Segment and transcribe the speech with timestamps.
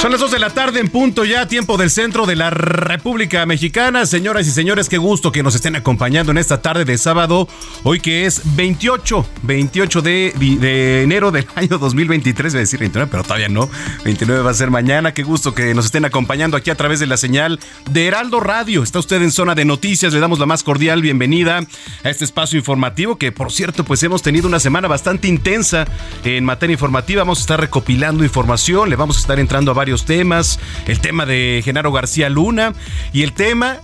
[0.00, 3.44] Son las 2 de la tarde en punto ya, tiempo del centro de la República
[3.44, 4.06] Mexicana.
[4.06, 7.46] Señoras y señores, qué gusto que nos estén acompañando en esta tarde de sábado,
[7.82, 13.10] hoy que es 28, 28 de, de enero del año 2023, voy a decir 29,
[13.10, 13.68] pero todavía no,
[14.02, 15.12] 29 va a ser mañana.
[15.12, 18.82] Qué gusto que nos estén acompañando aquí a través de la señal de Heraldo Radio.
[18.82, 21.58] Está usted en zona de noticias, le damos la más cordial bienvenida
[22.04, 25.86] a este espacio informativo que, por cierto, pues hemos tenido una semana bastante intensa
[26.24, 27.20] en materia informativa.
[27.20, 31.26] Vamos a estar recopilando información, le vamos a estar entrando a varios temas, el tema
[31.26, 32.72] de Genaro García Luna
[33.12, 33.78] y el tema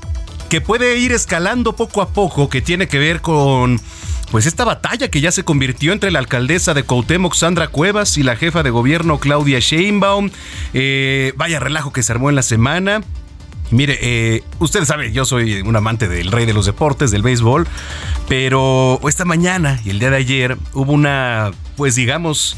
[0.49, 3.81] que puede ir escalando poco a poco, que tiene que ver con
[4.31, 8.23] pues esta batalla que ya se convirtió entre la alcaldesa de Cuauhtémoc, Sandra Cuevas, y
[8.23, 10.31] la jefa de gobierno, Claudia Sheinbaum.
[10.75, 13.03] Eh, vaya relajo que se armó en la semana.
[13.71, 17.67] Mire, eh, usted sabe, yo soy un amante del rey de los deportes, del béisbol,
[18.29, 22.57] pero esta mañana y el día de ayer hubo una, pues digamos,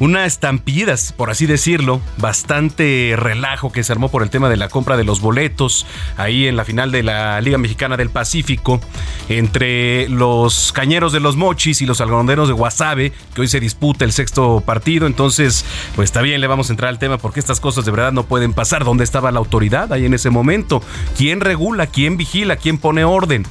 [0.00, 4.68] una estampida, por así decirlo, bastante relajo que se armó por el tema de la
[4.68, 5.86] compra de los boletos
[6.16, 8.80] ahí en la final de la Liga Mexicana del Pacífico
[9.28, 14.04] entre los cañeros de los mochis y los algodoneros de Guasave, que hoy se disputa
[14.04, 15.06] el sexto partido.
[15.06, 15.64] Entonces,
[15.96, 18.24] pues está bien, le vamos a entrar al tema porque estas cosas de verdad no
[18.24, 18.84] pueden pasar.
[18.84, 20.82] ¿Dónde estaba la autoridad ahí en ese momento?
[21.16, 21.86] ¿Quién regula?
[21.88, 22.56] ¿Quién vigila?
[22.56, 23.44] ¿Quién pone orden?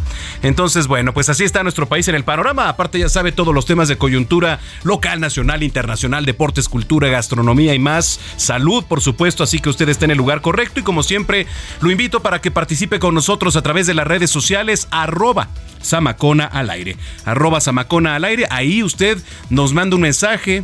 [0.43, 2.69] Entonces, bueno, pues así está nuestro país en el panorama.
[2.69, 7.73] Aparte, ya sabe todos los temas de coyuntura local, nacional, internacional, de deportes, cultura, gastronomía
[7.73, 8.19] y más.
[8.35, 11.47] Salud, por supuesto, así que usted está en el lugar correcto y como siempre
[11.81, 15.49] lo invito para que participe con nosotros a través de las redes sociales arroba
[15.81, 16.95] Samacona al aire.
[17.25, 18.45] Arroba al aire.
[18.51, 19.17] Ahí usted
[19.49, 20.63] nos manda un mensaje.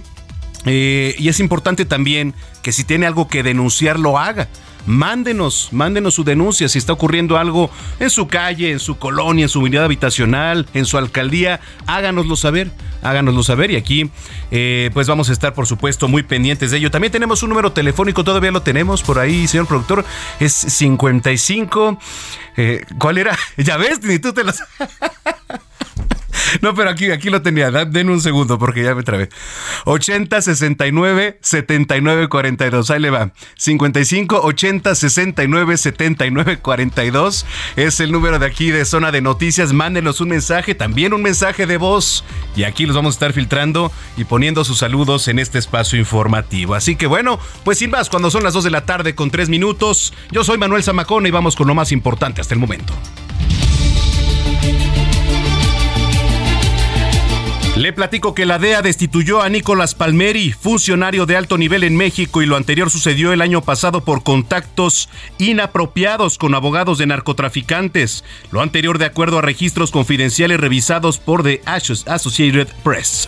[0.65, 4.47] Eh, y es importante también que si tiene algo que denunciar, lo haga
[4.85, 9.49] mándenos, mándenos su denuncia si está ocurriendo algo en su calle, en su colonia, en
[9.49, 12.71] su unidad habitacional, en su alcaldía, háganoslo saber,
[13.01, 14.09] háganoslo saber y aquí
[14.51, 16.91] eh, pues vamos a estar por supuesto muy pendientes de ello.
[16.91, 20.05] También tenemos un número telefónico, todavía lo tenemos por ahí, señor productor,
[20.39, 21.99] es 55,
[22.57, 23.37] eh, ¿cuál era?
[23.57, 24.51] Ya ves, ni tú te lo
[26.61, 27.71] No, pero aquí, aquí lo tenía.
[27.71, 29.29] Den un segundo porque ya me trabé.
[29.85, 32.91] 80 69 79 42.
[32.91, 33.31] Ahí le va.
[33.57, 37.45] 55 80 69 79 42
[37.75, 39.73] es el número de aquí de Zona de Noticias.
[39.73, 42.23] Mándenos un mensaje, también un mensaje de voz.
[42.55, 46.75] Y aquí los vamos a estar filtrando y poniendo sus saludos en este espacio informativo.
[46.75, 49.49] Así que bueno, pues sin más, cuando son las 2 de la tarde con 3
[49.49, 52.93] minutos, yo soy Manuel Zamacona y vamos con lo más importante hasta el momento.
[57.83, 62.41] Le platico que la DEA destituyó a Nicolás Palmeri, funcionario de alto nivel en México,
[62.41, 68.23] y lo anterior sucedió el año pasado por contactos inapropiados con abogados de narcotraficantes.
[68.51, 73.27] Lo anterior de acuerdo a registros confidenciales revisados por The Associated Press.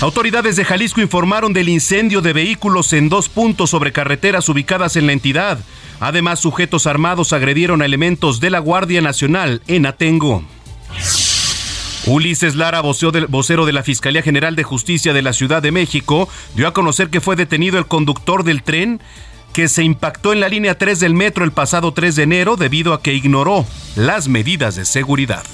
[0.00, 5.08] Autoridades de Jalisco informaron del incendio de vehículos en dos puntos sobre carreteras ubicadas en
[5.08, 5.58] la entidad.
[6.00, 10.42] Además, sujetos armados agredieron a elementos de la Guardia Nacional en Atengo.
[12.06, 16.68] Ulises Lara, vocero de la Fiscalía General de Justicia de la Ciudad de México, dio
[16.68, 19.00] a conocer que fue detenido el conductor del tren
[19.54, 22.92] que se impactó en la línea 3 del metro el pasado 3 de enero debido
[22.92, 23.64] a que ignoró
[23.96, 25.44] las medidas de seguridad.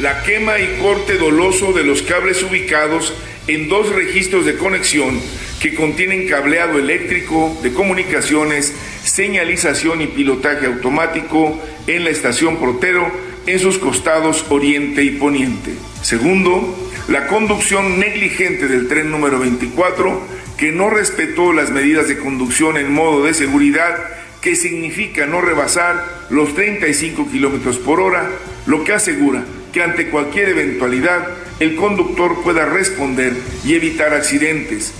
[0.00, 3.12] La quema y corte doloso de los cables ubicados
[3.46, 5.20] en dos registros de conexión
[5.60, 8.74] que contienen cableado eléctrico, de comunicaciones,
[9.04, 15.74] señalización y pilotaje automático en la estación Protero en sus costados oriente y poniente.
[16.02, 16.76] Segundo,
[17.08, 20.20] la conducción negligente del tren número 24
[20.56, 23.96] que no respetó las medidas de conducción en modo de seguridad
[24.40, 28.30] que significa no rebasar los 35 kilómetros por hora,
[28.66, 31.28] lo que asegura que ante cualquier eventualidad
[31.60, 33.34] el conductor pueda responder
[33.64, 34.94] y evitar accidentes.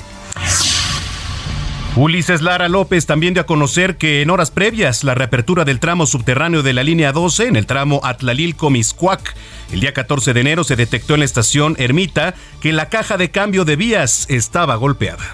[1.97, 6.05] Ulises Lara López también dio a conocer que en horas previas la reapertura del tramo
[6.07, 9.35] subterráneo de la línea 12 en el tramo Atlalil-Comiscuac
[9.73, 13.31] el día 14 de enero se detectó en la estación Ermita que la caja de
[13.31, 15.25] cambio de vías estaba golpeada.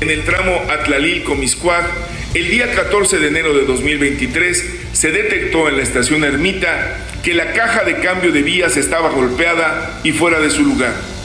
[0.00, 1.86] En el tramo Atlalil-Comiscuac,
[2.34, 7.52] el día 14 de enero de 2023 se detectó en la estación Ermita que la
[7.52, 11.17] caja de cambio de vías estaba golpeada y fuera de su lugar.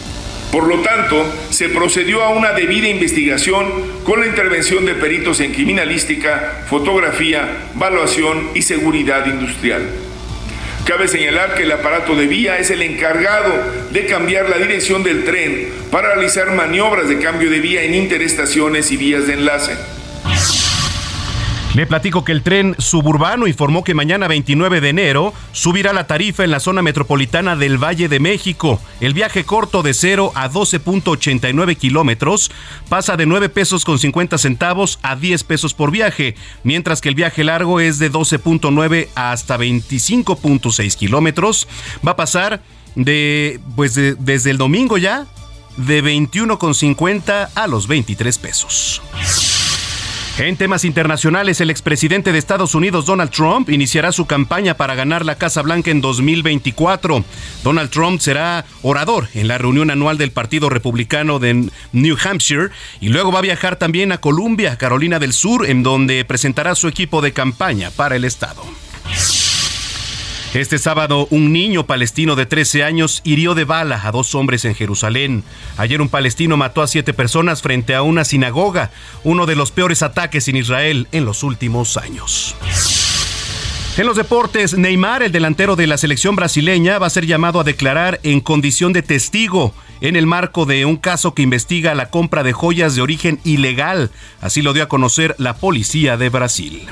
[0.54, 3.66] Por lo tanto, se procedió a una debida investigación
[4.04, 9.82] con la intervención de peritos en criminalística, fotografía, valuación y seguridad industrial.
[10.86, 13.52] Cabe señalar que el aparato de vía es el encargado
[13.90, 18.92] de cambiar la dirección del tren para realizar maniobras de cambio de vía en interestaciones
[18.92, 19.76] y vías de enlace.
[21.74, 26.44] Le platico que el tren suburbano informó que mañana 29 de enero subirá la tarifa
[26.44, 28.80] en la zona metropolitana del Valle de México.
[29.00, 32.52] El viaje corto de 0 a 12.89 kilómetros
[32.90, 37.16] pasa de 9 pesos con 50 centavos a 10 pesos por viaje, mientras que el
[37.16, 41.68] viaje largo es de 12.9 hasta 25.6 kilómetros.
[42.08, 42.62] Va a pasar
[42.94, 45.26] de, pues desde el domingo ya,
[45.78, 49.02] de 21.50 a los 23 pesos.
[50.40, 55.24] En temas internacionales, el expresidente de Estados Unidos, Donald Trump, iniciará su campaña para ganar
[55.26, 57.24] la Casa Blanca en 2024.
[57.64, 62.70] Donald Trump será orador en la reunión anual del Partido Republicano de New Hampshire
[63.00, 66.88] y luego va a viajar también a Columbia, Carolina del Sur, en donde presentará su
[66.88, 68.64] equipo de campaña para el estado.
[70.54, 74.76] Este sábado, un niño palestino de 13 años hirió de bala a dos hombres en
[74.76, 75.44] Jerusalén.
[75.78, 78.92] Ayer un palestino mató a siete personas frente a una sinagoga,
[79.24, 82.56] uno de los peores ataques en Israel en los últimos años.
[83.98, 87.64] En los deportes, Neymar, el delantero de la selección brasileña, va a ser llamado a
[87.64, 92.44] declarar en condición de testigo en el marco de un caso que investiga la compra
[92.44, 94.12] de joyas de origen ilegal.
[94.40, 96.88] Así lo dio a conocer la policía de Brasil.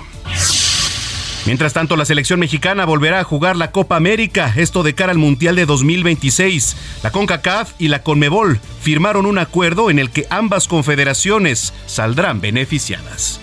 [1.46, 5.18] Mientras tanto, la selección mexicana volverá a jugar la Copa América, esto de cara al
[5.18, 6.76] Mundial de 2026.
[7.02, 13.40] La CONCACAF y la CONMEBOL firmaron un acuerdo en el que ambas confederaciones saldrán beneficiadas.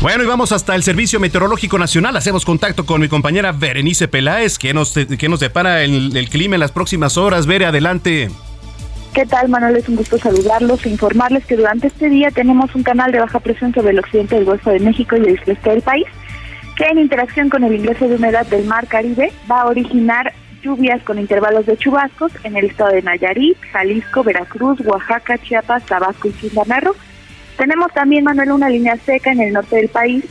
[0.00, 2.16] Bueno, y vamos hasta el Servicio Meteorológico Nacional.
[2.16, 6.60] Hacemos contacto con mi compañera Berenice Peláez, que nos, que nos depara el, clima en
[6.60, 7.46] las próximas horas.
[7.46, 8.30] Vere, adelante.
[9.14, 9.76] ¿Qué tal, Manuel?
[9.76, 13.40] Es un gusto saludarlos e informarles que durante este día tenemos un canal de baja
[13.40, 16.06] presión sobre el occidente del Golfo de México y el sureste del país,
[16.76, 21.02] que en interacción con el ingreso de humedad del Mar Caribe va a originar lluvias
[21.02, 26.32] con intervalos de chubascos en el estado de Nayarit, Jalisco, Veracruz, Oaxaca, Chiapas, Tabasco y
[26.32, 26.94] Quintana Roo.
[27.58, 30.24] Tenemos también, Manuel, una línea seca en el norte del país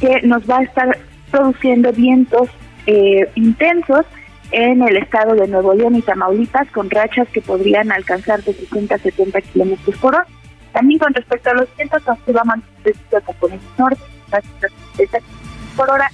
[0.00, 0.98] que nos va a estar
[1.30, 2.48] produciendo vientos
[2.86, 4.04] eh, intensos
[4.50, 8.94] en el estado de Nuevo León y Tamaulipas con rachas que podrían alcanzar de 50
[8.94, 10.26] a 70 kilómetros por hora.
[10.72, 14.02] También con respecto a los vientos, se va a mantener el componente norte,
[15.76, 16.10] por hora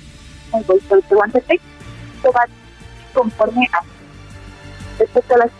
[0.53, 2.45] en el Golfo va
[3.13, 3.81] conforme a
[4.99, 5.51] respecto a las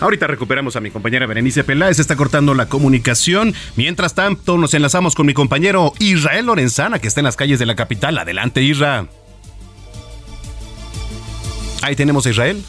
[0.00, 3.54] Ahorita recuperamos a mi compañera Berenice Peláez, está cortando la comunicación.
[3.76, 7.66] Mientras tanto, nos enlazamos con mi compañero Israel Lorenzana, que está en las calles de
[7.66, 8.18] la capital.
[8.18, 9.08] Adelante, Israel.
[11.82, 12.62] Ahí tenemos a Israel.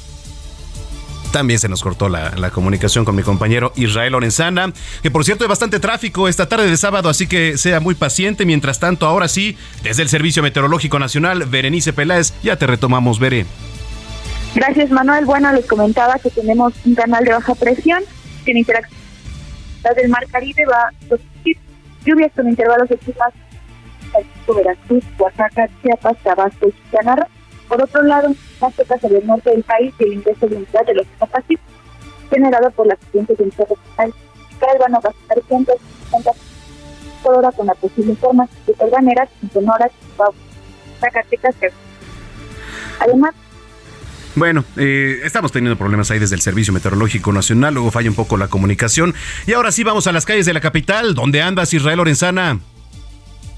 [1.32, 5.48] También se nos cortó la, comunicación con mi compañero Israel Lorenzana, que por cierto hay
[5.48, 8.46] bastante tráfico esta tarde de sábado, así que sea muy paciente.
[8.46, 13.48] Mientras tanto, ahora sí, desde el Servicio Meteorológico Nacional, Berenice Peláez, ya te retomamos, Veré.
[14.54, 15.26] Gracias, Manuel.
[15.26, 18.04] Bueno, les comentaba que tenemos un canal de baja presión
[18.46, 19.00] que en interacción
[19.96, 21.18] del Mar Caribe va a
[22.06, 27.28] lluvias con intervalos de chubascos Veracruz, Oaxaca, Chiapas, Tabasco y Quintana
[27.74, 30.86] por otro lado, más cerca hacia el norte del país y el ingreso de unidad
[30.86, 31.64] de los Pacífico,
[32.30, 34.14] generado por las siguientes de tropical,
[34.60, 36.32] que van a gastar 150
[37.24, 39.92] por hora con la posible forma de Salvaneras, Sonoras,
[41.00, 41.56] Zacatecas,
[43.00, 43.34] Además,
[44.36, 48.38] bueno, eh, estamos teniendo problemas ahí desde el Servicio Meteorológico Nacional, luego falla un poco
[48.38, 49.14] la comunicación.
[49.46, 51.14] Y ahora sí vamos a las calles de la capital.
[51.14, 52.60] ¿Dónde andas, Israel Lorenzana?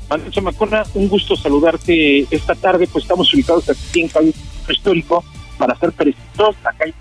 [0.10, 4.34] Manuel Chamacona, un gusto saludarte esta tarde, pues estamos ubicados aquí en Calle
[4.70, 5.24] Histórico
[5.58, 6.94] para hacer precisos la calle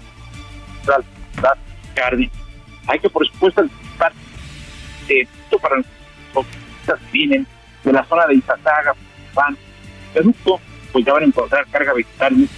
[1.94, 2.30] Jardín.
[2.86, 4.12] Hay que, por supuesto, anticipar
[5.08, 5.28] de
[5.60, 6.46] para los
[6.86, 7.46] que vienen
[7.84, 8.94] de la zona de Izazaga,
[9.34, 9.56] van,
[10.12, 10.60] producto,
[10.92, 12.48] pues ya van a encontrar carga vegetal,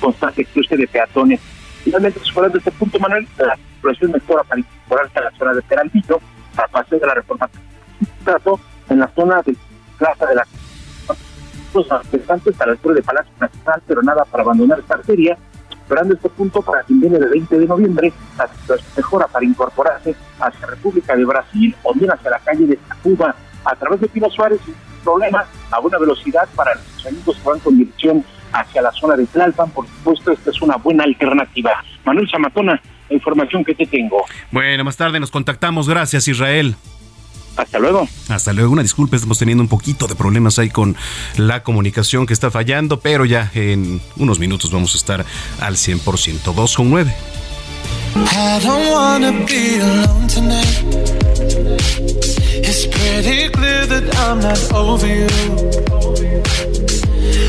[0.00, 1.40] constante cruce de peatones.
[1.84, 5.62] Finalmente, fuera de este punto, Manuel, la circulación mejora para incorporarse a la zona de
[5.62, 6.20] Peralvillo,
[6.56, 7.50] a paseo de la reforma.
[8.88, 9.56] En la zona de
[9.98, 10.46] Plaza de la
[11.76, 15.36] los manifestantes a la altura de Palacio Nacional, pero nada para abandonar esta arteria,
[15.70, 20.14] esperando este punto para quien viene del 20 de noviembre, la situación mejora para incorporarse
[20.40, 23.34] hacia República de Brasil o bien hacia la calle de Cuba
[23.64, 24.74] a través de Pino Suárez sin
[25.04, 29.26] problema a buena velocidad para los amigos que van con dirección hacia la zona de
[29.26, 29.70] Tlalpan.
[29.70, 31.72] Por supuesto, esta es una buena alternativa.
[32.04, 34.24] Manuel Zamacona, la información que te tengo.
[34.50, 35.88] Bueno, más tarde nos contactamos.
[35.88, 36.76] Gracias, Israel.
[37.56, 38.08] Hasta luego.
[38.28, 38.70] Hasta luego.
[38.70, 40.96] Una disculpa, estamos teniendo un poquito de problemas ahí con
[41.36, 45.24] la comunicación que está fallando, pero ya en unos minutos vamos a estar
[45.60, 46.54] al 100%.
[46.54, 47.14] 2 con 9.
[48.16, 50.82] I don't wanna be alone tonight.
[52.62, 55.28] It's pretty clear that I'm not over you.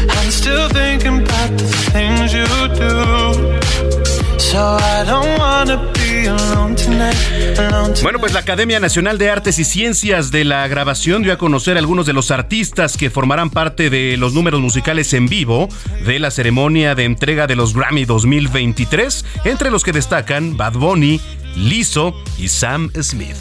[0.10, 2.46] I'm still thinking about the things you
[2.76, 3.58] do.
[8.04, 11.78] Bueno, pues la Academia Nacional de Artes y Ciencias de la Grabación dio a conocer
[11.78, 15.70] algunos de los artistas que formarán parte de los números musicales en vivo
[16.06, 21.20] de la ceremonia de entrega de los Grammy 2023, entre los que destacan Bad Bunny,
[21.56, 23.36] Lizzo y Sam Smith.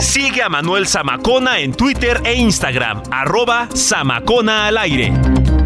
[0.00, 5.57] Sigue a Manuel Zamacona en Twitter e Instagram, arroba Zamacona al aire.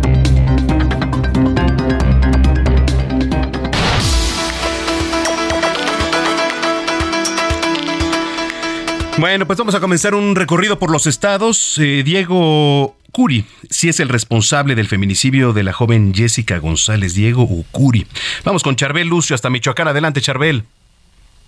[9.18, 11.78] Bueno, pues vamos a comenzar un recorrido por los estados.
[11.78, 17.14] Eh, Diego Curi, si es el responsable del feminicidio de la joven Jessica González.
[17.14, 18.06] Diego Ucuri.
[18.42, 19.86] Vamos con Charbel Lucio hasta Michoacán.
[19.86, 20.64] Adelante, Charbel.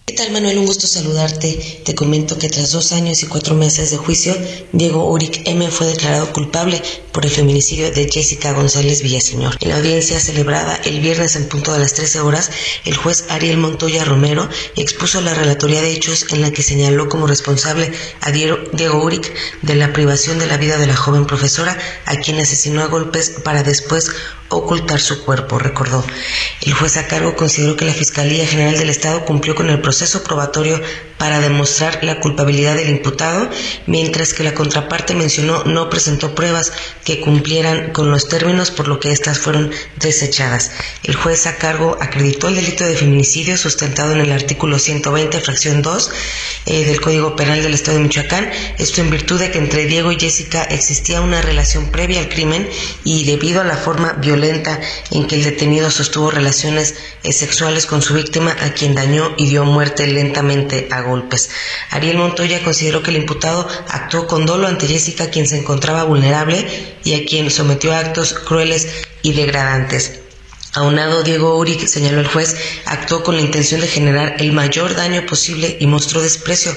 [0.07, 0.59] ¿Qué tal Manuel?
[0.59, 1.81] Un gusto saludarte.
[1.83, 4.37] Te comento que tras dos años y cuatro meses de juicio,
[4.71, 5.67] Diego Uric M.
[5.71, 9.57] fue declarado culpable por el feminicidio de Jessica González Villaseñor.
[9.63, 12.51] En la audiencia celebrada el viernes en punto de las 13 horas,
[12.85, 14.47] el juez Ariel Montoya Romero
[14.77, 19.33] expuso la relatoría de hechos en la que señaló como responsable a Diego Uric
[19.63, 23.37] de la privación de la vida de la joven profesora, a quien asesinó a golpes
[23.43, 24.11] para después
[24.57, 26.05] ocultar su cuerpo, recordó.
[26.63, 30.23] El juez a cargo consideró que la Fiscalía General del Estado cumplió con el proceso
[30.23, 30.81] probatorio
[31.19, 33.49] para demostrar la culpabilidad del imputado,
[33.87, 36.73] mientras que la contraparte mencionó no presentó pruebas
[37.05, 40.73] que cumplieran con los términos, por lo que éstas fueron desechadas.
[41.03, 45.83] El juez a cargo acreditó el delito de feminicidio sustentado en el artículo 120, fracción
[45.83, 46.11] 2
[46.67, 50.13] eh, del Código Penal del Estado de Michoacán, esto en virtud de que entre Diego
[50.13, 52.69] y Jessica existía una relación previa al crimen
[53.05, 54.81] y debido a la forma violenta
[55.11, 59.49] en que el detenido sostuvo relaciones eh, sexuales con su víctima, a quien dañó y
[59.49, 61.51] dio muerte lentamente a golpes.
[61.91, 66.67] Ariel Montoya consideró que el imputado actuó con dolo ante Jessica, quien se encontraba vulnerable
[67.05, 68.89] y a quien sometió a actos crueles
[69.23, 70.21] y degradantes.
[70.77, 75.25] Aunado Diego Uric, señaló el juez, actuó con la intención de generar el mayor daño
[75.25, 76.75] posible y mostró desprecio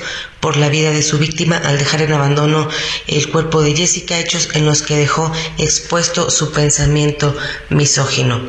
[0.48, 2.70] por la vida de su víctima al dejar en abandono
[3.08, 7.36] el cuerpo de Jessica, hechos en los que dejó expuesto su pensamiento
[7.70, 8.40] misógino.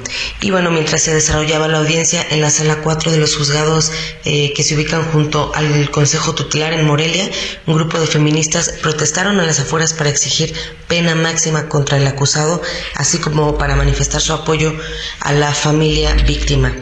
[0.40, 3.90] Y bueno, mientras se desarrollaba la audiencia en la sala 4 de los juzgados
[4.24, 7.28] eh, que se ubican junto al Consejo Tutelar en Morelia,
[7.66, 10.54] un grupo de feministas protestaron a las afueras para exigir
[10.86, 12.62] pena máxima contra el acusado,
[12.94, 14.72] así como para manifestar su apoyo
[15.18, 16.72] a la familia víctima.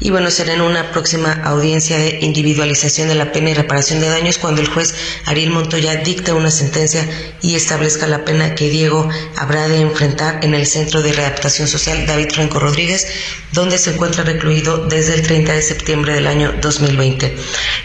[0.00, 4.08] Y bueno, será en una próxima audiencia de individualización de la pena y reparación de
[4.08, 4.94] daños cuando el juez
[5.26, 7.08] Ariel Montoya dicta una sentencia
[7.42, 12.06] y establezca la pena que Diego habrá de enfrentar en el Centro de Readaptación Social
[12.06, 13.06] David Franco Rodríguez,
[13.52, 17.36] donde se encuentra recluido desde el 30 de septiembre del año 2020.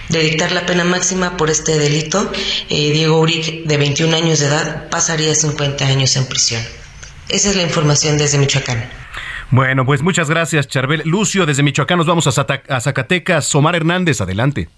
[0.09, 2.31] De dictar la pena máxima por este delito,
[2.69, 6.63] eh, Diego Uric, de 21 años de edad, pasaría 50 años en prisión.
[7.27, 8.89] Esa es la información desde Michoacán.
[9.51, 11.01] Bueno, pues muchas gracias, Charbel.
[11.05, 13.53] Lucio, desde Michoacán nos vamos a, Zacatecas.
[13.55, 14.69] Omar Hernández, adelante.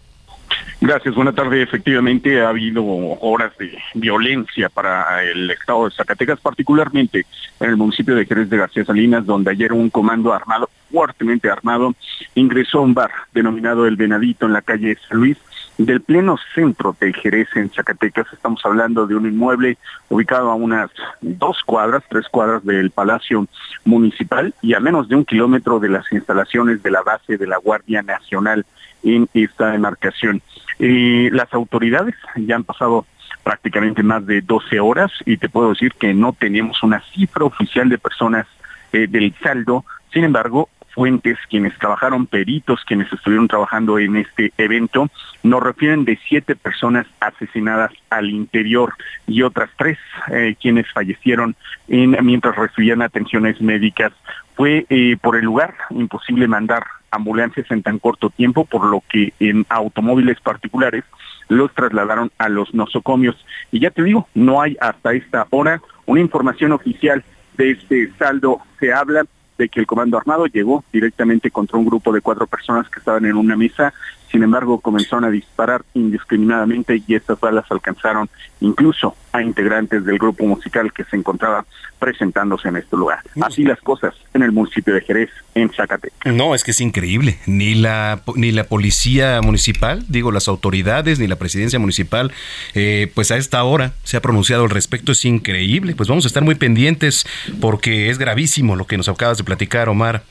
[0.79, 1.62] Gracias, buena tarde.
[1.62, 7.25] Efectivamente, ha habido horas de violencia para el estado de Zacatecas, particularmente
[7.60, 11.93] en el municipio de Jerez de García Salinas, donde ayer un comando armado, fuertemente armado,
[12.36, 15.38] ingresó a un bar denominado El Venadito en la calle San Luis,
[15.77, 18.27] del pleno centro de Jerez en Zacatecas.
[18.34, 19.77] Estamos hablando de un inmueble
[20.10, 20.89] ubicado a unas
[21.22, 23.48] dos cuadras, tres cuadras del Palacio
[23.86, 27.58] Municipal y a menos de un kilómetro de las instalaciones de la base de la
[27.58, 28.65] Guardia Nacional
[29.03, 30.41] en esta demarcación.
[30.79, 33.05] las autoridades ya han pasado
[33.43, 37.89] prácticamente más de 12 horas y te puedo decir que no tenemos una cifra oficial
[37.89, 38.48] de personas
[38.93, 39.86] eh, del saldo.
[40.13, 45.10] Sin embargo, fuentes, quienes trabajaron, peritos, quienes estuvieron trabajando en este evento,
[45.43, 48.93] nos refieren de siete personas asesinadas al interior
[49.27, 49.98] y otras tres
[50.31, 51.55] eh, quienes fallecieron
[51.88, 54.12] en, mientras recibían atenciones médicas.
[54.55, 59.34] Fue eh, por el lugar imposible mandar ambulancias en tan corto tiempo, por lo que
[59.39, 61.03] en automóviles particulares
[61.50, 63.36] los trasladaron a los nosocomios.
[63.72, 67.24] Y ya te digo, no hay hasta esta hora una información oficial
[67.58, 68.62] de este saldo.
[68.80, 69.25] Se habla
[69.58, 73.25] de que el comando armado llegó directamente contra un grupo de cuatro personas que estaban
[73.25, 73.94] en una mesa
[74.31, 78.29] sin embargo, comenzaron a disparar indiscriminadamente y estas balas alcanzaron
[78.61, 81.65] incluso a integrantes del grupo musical que se encontraba
[82.00, 83.19] presentándose en este lugar.
[83.41, 86.33] Así las cosas en el municipio de Jerez, en Zacatecas.
[86.33, 87.38] No, es que es increíble.
[87.45, 92.31] Ni la, ni la policía municipal, digo, las autoridades, ni la presidencia municipal,
[92.73, 95.11] eh, pues a esta hora se ha pronunciado al respecto.
[95.11, 95.93] Es increíble.
[95.95, 97.25] Pues vamos a estar muy pendientes
[97.59, 100.23] porque es gravísimo lo que nos acabas de platicar, Omar.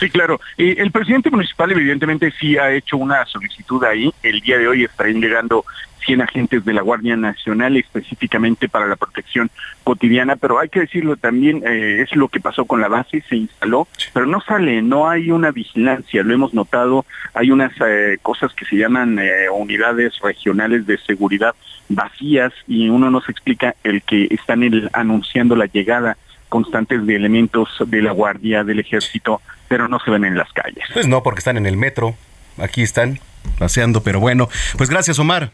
[0.00, 0.40] Sí, claro.
[0.56, 4.10] el presidente municipal evidentemente sí ha hecho una solicitud ahí.
[4.22, 5.62] El día de hoy estarán llegando
[6.06, 9.50] 100 agentes de la Guardia Nacional específicamente para la protección
[9.84, 13.36] cotidiana, pero hay que decirlo también, eh, es lo que pasó con la base, se
[13.36, 17.04] instaló, pero no sale, no hay una vigilancia, lo hemos notado,
[17.34, 21.54] hay unas eh, cosas que se llaman eh, unidades regionales de seguridad
[21.90, 26.16] vacías y uno nos explica el que están anunciando la llegada
[26.48, 29.40] constantes de elementos de la Guardia, del Ejército,
[29.70, 30.84] pero no se ven en las calles.
[30.92, 32.16] Pues no, porque están en el metro,
[32.58, 33.20] aquí están
[33.56, 35.52] paseando, pero bueno, pues gracias Omar.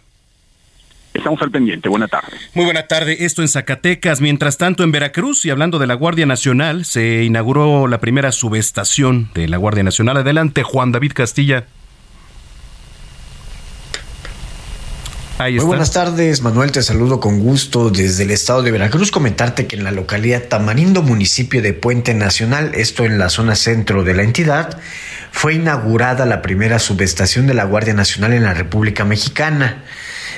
[1.13, 1.89] Estamos al pendiente.
[1.91, 2.37] Buena tarde.
[2.55, 3.25] Muy buena tarde.
[3.25, 4.21] Esto en Zacatecas.
[4.21, 9.31] Mientras tanto, en Veracruz, y hablando de la Guardia Nacional, se inauguró la primera subestación
[9.35, 10.19] de la Guardia Nacional.
[10.19, 11.67] Adelante, Juan David Castilla.
[15.39, 19.11] Muy buenas tardes, Manuel, te saludo con gusto desde el estado de Veracruz.
[19.11, 24.03] Comentarte que en la localidad Tamarindo, municipio de Puente Nacional, esto en la zona centro
[24.03, 24.79] de la entidad,
[25.31, 29.85] fue inaugurada la primera subestación de la Guardia Nacional en la República Mexicana.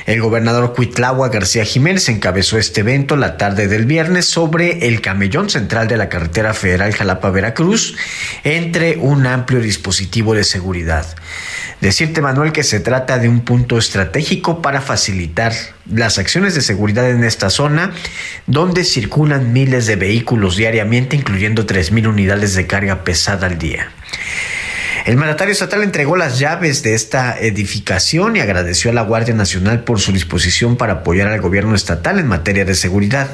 [0.07, 5.49] El gobernador Cuitlagua García Jiménez encabezó este evento la tarde del viernes sobre el camellón
[5.49, 7.95] central de la carretera federal Jalapa-Veracruz
[8.43, 11.07] entre un amplio dispositivo de seguridad.
[11.81, 15.53] Decirte, Manuel, que se trata de un punto estratégico para facilitar
[15.91, 17.93] las acciones de seguridad en esta zona,
[18.47, 23.93] donde circulan miles de vehículos diariamente, incluyendo 3.000 unidades de carga pesada al día.
[25.07, 29.85] El mandatario estatal entregó las llaves de esta edificación y agradeció a la Guardia Nacional
[29.85, 33.29] por su disposición para apoyar al gobierno estatal en materia de seguridad.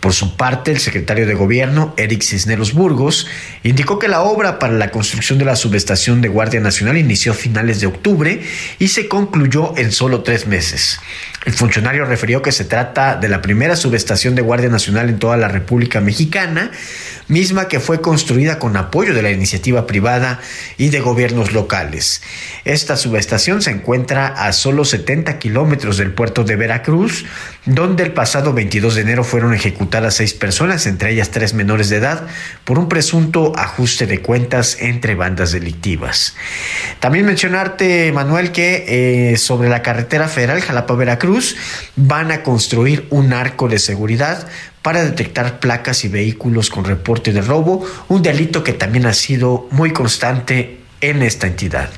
[0.00, 3.26] Por su parte, el secretario de Gobierno, Eric Cisneros Burgos,
[3.62, 7.34] indicó que la obra para la construcción de la subestación de Guardia Nacional inició a
[7.34, 8.42] finales de octubre
[8.78, 11.00] y se concluyó en solo tres meses.
[11.44, 15.36] El funcionario refirió que se trata de la primera subestación de Guardia Nacional en toda
[15.36, 16.70] la República Mexicana,
[17.28, 20.40] misma que fue construida con apoyo de la iniciativa privada
[20.78, 22.22] y de gobiernos locales.
[22.64, 27.26] Esta subestación se encuentra a solo 70 kilómetros del puerto de Veracruz,
[27.66, 31.96] donde el pasado 22 de enero fueron ejecutadas seis personas, entre ellas tres menores de
[31.96, 32.26] edad,
[32.64, 36.36] por un presunto ajuste de cuentas entre bandas delictivas.
[37.00, 41.33] También mencionarte, Manuel, que eh, sobre la carretera federal Jalapa-Veracruz
[41.96, 44.48] van a construir un arco de seguridad
[44.82, 49.66] para detectar placas y vehículos con reporte de robo, un delito que también ha sido
[49.70, 51.90] muy constante en esta entidad.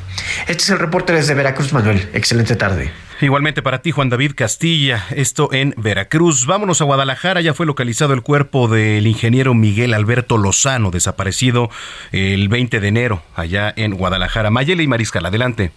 [0.49, 2.09] Este es el reporte desde Veracruz, Manuel.
[2.13, 2.91] Excelente tarde.
[3.21, 6.45] Igualmente para ti, Juan David Castilla, esto en Veracruz.
[6.45, 11.71] Vámonos a Guadalajara, ya fue localizado el cuerpo del ingeniero Miguel Alberto Lozano, desaparecido
[12.13, 14.51] el 20 de enero allá en Guadalajara.
[14.51, 15.73] Mayele y Mariscal, adelante.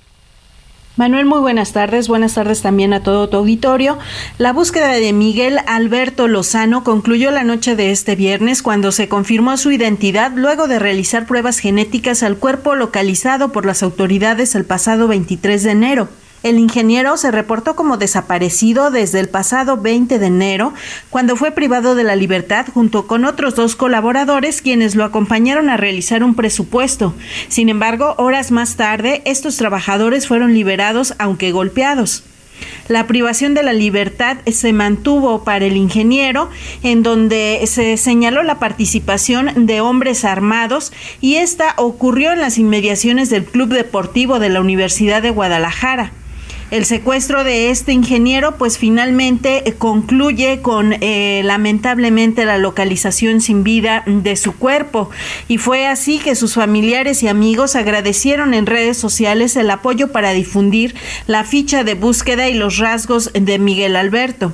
[1.00, 2.10] Manuel, muy buenas tardes.
[2.10, 3.98] Buenas tardes también a todo tu auditorio.
[4.38, 9.56] La búsqueda de Miguel Alberto Lozano concluyó la noche de este viernes cuando se confirmó
[9.56, 15.08] su identidad luego de realizar pruebas genéticas al cuerpo localizado por las autoridades el pasado
[15.08, 16.10] 23 de enero.
[16.42, 20.74] El ingeniero se reportó como desaparecido desde el pasado 20 de enero,
[21.10, 25.76] cuando fue privado de la libertad junto con otros dos colaboradores quienes lo acompañaron a
[25.76, 27.14] realizar un presupuesto.
[27.50, 32.24] Sin embargo, horas más tarde, estos trabajadores fueron liberados aunque golpeados.
[32.88, 36.50] La privación de la libertad se mantuvo para el ingeniero,
[36.84, 43.30] en donde se señaló la participación de hombres armados y esta ocurrió en las inmediaciones
[43.30, 46.14] del Club Deportivo de la Universidad de Guadalajara.
[46.72, 53.64] El secuestro de este ingeniero pues finalmente eh, concluye con eh, lamentablemente la localización sin
[53.64, 55.10] vida de su cuerpo
[55.48, 60.32] y fue así que sus familiares y amigos agradecieron en redes sociales el apoyo para
[60.32, 60.94] difundir
[61.26, 64.54] la ficha de búsqueda y los rasgos de Miguel Alberto.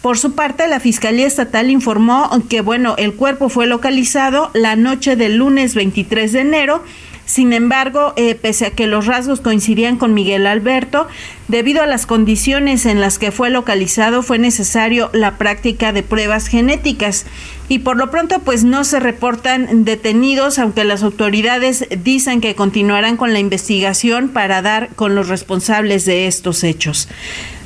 [0.00, 5.14] Por su parte, la Fiscalía Estatal informó que, bueno, el cuerpo fue localizado la noche
[5.14, 6.82] del lunes 23 de enero
[7.30, 11.06] sin embargo, eh, pese a que los rasgos coincidían con Miguel Alberto,
[11.46, 16.48] debido a las condiciones en las que fue localizado, fue necesario la práctica de pruebas
[16.48, 17.26] genéticas.
[17.68, 23.16] Y por lo pronto, pues no se reportan detenidos, aunque las autoridades dicen que continuarán
[23.16, 27.06] con la investigación para dar con los responsables de estos hechos.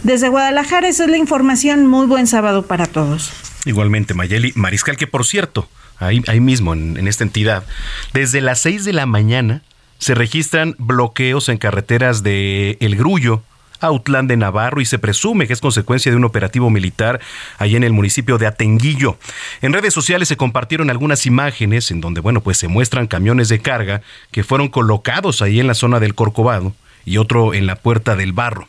[0.03, 1.87] Desde Guadalajara, esa es la información.
[1.87, 3.33] Muy buen sábado para todos.
[3.65, 5.71] Igualmente, Mayeli Mariscal, que por cierto,
[6.07, 7.65] ahí, mismo en, esta entidad,
[8.13, 9.63] desde las 6 de la mañana
[9.99, 13.43] se registran bloqueos en carreteras de El Grullo,
[13.81, 17.21] Autlán de Navarro y se presume que es consecuencia de un operativo militar
[17.59, 19.19] allá en el municipio de Atenguillo.
[19.63, 23.61] En redes sociales se compartieron algunas imágenes en donde, bueno, pues se muestran camiones de
[23.61, 28.17] carga que fueron colocados ahí en la zona del Corcovado y otro en la Puerta
[28.17, 28.69] del Barro.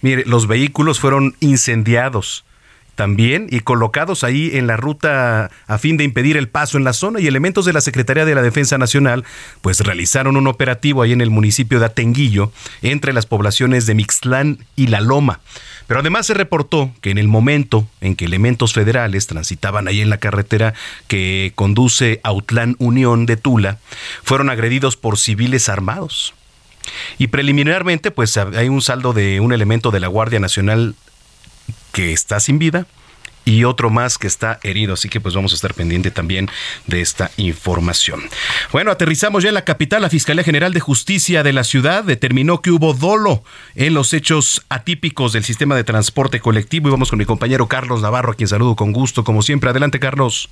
[0.00, 2.44] Mire, los vehículos fueron incendiados
[3.00, 6.92] también y colocados ahí en la ruta a fin de impedir el paso en la
[6.92, 9.24] zona y elementos de la Secretaría de la Defensa Nacional
[9.62, 14.58] pues realizaron un operativo ahí en el municipio de Atenguillo entre las poblaciones de Mixtlán
[14.76, 15.40] y La Loma.
[15.86, 20.10] Pero además se reportó que en el momento en que elementos federales transitaban ahí en
[20.10, 20.74] la carretera
[21.08, 23.78] que conduce a Utlán Unión de Tula,
[24.22, 26.34] fueron agredidos por civiles armados.
[27.16, 30.96] Y preliminarmente, pues hay un saldo de un elemento de la Guardia Nacional
[31.92, 32.86] que está sin vida
[33.44, 34.94] y otro más que está herido.
[34.94, 36.48] Así que pues vamos a estar pendiente también
[36.86, 38.22] de esta información.
[38.72, 40.02] Bueno, aterrizamos ya en la capital.
[40.02, 43.42] La Fiscalía General de Justicia de la ciudad determinó que hubo dolo
[43.74, 46.88] en los hechos atípicos del sistema de transporte colectivo.
[46.88, 49.70] Y vamos con mi compañero Carlos Navarro, a quien saludo con gusto, como siempre.
[49.70, 50.48] Adelante, Carlos.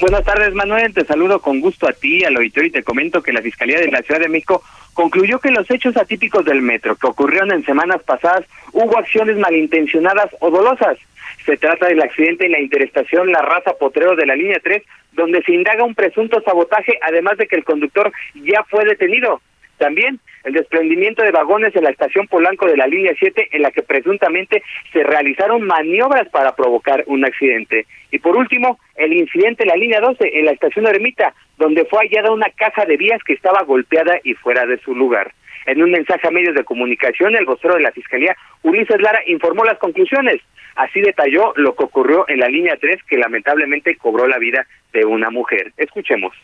[0.00, 0.94] Buenas tardes, Manuel.
[0.94, 3.90] Te saludo con gusto a ti, al auditorio, y te comento que la Fiscalía de
[3.90, 4.62] la Ciudad de México
[5.00, 10.28] concluyó que los hechos atípicos del metro que ocurrieron en semanas pasadas hubo acciones malintencionadas
[10.40, 10.98] o dolosas.
[11.46, 14.82] Se trata del accidente en la interestación La Raza Potrero de la línea 3,
[15.12, 19.40] donde se indaga un presunto sabotaje, además de que el conductor ya fue detenido.
[19.78, 23.70] También el desprendimiento de vagones en la estación Polanco de la línea 7 en la
[23.70, 27.86] que presuntamente se realizaron maniobras para provocar un accidente.
[28.10, 32.00] Y por último, el incidente en la línea 12 en la estación Ermita, donde fue
[32.06, 35.32] hallada una caja de vías que estaba golpeada y fuera de su lugar.
[35.66, 39.64] En un mensaje a medios de comunicación, el vocero de la Fiscalía, Ulises Lara, informó
[39.64, 40.40] las conclusiones.
[40.74, 45.04] Así detalló lo que ocurrió en la línea 3 que lamentablemente cobró la vida de
[45.04, 45.72] una mujer.
[45.76, 46.34] Escuchemos.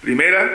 [0.00, 0.48] Primera,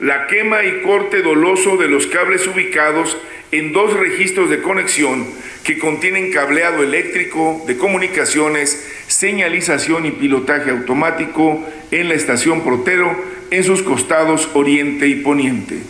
[0.00, 3.18] la quema y corte doloso de los cables ubicados
[3.52, 5.26] en dos registros de conexión
[5.64, 13.14] que contienen cableado eléctrico de comunicaciones, señalización y pilotaje automático en la estación Protero
[13.50, 15.80] en sus costados oriente y poniente.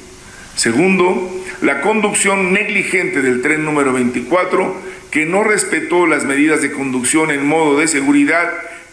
[0.56, 1.30] Segundo,
[1.62, 7.46] la conducción negligente del tren número 24 que no respetó las medidas de conducción en
[7.46, 8.50] modo de seguridad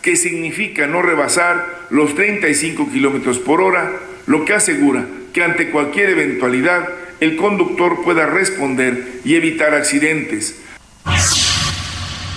[0.08, 3.92] que significa no rebasar los 35 kilómetros por hora
[4.26, 6.88] lo que asegura que ante cualquier eventualidad
[7.20, 10.62] el conductor pueda responder y evitar accidentes.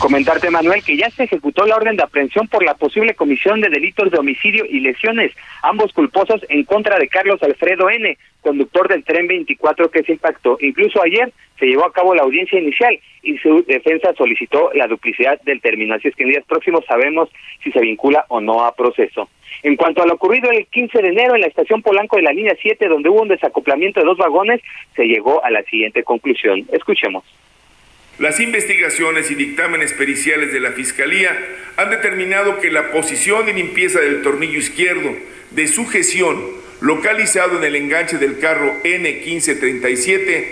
[0.00, 3.68] Comentarte, Manuel, que ya se ejecutó la orden de aprehensión por la posible comisión de
[3.68, 5.30] delitos de homicidio y lesiones,
[5.62, 10.56] ambos culposos en contra de Carlos Alfredo N., conductor del tren 24 que se impactó.
[10.62, 15.38] Incluso ayer se llevó a cabo la audiencia inicial y su defensa solicitó la duplicidad
[15.42, 15.94] del término.
[15.94, 17.28] Así es que en días próximos sabemos
[17.62, 19.28] si se vincula o no a proceso.
[19.62, 22.32] En cuanto a lo ocurrido el 15 de enero en la estación Polanco de la
[22.32, 24.62] línea 7, donde hubo un desacoplamiento de dos vagones,
[24.96, 26.66] se llegó a la siguiente conclusión.
[26.72, 27.22] Escuchemos.
[28.20, 31.30] Las investigaciones y dictámenes periciales de la Fiscalía
[31.78, 35.16] han determinado que la posición de limpieza del tornillo izquierdo
[35.52, 36.38] de sujeción
[36.82, 40.44] localizado en el enganche del carro N1537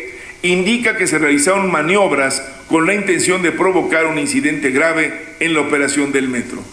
[0.44, 5.61] indica que se realizaron maniobras con la intención de provocar un incidente grave en la
[5.61, 6.64] operación del metro.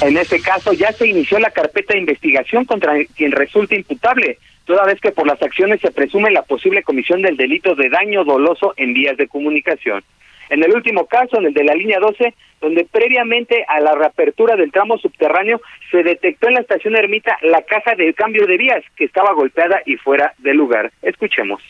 [0.00, 4.84] En este caso ya se inició la carpeta de investigación contra quien resulte imputable toda
[4.84, 8.74] vez que por las acciones se presume la posible comisión del delito de daño doloso
[8.76, 10.02] en vías de comunicación.
[10.48, 14.56] En el último caso, en el de la línea 12, donde previamente a la reapertura
[14.56, 18.84] del tramo subterráneo se detectó en la estación Ermita la caja de cambio de vías
[18.96, 20.92] que estaba golpeada y fuera de lugar.
[21.02, 21.62] Escuchemos.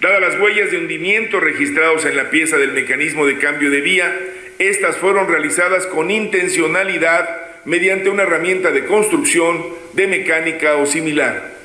[0.00, 4.10] Dadas las huellas de hundimiento registrados en la pieza del mecanismo de cambio de vía,
[4.58, 7.28] estas fueron realizadas con intencionalidad
[7.66, 11.59] mediante una herramienta de construcción, de mecánica o similar.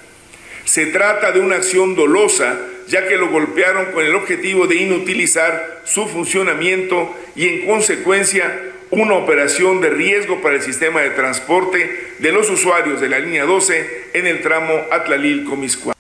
[0.65, 5.81] Se trata de una acción dolosa ya que lo golpearon con el objetivo de inutilizar
[5.85, 12.31] su funcionamiento y en consecuencia una operación de riesgo para el sistema de transporte de
[12.31, 15.93] los usuarios de la línea 12 en el tramo Atlalil-Comiscuá.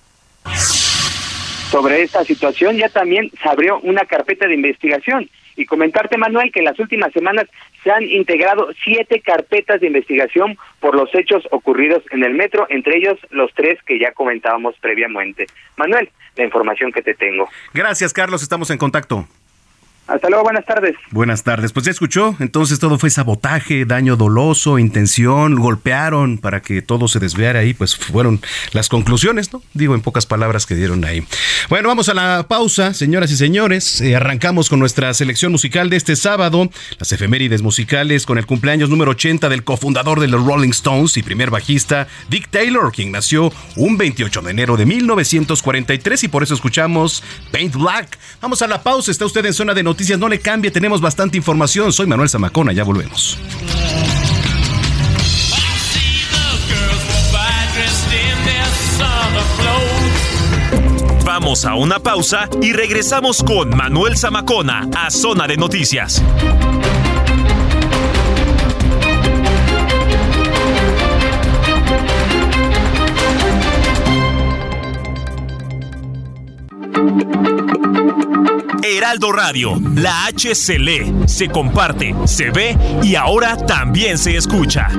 [1.71, 6.59] Sobre esta situación ya también se abrió una carpeta de investigación y comentarte, Manuel, que
[6.59, 7.47] en las últimas semanas
[7.83, 12.97] se han integrado siete carpetas de investigación por los hechos ocurridos en el metro, entre
[12.97, 15.47] ellos los tres que ya comentábamos previamente.
[15.77, 17.49] Manuel, la información que te tengo.
[17.73, 19.27] Gracias, Carlos, estamos en contacto.
[20.07, 20.95] Hasta luego, buenas tardes.
[21.09, 21.73] Buenas tardes.
[21.73, 27.19] Pues ya escuchó, entonces todo fue sabotaje, daño doloso, intención, golpearon para que todo se
[27.19, 28.39] desviara ahí, pues fueron
[28.71, 29.63] las conclusiones, ¿no?
[29.73, 31.25] Digo en pocas palabras que dieron ahí.
[31.69, 33.99] Bueno, vamos a la pausa, señoras y señores.
[34.01, 38.91] Eh, arrancamos con nuestra selección musical de este sábado, las efemérides musicales con el cumpleaños
[38.91, 43.51] número 80 del cofundador de los Rolling Stones y primer bajista, Dick Taylor, quien nació
[43.75, 48.19] un 28 de enero de 1943 y por eso escuchamos Paint Black.
[48.39, 50.99] Vamos a la pausa, está usted en zona de noticias noticias, no le cambie, tenemos
[50.99, 51.93] bastante información.
[51.93, 53.39] Soy Manuel Zamacona, ya volvemos.
[61.23, 66.21] Vamos a una pausa y regresamos con Manuel Zamacona a Zona de Noticias.
[78.85, 80.75] Heraldo Radio, la H se
[81.25, 84.89] se comparte, se ve y ahora también se escucha.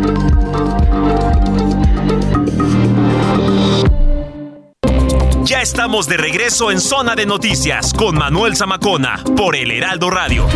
[5.44, 10.48] Ya estamos de regreso en Zona de Noticias con Manuel Zamacona por el Heraldo Radio.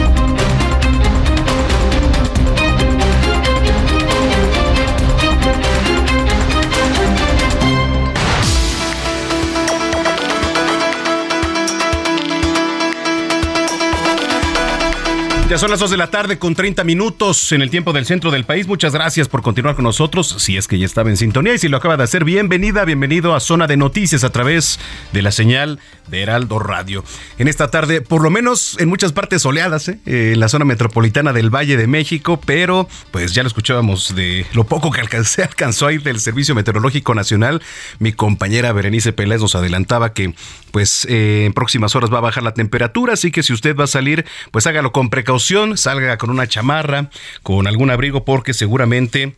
[15.51, 18.31] Ya son las 2 de la tarde con 30 minutos en el tiempo del centro
[18.31, 18.69] del país.
[18.69, 20.37] Muchas gracias por continuar con nosotros.
[20.39, 23.35] Si es que ya estaba en sintonía y si lo acaba de hacer, bienvenida, bienvenido
[23.35, 24.79] a Zona de Noticias a través
[25.11, 27.03] de la señal de Heraldo Radio.
[27.39, 29.99] En esta tarde, por lo menos en muchas partes soleadas, ¿eh?
[30.07, 34.63] en la zona metropolitana del Valle de México, pero pues ya lo escuchábamos de lo
[34.63, 37.61] poco que alcancé, alcanzó ahí del Servicio Meteorológico Nacional.
[37.99, 40.33] Mi compañera Berenice Pérez nos adelantaba que
[40.73, 43.85] pues eh, en próximas horas va a bajar la temperatura, así que si usted va
[43.85, 47.11] a salir, pues hágalo con precaución salga con una chamarra,
[47.43, 49.37] con algún abrigo, porque seguramente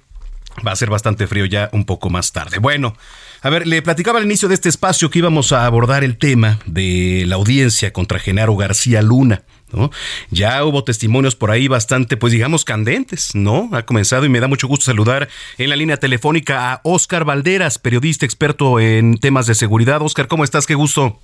[0.67, 2.59] va a ser bastante frío ya un poco más tarde.
[2.59, 2.97] Bueno,
[3.41, 6.59] a ver, le platicaba al inicio de este espacio que íbamos a abordar el tema
[6.67, 9.43] de la audiencia contra Genaro García Luna.
[10.31, 13.69] Ya hubo testimonios por ahí bastante, pues digamos, candentes, ¿no?
[13.73, 17.79] Ha comenzado y me da mucho gusto saludar en la línea telefónica a Oscar Valderas,
[17.79, 20.03] periodista experto en temas de seguridad.
[20.03, 20.67] Oscar, ¿cómo estás?
[20.67, 21.19] Qué gusto.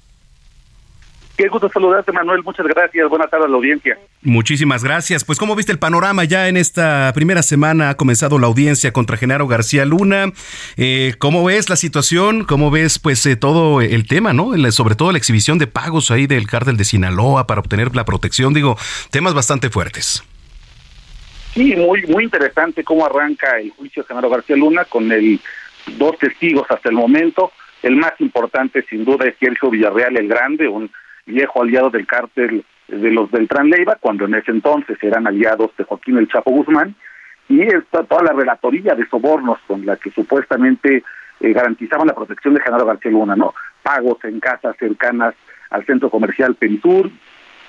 [1.39, 2.43] Qué gusto saludarte, Manuel.
[2.43, 3.09] Muchas gracias.
[3.09, 3.97] Buenas tardes a la audiencia.
[4.23, 5.25] Muchísimas gracias.
[5.25, 6.25] Pues, ¿cómo viste el panorama?
[6.25, 10.33] Ya en esta primera semana ha comenzado la audiencia contra Genaro García Luna.
[10.77, 12.43] Eh, ¿Cómo ves la situación?
[12.43, 14.51] ¿Cómo ves, pues, eh, todo el tema, no?
[14.73, 18.53] sobre todo la exhibición de pagos ahí del cártel de Sinaloa para obtener la protección.
[18.53, 18.77] Digo,
[19.13, 20.25] temas bastante fuertes.
[21.55, 25.39] Sí, muy, muy interesante cómo arranca el juicio de Genaro García Luna con el
[25.99, 27.53] dos testigos hasta el momento.
[27.81, 30.91] El más importante, sin duda, es Sergio Villarreal el Grande, un
[31.29, 35.85] viejo aliado del cártel de los Beltrán Leiva, cuando en ese entonces eran aliados de
[35.85, 36.95] Joaquín El Chapo Guzmán,
[37.49, 41.03] y está toda la relatoría de sobornos con la que supuestamente
[41.41, 43.55] eh, garantizaban la protección de Genaro García Luna, ¿no?
[43.83, 45.35] Pagos en casas cercanas
[45.71, 47.11] al centro comercial Perisur,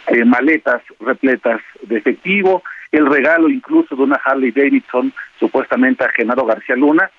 [0.08, 6.46] eh, maletas repletas de efectivo, el regalo incluso de una Harley Davidson supuestamente a Genaro
[6.46, 7.10] García Luna.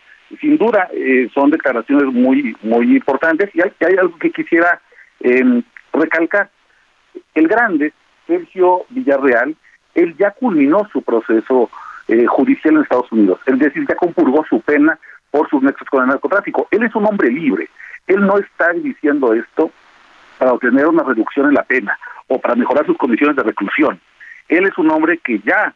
[0.40, 4.80] Sin duda eh, son declaraciones muy muy importantes y hay, hay algo que quisiera
[5.20, 6.50] eh, recalcar.
[7.34, 7.92] El grande,
[8.26, 9.56] Sergio Villarreal,
[9.94, 11.70] él ya culminó su proceso
[12.08, 14.98] eh, judicial en Estados Unidos, es decir, ya compurgó su pena
[15.30, 16.68] por sus nexos con el narcotráfico.
[16.70, 17.68] Él es un hombre libre,
[18.06, 19.70] él no está diciendo esto
[20.38, 21.98] para obtener una reducción en la pena
[22.28, 24.00] o para mejorar sus condiciones de reclusión.
[24.48, 25.74] Él es un hombre que ya,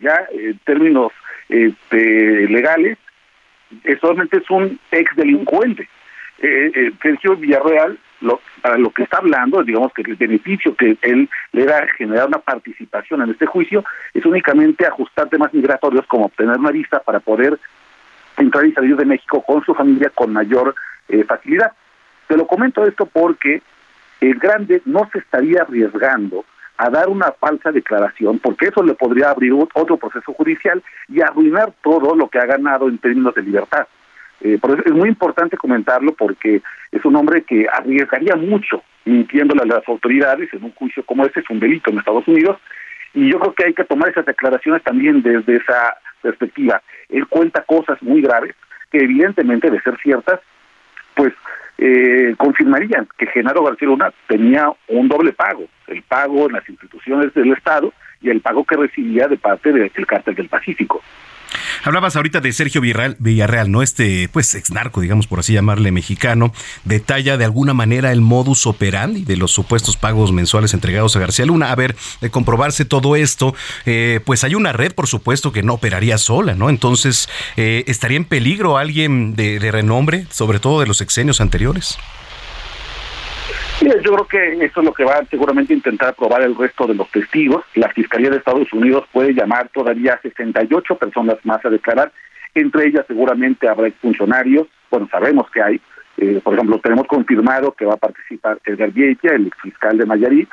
[0.00, 1.12] ya en términos
[1.48, 2.98] este, legales,
[4.00, 5.88] solamente es un ex delincuente.
[6.38, 10.96] Eh, eh, Sergio Villarreal lo, para lo que está hablando, digamos que el beneficio que
[11.02, 16.26] él le da generar una participación en este juicio es únicamente ajustar temas migratorios como
[16.26, 17.58] obtener una visa para poder
[18.36, 20.74] entrar y salir de México con su familia con mayor
[21.08, 21.72] eh, facilidad.
[22.26, 23.62] Te lo comento esto porque
[24.20, 26.44] el grande no se estaría arriesgando
[26.76, 31.72] a dar una falsa declaración, porque eso le podría abrir otro proceso judicial y arruinar
[31.82, 33.86] todo lo que ha ganado en términos de libertad.
[34.44, 36.60] Eh, es muy importante comentarlo porque
[36.92, 41.40] es un hombre que arriesgaría mucho mintiéndole a las autoridades en un juicio como este,
[41.40, 42.58] es un delito en Estados Unidos,
[43.14, 46.82] y yo creo que hay que tomar esas declaraciones también desde esa perspectiva.
[47.08, 48.54] Él cuenta cosas muy graves
[48.90, 50.40] que evidentemente de ser ciertas,
[51.14, 51.32] pues
[51.78, 57.32] eh, confirmarían que Genaro García Luna tenía un doble pago, el pago en las instituciones
[57.32, 61.02] del Estado y el pago que recibía de parte del cártel del Pacífico.
[61.84, 63.82] Hablabas ahorita de Sergio Villarreal, ¿no?
[63.82, 66.50] Este, pues, ex narco, digamos por así llamarle, mexicano.
[66.84, 71.44] Detalla de alguna manera el modus operandi de los supuestos pagos mensuales entregados a García
[71.44, 71.70] Luna.
[71.70, 75.74] A ver, de comprobarse todo esto, eh, pues hay una red, por supuesto, que no
[75.74, 76.70] operaría sola, ¿no?
[76.70, 81.98] Entonces, eh, ¿estaría en peligro alguien de, de renombre, sobre todo de los exenios anteriores?
[83.80, 86.94] Yo creo que eso es lo que va seguramente a intentar probar el resto de
[86.94, 87.64] los testigos.
[87.74, 92.12] La Fiscalía de Estados Unidos puede llamar todavía a 68 personas más a declarar.
[92.54, 95.80] Entre ellas seguramente habrá funcionarios, bueno, sabemos que hay.
[96.16, 100.48] Eh, por ejemplo, tenemos confirmado que va a participar Edgar Vietia, el fiscal de Nayarit,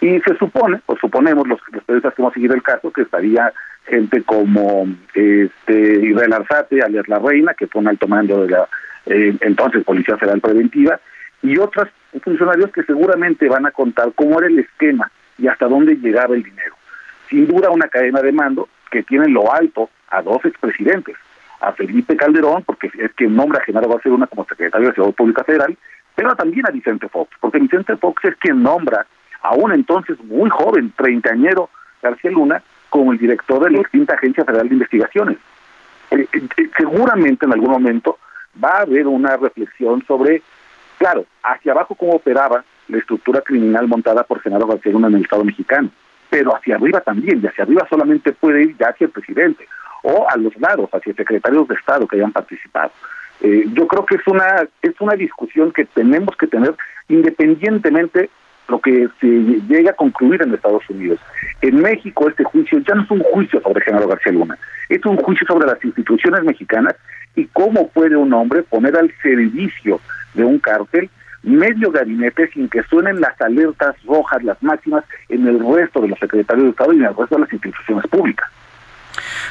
[0.00, 3.52] y se supone, o suponemos los, los periodistas que hemos seguido el caso, que estaría
[3.86, 8.68] gente como este Israel Arzate, alias La Reina, que fue un alto mando de la
[9.06, 10.98] eh, entonces Policía Federal Preventiva,
[11.42, 11.88] y otros
[12.20, 16.42] funcionarios que seguramente van a contar cómo era el esquema y hasta dónde llegaba el
[16.42, 16.74] dinero.
[17.28, 21.16] Sin duda una cadena de mando que tiene en lo alto a dos expresidentes,
[21.60, 25.44] a Felipe Calderón, porque es quien nombra a Genaro Barcelona como secretario de Seguridad Pública
[25.44, 25.76] Federal,
[26.14, 29.06] pero también a Vicente Fox, porque Vicente Fox es quien nombra
[29.42, 31.70] a un entonces muy joven, treintañero,
[32.02, 35.38] García Luna, como el director de la extinta Agencia Federal de Investigaciones.
[36.10, 38.18] Eh, eh, seguramente en algún momento
[38.62, 40.42] va a haber una reflexión sobre
[40.98, 45.22] Claro, hacia abajo cómo operaba la estructura criminal montada por Genaro García Luna en el
[45.22, 45.90] Estado mexicano,
[46.30, 49.66] pero hacia arriba también, y hacia arriba solamente puede ir ya hacia el presidente,
[50.02, 52.92] o a los lados, hacia secretarios de Estado que hayan participado.
[53.40, 56.74] Eh, yo creo que es una, es una discusión que tenemos que tener
[57.08, 58.30] independientemente
[58.68, 61.20] lo que se llegue a concluir en Estados Unidos.
[61.60, 64.56] En México este juicio ya no es un juicio sobre Genaro García Luna,
[64.88, 66.94] es un juicio sobre las instituciones mexicanas
[67.34, 70.00] y cómo puede un hombre poner al servicio
[70.34, 71.10] de un cártel
[71.44, 76.18] medio gabinete sin que suenen las alertas rojas, las máximas, en el resto de los
[76.18, 78.48] secretarios de Estado y en el resto de las instituciones públicas.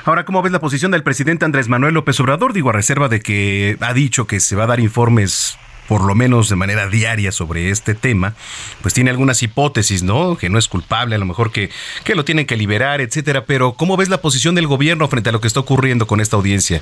[0.05, 2.51] Ahora, ¿cómo ves la posición del presidente Andrés Manuel López Obrador?
[2.51, 6.15] Digo, a reserva de que ha dicho que se va a dar informes por lo
[6.15, 8.33] menos de manera diaria sobre este tema,
[8.81, 10.37] pues tiene algunas hipótesis, ¿no?
[10.37, 11.69] Que no es culpable, a lo mejor que,
[12.03, 13.45] que lo tienen que liberar, etcétera.
[13.45, 16.37] Pero, ¿cómo ves la posición del gobierno frente a lo que está ocurriendo con esta
[16.37, 16.81] audiencia?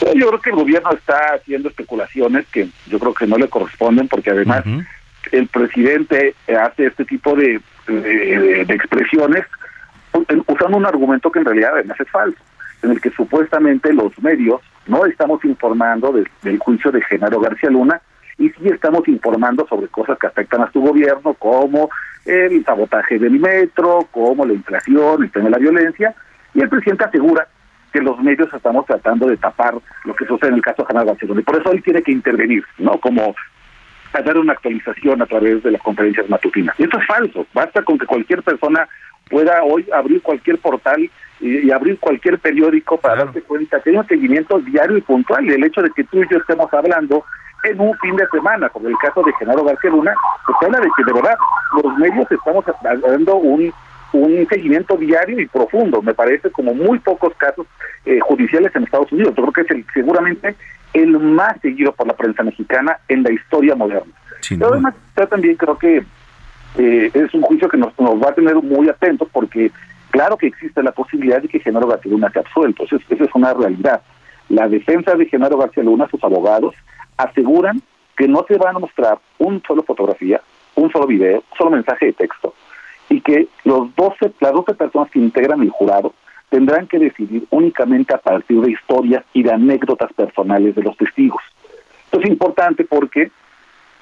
[0.00, 4.08] Yo creo que el gobierno está haciendo especulaciones que yo creo que no le corresponden
[4.08, 4.64] porque además
[5.32, 9.44] el presidente hace este tipo de, de, expresiones
[10.46, 12.38] usando un argumento que en realidad además es falso,
[12.82, 18.00] en el que supuestamente los medios no estamos informando del juicio de Genaro García Luna
[18.38, 21.90] y sí estamos informando sobre cosas que afectan a su gobierno, como
[22.24, 26.14] el sabotaje del metro, como la inflación, el tema de la violencia,
[26.54, 27.48] y el presidente asegura
[27.92, 29.74] que los medios estamos tratando de tapar
[30.04, 31.40] lo que sucede en el caso de Canal Barcelona.
[31.40, 32.98] Y por eso él tiene que intervenir, ¿no?
[32.98, 33.34] Como
[34.12, 36.74] dar una actualización a través de las conferencias matutinas.
[36.78, 37.46] Y esto es falso.
[37.52, 38.88] Basta con que cualquier persona
[39.28, 44.06] pueda hoy abrir cualquier portal y, abrir cualquier periódico para darse cuenta que hay un
[44.06, 45.44] seguimiento diario y puntual.
[45.46, 47.24] Y el hecho de que tú y yo estemos hablando
[47.64, 50.14] en un fin de semana, como el caso de Genaro García Luna,
[50.46, 51.36] pues habla de que de verdad
[51.82, 53.72] los medios estamos dando un
[54.12, 57.66] un seguimiento diario y profundo, me parece como muy pocos casos
[58.06, 59.34] eh, judiciales en Estados Unidos.
[59.36, 60.54] Yo creo que es el, seguramente
[60.94, 64.12] el más seguido por la prensa mexicana en la historia moderna.
[64.48, 66.04] Pero además, yo también creo que
[66.78, 69.70] eh, es un juicio que nos, va a tener muy atentos porque
[70.10, 73.52] claro que existe la posibilidad de que Genaro García Luna sea absuelto, esa es una
[73.52, 74.00] realidad.
[74.48, 76.74] La defensa de Genaro García Luna, sus abogados,
[77.16, 77.82] aseguran
[78.16, 80.40] que no se van a mostrar un solo fotografía,
[80.74, 82.54] un solo video, un solo mensaje de texto,
[83.08, 86.14] y que los 12, las 12 personas que integran el jurado
[86.50, 91.42] tendrán que decidir únicamente a partir de historias y de anécdotas personales de los testigos.
[92.04, 93.30] Esto es importante porque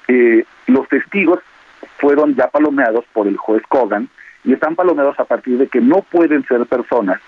[0.07, 1.39] eh, los testigos
[1.97, 4.09] fueron ya palomeados por el juez Kogan
[4.43, 7.19] y están palomeados a partir de que no pueden ser personas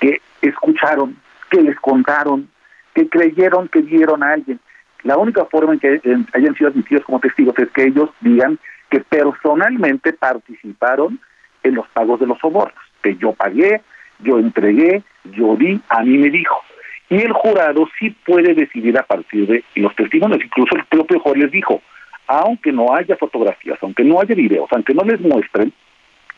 [0.00, 1.16] que escucharon,
[1.50, 2.48] que les contaron,
[2.94, 4.58] que creyeron que vieron a alguien.
[5.02, 6.00] La única forma en que
[6.32, 8.58] hayan sido admitidos como testigos es que ellos digan
[8.92, 11.18] que personalmente participaron
[11.62, 13.80] en los pagos de los sobornos, que yo pagué,
[14.18, 16.60] yo entregué, yo di, a mí me dijo.
[17.08, 21.38] Y el jurado sí puede decidir a partir de los testimonios, incluso el propio juez
[21.38, 21.80] les dijo,
[22.26, 25.72] aunque no haya fotografías, aunque no haya videos, aunque no les muestren,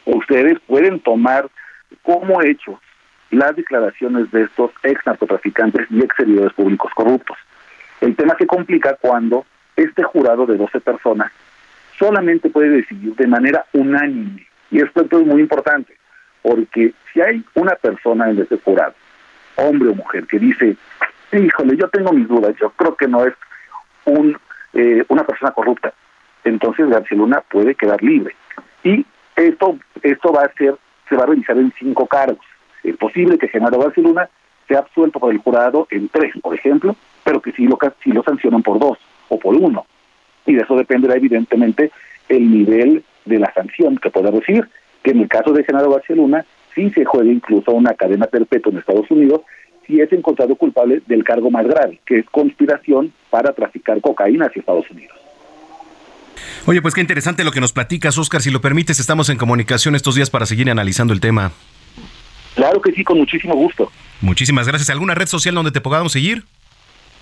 [0.05, 1.49] ustedes pueden tomar
[2.03, 2.79] como hechos
[3.33, 7.37] las declaraciones de estos ex narcotraficantes y ex servidores públicos corruptos.
[8.01, 9.45] El tema se complica cuando
[9.75, 11.33] este jurado de 12 personas
[11.99, 14.47] solamente puede decidir de manera unánime.
[14.71, 15.95] Y esto es muy importante,
[16.43, 18.95] porque si hay una persona en ese jurado,
[19.57, 20.77] hombre o mujer, que dice,
[21.33, 23.35] híjole, yo tengo mis dudas, yo creo que no es
[24.05, 24.37] un,
[24.73, 25.93] eh, una persona corrupta,
[26.45, 28.35] entonces García Luna puede quedar libre.
[28.83, 30.77] Y esto, esto va a ser,
[31.09, 32.45] se va a revisar en cinco cargos.
[32.83, 34.29] Es posible que Genaro García Luna
[34.69, 38.23] sea absuelto por el jurado en tres, por ejemplo, pero que sí lo, sí lo
[38.23, 39.87] sancionan por dos o por uno.
[40.47, 41.91] Y de eso dependerá evidentemente
[42.29, 44.69] el nivel de la sanción que pueda recibir,
[45.03, 48.73] que en el caso de Genaro García Luna sí se juega incluso una cadena perpetua
[48.73, 49.43] en Estados Unidos
[49.87, 54.61] si es encontrado culpable del cargo más grave, que es conspiración para traficar cocaína hacia
[54.61, 55.17] Estados Unidos.
[56.67, 58.41] Oye, pues qué interesante lo que nos platicas, Oscar.
[58.41, 61.53] Si lo permites, estamos en comunicación estos días para seguir analizando el tema.
[62.55, 63.91] Claro que sí, con muchísimo gusto.
[64.21, 64.89] Muchísimas gracias.
[64.89, 66.45] ¿Alguna red social donde te podamos seguir?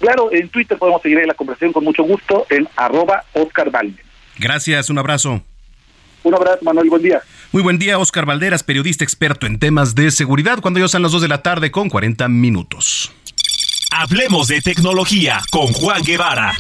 [0.03, 4.03] Claro, en Twitter podemos seguir la conversación con mucho gusto en arroba Oscar Valde.
[4.37, 5.41] Gracias, un abrazo.
[6.25, 7.23] Un abrazo, Manuel, buen día.
[7.53, 11.13] Muy buen día, Oscar Valderas, periodista experto en temas de seguridad, cuando ya son las
[11.13, 13.13] 2 de la tarde con 40 minutos.
[13.93, 16.53] Hablemos de tecnología con Juan Guevara.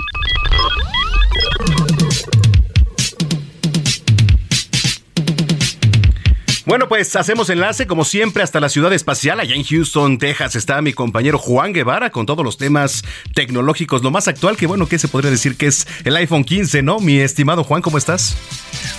[6.64, 9.40] Bueno, pues hacemos enlace como siempre hasta la ciudad espacial.
[9.40, 13.02] Allá en Houston, Texas, está mi compañero Juan Guevara con todos los temas
[13.34, 14.04] tecnológicos.
[14.04, 17.00] Lo más actual, que bueno, que se podría decir que es el iPhone 15, ¿no?
[17.00, 18.36] Mi estimado Juan, ¿cómo estás?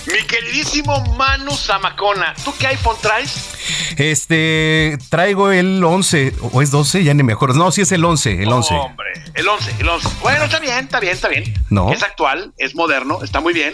[0.06, 3.54] Mi queridísimo Manu Zamacona, ¿tú qué iPhone traes?
[3.96, 7.56] Este, traigo el 11, o es 12, ya ni mejor.
[7.56, 8.74] No, sí es el 11, el 11.
[8.74, 10.08] hombre, el 11, el 11.
[10.20, 11.44] Bueno, está bien, está bien, está bien.
[11.70, 11.90] No.
[11.92, 13.72] Es actual, es moderno, está muy bien.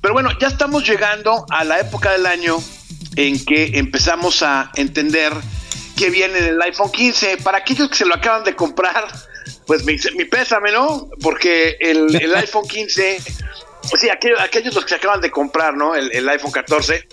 [0.00, 2.58] Pero bueno, ya estamos llegando a la época del año
[3.16, 5.32] en que empezamos a entender
[5.96, 7.38] que viene el iPhone 15.
[7.38, 9.06] Para aquellos que se lo acaban de comprar,
[9.66, 11.08] pues mi, pésame, ¿no?
[11.20, 13.20] Porque el, iPhone 15,
[13.98, 15.94] sí, aquellos, aquellos los que se acaban de comprar, ¿no?
[15.94, 17.08] El, iPhone 14.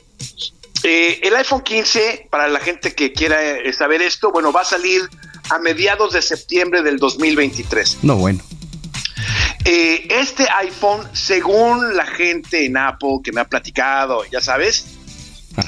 [0.84, 4.66] Eh, el iPhone 15, para la gente que quiera eh, saber esto, bueno, va a
[4.66, 5.02] salir
[5.50, 8.00] a mediados de septiembre del 2023.
[8.04, 8.44] No, bueno.
[9.66, 14.86] Eh, este iPhone, según la gente en Apple que me ha platicado, ya sabes,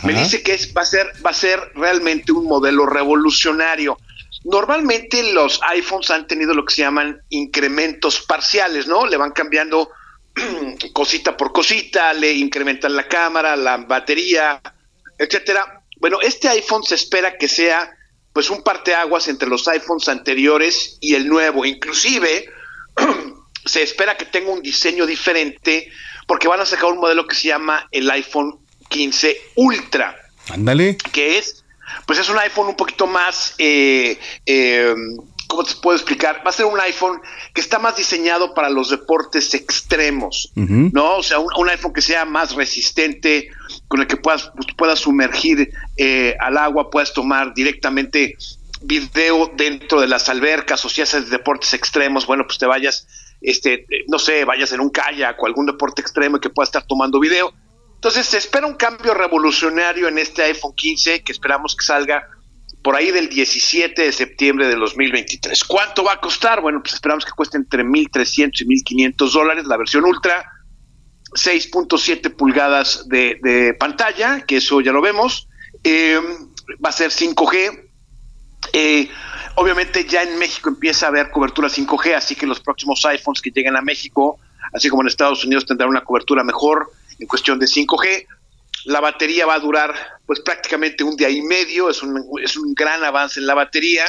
[0.04, 3.98] me dice que es, va, a ser, va a ser realmente un modelo revolucionario.
[4.44, 9.06] Normalmente los iPhones han tenido lo que se llaman incrementos parciales, ¿no?
[9.06, 9.90] Le van cambiando
[10.94, 14.62] cosita por cosita, le incrementan la cámara, la batería,
[15.18, 15.82] etcétera.
[16.00, 17.96] Bueno, este iPhone se espera que sea
[18.34, 21.64] pues un parteaguas entre los iPhones anteriores y el nuevo.
[21.64, 22.46] Inclusive
[23.66, 25.90] se espera que tenga un diseño diferente
[26.28, 28.60] porque van a sacar un modelo que se llama el iPhone
[28.90, 30.16] 15 Ultra.
[30.50, 30.98] Ándale.
[31.12, 31.64] Que es,
[32.06, 34.94] pues es un iPhone un poquito más, eh, eh,
[35.48, 36.42] ¿cómo te puedo explicar?
[36.46, 37.20] Va a ser un iPhone
[37.54, 41.18] que está más diseñado para los deportes extremos, ¿no?
[41.18, 43.50] O sea, un, iPhone que sea más resistente,
[43.88, 48.36] con el que puedas, pues, puedas sumergir eh, al agua, puedas tomar directamente
[48.82, 53.08] video dentro de las albercas o si haces deportes extremos, bueno, pues te vayas,
[53.42, 57.20] este, no sé, vayas en un kayak o algún deporte extremo que puedas estar tomando
[57.20, 57.54] video
[58.06, 62.30] entonces se espera un cambio revolucionario en este iPhone 15 que esperamos que salga
[62.84, 65.64] por ahí del 17 de septiembre de 2023.
[65.64, 66.62] ¿Cuánto va a costar?
[66.62, 70.52] Bueno, pues esperamos que cueste entre 1.300 y 1.500 dólares la versión Ultra,
[71.32, 75.48] 6.7 pulgadas de, pantalla, que eso ya lo vemos.
[75.84, 76.22] Eh,
[76.86, 77.85] va a ser 5G.
[78.78, 79.08] Eh,
[79.56, 83.50] obviamente ya en México empieza a haber cobertura 5G, así que los próximos iPhones que
[83.50, 84.38] lleguen a México,
[84.74, 88.28] así como en Estados Unidos, tendrán una cobertura mejor en cuestión de 5G.
[88.84, 89.96] La batería va a durar
[90.26, 94.04] pues prácticamente un día y medio, es un, es un gran avance en la batería.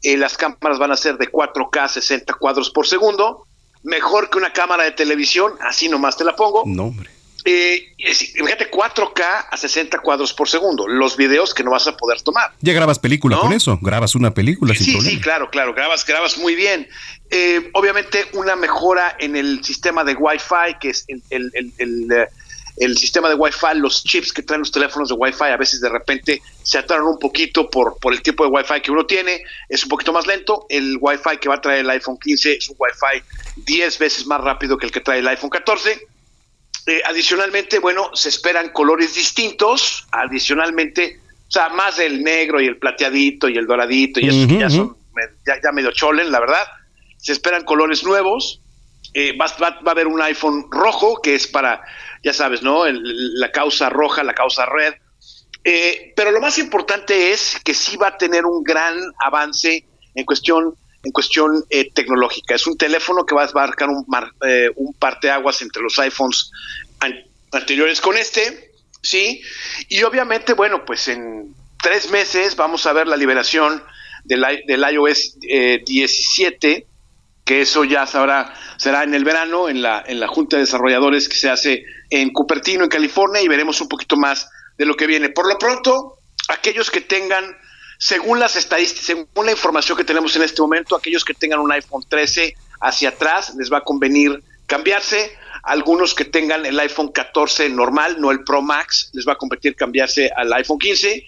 [0.00, 3.48] Eh, las cámaras van a ser de 4K 60 cuadros por segundo,
[3.82, 6.62] mejor que una cámara de televisión, así nomás te la pongo.
[6.66, 7.10] No, hombre.
[7.46, 12.22] Eh, fíjate, 4K a 60 cuadros por segundo, los videos que no vas a poder
[12.22, 12.52] tomar.
[12.60, 16.54] Ya grabas película con eso, grabas una película sí, Sí, claro, claro, grabas, grabas muy
[16.54, 16.88] bien.
[17.30, 22.28] Eh, obviamente una mejora en el sistema de Wi-Fi, que es el, el, el, eh,
[22.76, 25.88] el sistema de Wi-Fi, los chips que traen los teléfonos de Wi-Fi a veces de
[25.88, 29.82] repente se atoran un poquito por, por el tipo de Wi-Fi que uno tiene, es
[29.82, 30.66] un poquito más lento.
[30.68, 33.22] El Wi-Fi que va a traer el iPhone 15 es un Wi-Fi
[33.64, 36.08] 10 veces más rápido que el que trae el iPhone 14.
[36.86, 42.78] Eh, adicionalmente, bueno, se esperan colores distintos, adicionalmente, o sea, más el negro y el
[42.78, 44.96] plateadito y el doradito y eso que ya son
[45.46, 46.64] ya, medio cholen, la verdad.
[47.18, 48.60] Se esperan colores nuevos.
[49.14, 51.82] Eh, va, va, a haber un iPhone rojo que es para
[52.24, 52.84] ya sabes, ¿no?
[52.86, 54.94] la causa roja, la causa red.
[55.62, 60.24] Eh, pero lo más importante es que sí va a tener un gran avance en
[60.24, 60.74] cuestión
[61.04, 62.54] en cuestión eh, tecnológica.
[62.54, 64.04] Es un teléfono que va a abarcar un,
[64.46, 66.50] eh, un parteaguas entre los iPhones
[67.52, 69.42] anteriores con este, ¿sí?
[69.88, 73.82] Y obviamente, bueno, pues en tres meses vamos a ver la liberación
[74.24, 76.86] del, del iOS 17,
[77.44, 81.28] que eso ya sabrá, será en el verano, en la, en la Junta de Desarrolladores
[81.28, 84.48] que se hace en Cupertino, en California, y veremos un poquito más
[84.78, 85.28] de lo que viene.
[85.28, 87.44] Por lo pronto, aquellos que tengan,
[87.98, 91.72] según las estadísticas, según la información que tenemos en este momento, aquellos que tengan un
[91.72, 95.32] iPhone 13 hacia atrás, les va a convenir cambiarse.
[95.62, 99.74] Algunos que tengan el iPhone 14 normal, no el Pro Max, les va a competir
[99.76, 101.24] cambiarse al iPhone 15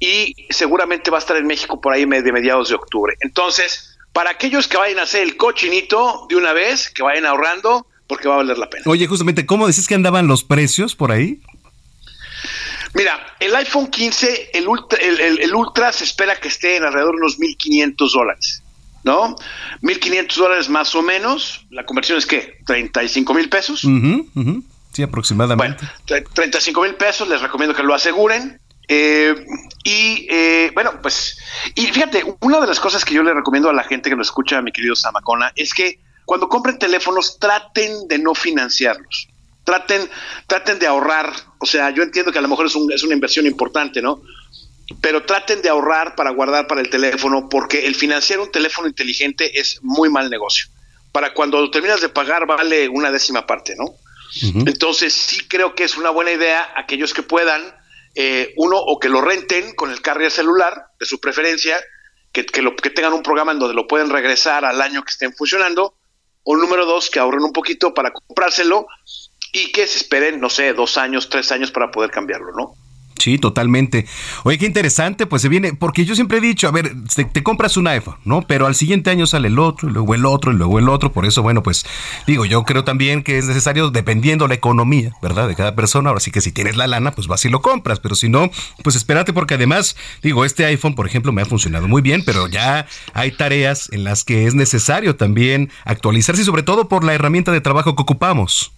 [0.00, 3.14] y seguramente va a estar en México por ahí de mediados de octubre.
[3.20, 7.86] Entonces, para aquellos que vayan a hacer el cochinito de una vez, que vayan ahorrando,
[8.06, 8.84] porque va a valer la pena.
[8.86, 11.40] Oye, justamente, ¿cómo decís que andaban los precios por ahí?
[12.94, 17.22] Mira, el iPhone 15, el Ultra, el, Ultra se espera que esté en alrededor de
[17.22, 18.62] unos 1.500 dólares,
[19.02, 19.34] ¿no?
[19.80, 21.64] 1.500 dólares más o menos.
[21.70, 22.58] La conversión es ¿qué?
[22.66, 23.86] 35 mil pesos.
[24.92, 25.86] Sí, aproximadamente.
[26.06, 28.60] Bueno, 35 mil pesos, les recomiendo que lo aseguren.
[28.88, 29.34] Eh,
[29.84, 31.38] y eh, bueno, pues,
[31.74, 34.26] y fíjate, una de las cosas que yo le recomiendo a la gente que nos
[34.26, 39.31] escucha, mi querido Samacona, es que cuando compren teléfonos traten de no financiarlos
[39.64, 40.08] traten,
[40.46, 41.32] traten de ahorrar.
[41.58, 44.22] O sea, yo entiendo que a lo mejor es, es una inversión importante, ¿no?
[45.00, 49.58] Pero traten de ahorrar para guardar para el teléfono, porque el financiar un teléfono inteligente
[49.58, 50.66] es muy mal negocio.
[51.12, 53.96] Para cuando terminas de pagar vale una décima parte, ¿no?
[54.66, 57.62] Entonces sí creo que es una buena idea aquellos que puedan,
[58.14, 61.78] eh, uno, o que lo renten con el carrier celular de su preferencia,
[62.32, 65.10] que, que, lo, que tengan un programa en donde lo pueden regresar al año que
[65.10, 65.96] estén funcionando,
[66.44, 68.86] o número dos, que ahorren un poquito para comprárselo
[69.52, 72.74] y que se esperen, no sé, dos años, tres años para poder cambiarlo, ¿no?
[73.22, 74.04] Sí, totalmente.
[74.42, 76.92] Oye, qué interesante, pues se viene, porque yo siempre he dicho, a ver,
[77.32, 78.42] te, compras un iPhone, ¿no?
[78.42, 81.12] Pero al siguiente año sale el otro, y luego el otro, y luego el otro.
[81.12, 81.86] Por eso, bueno, pues
[82.26, 85.46] digo, yo creo también que es necesario, dependiendo la economía, ¿verdad?
[85.46, 86.08] De cada persona.
[86.08, 88.00] Ahora sí que si tienes la lana, pues vas y lo compras.
[88.00, 88.50] Pero si no,
[88.82, 92.48] pues espérate, porque además, digo, este iPhone, por ejemplo, me ha funcionado muy bien, pero
[92.48, 97.14] ya hay tareas en las que es necesario también actualizarse, y sobre todo por la
[97.14, 98.72] herramienta de trabajo que ocupamos.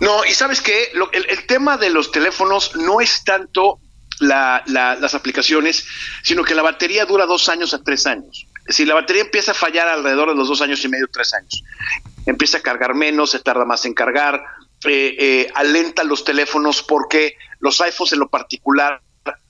[0.00, 3.78] No, y sabes que el, tema de los teléfonos no es tanto
[4.20, 5.86] las aplicaciones,
[6.22, 8.46] sino que la batería dura dos años a tres años.
[8.68, 11.62] Si la batería empieza a fallar alrededor de los dos años y medio, tres años,
[12.26, 14.44] empieza a cargar menos, se tarda más en cargar,
[14.84, 19.00] eh, eh, alenta los teléfonos porque los iPhones en lo particular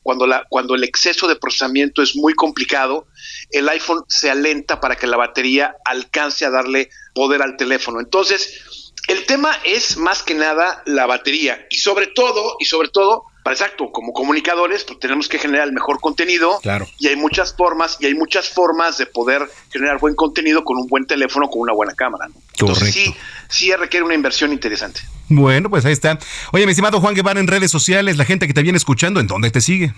[0.02, 3.06] cuando, la, cuando el exceso de procesamiento es muy complicado,
[3.50, 8.00] el iPhone se alenta para que la batería alcance a darle poder al teléfono.
[8.00, 13.24] Entonces, el tema es más que nada la batería y sobre todo, y sobre todo,
[13.42, 16.58] para exacto, como comunicadores, pues tenemos que generar el mejor contenido.
[16.60, 16.86] Claro.
[16.98, 20.86] Y hay muchas formas, y hay muchas formas de poder generar buen contenido con un
[20.86, 22.28] buen teléfono, con una buena cámara.
[22.58, 23.14] Entonces sí,
[23.48, 25.00] sí requiere una inversión interesante.
[25.30, 26.18] Bueno, pues ahí está.
[26.52, 29.26] Oye, mi estimado Juan Guevara en redes sociales, la gente que te viene escuchando, ¿en
[29.26, 29.94] dónde te sigue?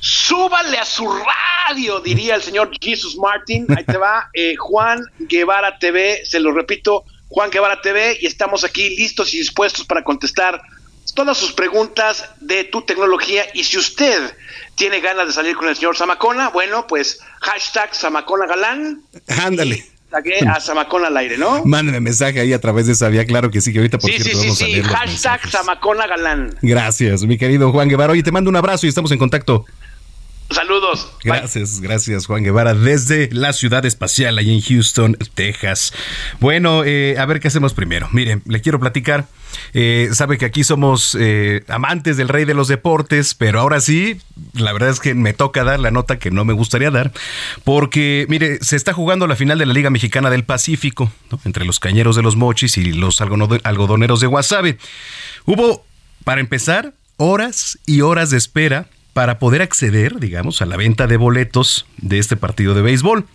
[0.00, 3.66] Súbale a su radio, diría el señor Jesus Martin.
[3.74, 8.62] Ahí te va, eh, Juan Guevara TV, se lo repito, Juan Guevara TV y estamos
[8.62, 10.60] aquí listos y dispuestos para contestar
[11.14, 14.34] todas sus preguntas de tu tecnología y si usted
[14.74, 19.02] tiene ganas de salir con el señor Zamacona, bueno, pues hashtag Zamacona Galán.
[19.28, 19.86] Ándale.
[20.46, 21.64] A Zamacona al aire, ¿no?
[21.64, 24.22] Mándeme mensaje ahí a través de esa vía, claro que sí, que ahorita por sí,
[24.22, 24.82] sí, sí, sí.
[24.82, 26.54] Hashtag Zamacona Galán.
[26.60, 28.12] Gracias, mi querido Juan Guevara.
[28.12, 29.64] Oye, te mando un abrazo y estamos en contacto.
[30.52, 31.10] Saludos.
[31.24, 35.92] Gracias, gracias Juan Guevara desde la ciudad espacial ahí en Houston, Texas.
[36.40, 38.08] Bueno, eh, a ver qué hacemos primero.
[38.12, 39.26] Miren, le quiero platicar.
[39.74, 44.18] Eh, sabe que aquí somos eh, amantes del rey de los deportes, pero ahora sí,
[44.54, 47.12] la verdad es que me toca dar la nota que no me gustaría dar,
[47.64, 51.12] porque mire, se está jugando la final de la Liga Mexicana del Pacífico,
[51.44, 54.78] entre los cañeros de los mochis y los algodoneros de Guasave.
[55.44, 55.84] Hubo,
[56.24, 61.16] para empezar, horas y horas de espera para poder acceder, digamos, a la venta de
[61.16, 63.26] boletos de este partido de béisbol.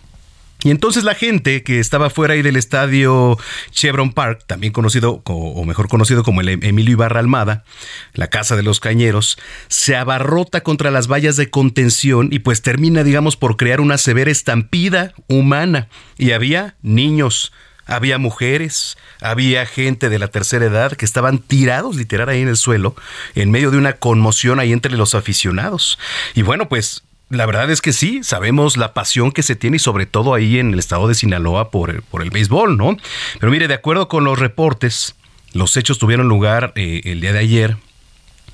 [0.64, 3.38] Y entonces la gente que estaba fuera ahí del estadio
[3.70, 7.64] Chevron Park, también conocido o mejor conocido como el Emilio Ibarra Almada,
[8.12, 13.04] la casa de los cañeros, se abarrota contra las vallas de contención y pues termina,
[13.04, 15.88] digamos, por crear una severa estampida humana.
[16.16, 17.52] Y había niños,
[17.88, 22.56] había mujeres, había gente de la tercera edad que estaban tirados literal ahí en el
[22.56, 22.94] suelo,
[23.34, 25.98] en medio de una conmoción ahí entre los aficionados.
[26.34, 29.80] Y bueno, pues la verdad es que sí, sabemos la pasión que se tiene y
[29.80, 32.96] sobre todo ahí en el estado de Sinaloa por el, por el béisbol, ¿no?
[33.40, 35.14] Pero mire, de acuerdo con los reportes,
[35.52, 37.76] los hechos tuvieron lugar eh, el día de ayer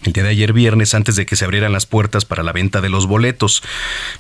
[0.05, 2.80] el día de ayer viernes antes de que se abrieran las puertas para la venta
[2.80, 3.62] de los boletos.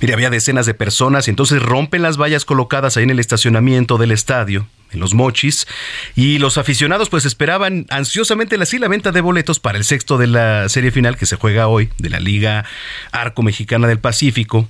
[0.00, 3.98] Mire, había decenas de personas y entonces rompen las vallas colocadas ahí en el estacionamiento
[3.98, 5.66] del estadio, en los mochis,
[6.16, 10.18] y los aficionados pues esperaban ansiosamente la, sí, la venta de boletos para el sexto
[10.18, 12.64] de la serie final que se juega hoy de la Liga
[13.12, 14.68] Arco Mexicana del Pacífico.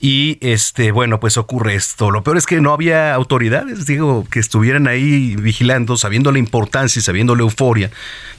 [0.00, 2.10] Y este, bueno, pues ocurre esto.
[2.10, 7.00] Lo peor es que no había autoridades, digo, que estuvieran ahí vigilando, sabiendo la importancia
[7.00, 7.90] y sabiendo la euforia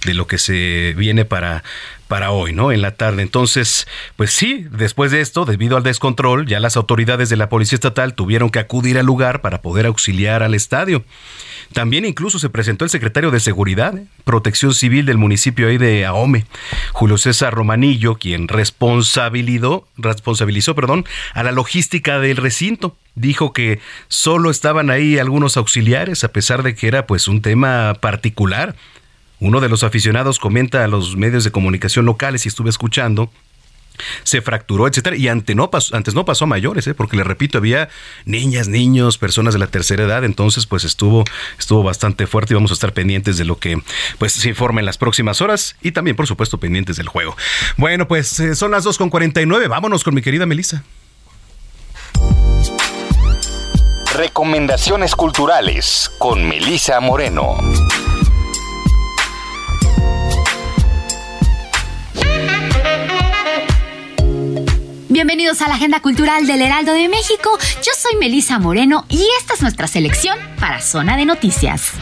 [0.06, 1.64] de lo que se viene para,
[2.08, 2.72] para hoy, ¿no?
[2.72, 3.22] En la tarde.
[3.22, 7.76] Entonces, pues sí, después de esto, debido al descontrol, ya las autoridades de la Policía
[7.76, 11.04] Estatal tuvieron que acudir al lugar para poder auxiliar al estadio.
[11.74, 13.94] También incluso se presentó el secretario de Seguridad.
[14.24, 16.46] Protección Civil del municipio ahí de Ahome,
[16.94, 22.96] Julio César Romanillo, quien responsabilizó, responsabilizó perdón, a la logística del recinto.
[23.16, 27.96] Dijo que solo estaban ahí algunos auxiliares, a pesar de que era pues un tema
[28.00, 28.76] particular.
[29.40, 33.30] Uno de los aficionados comenta a los medios de comunicación locales y estuve escuchando
[34.24, 36.94] se fracturó, etcétera, y antes no pasó, antes no pasó a mayores, ¿eh?
[36.94, 37.90] porque le repito, había
[38.26, 41.24] niñas, niños, personas de la tercera edad, entonces pues estuvo,
[41.58, 43.82] estuvo bastante fuerte y vamos a estar pendientes de lo que
[44.18, 47.36] pues se informa en las próximas horas y también por supuesto pendientes del juego.
[47.78, 50.84] Bueno, pues eh, son las 2.49, vámonos con mi querida Melissa.
[54.16, 57.58] Recomendaciones culturales con Melissa Moreno.
[65.16, 67.58] Bienvenidos a la Agenda Cultural del Heraldo de México.
[67.78, 71.94] Yo soy Melisa Moreno y esta es nuestra selección para Zona de Noticias.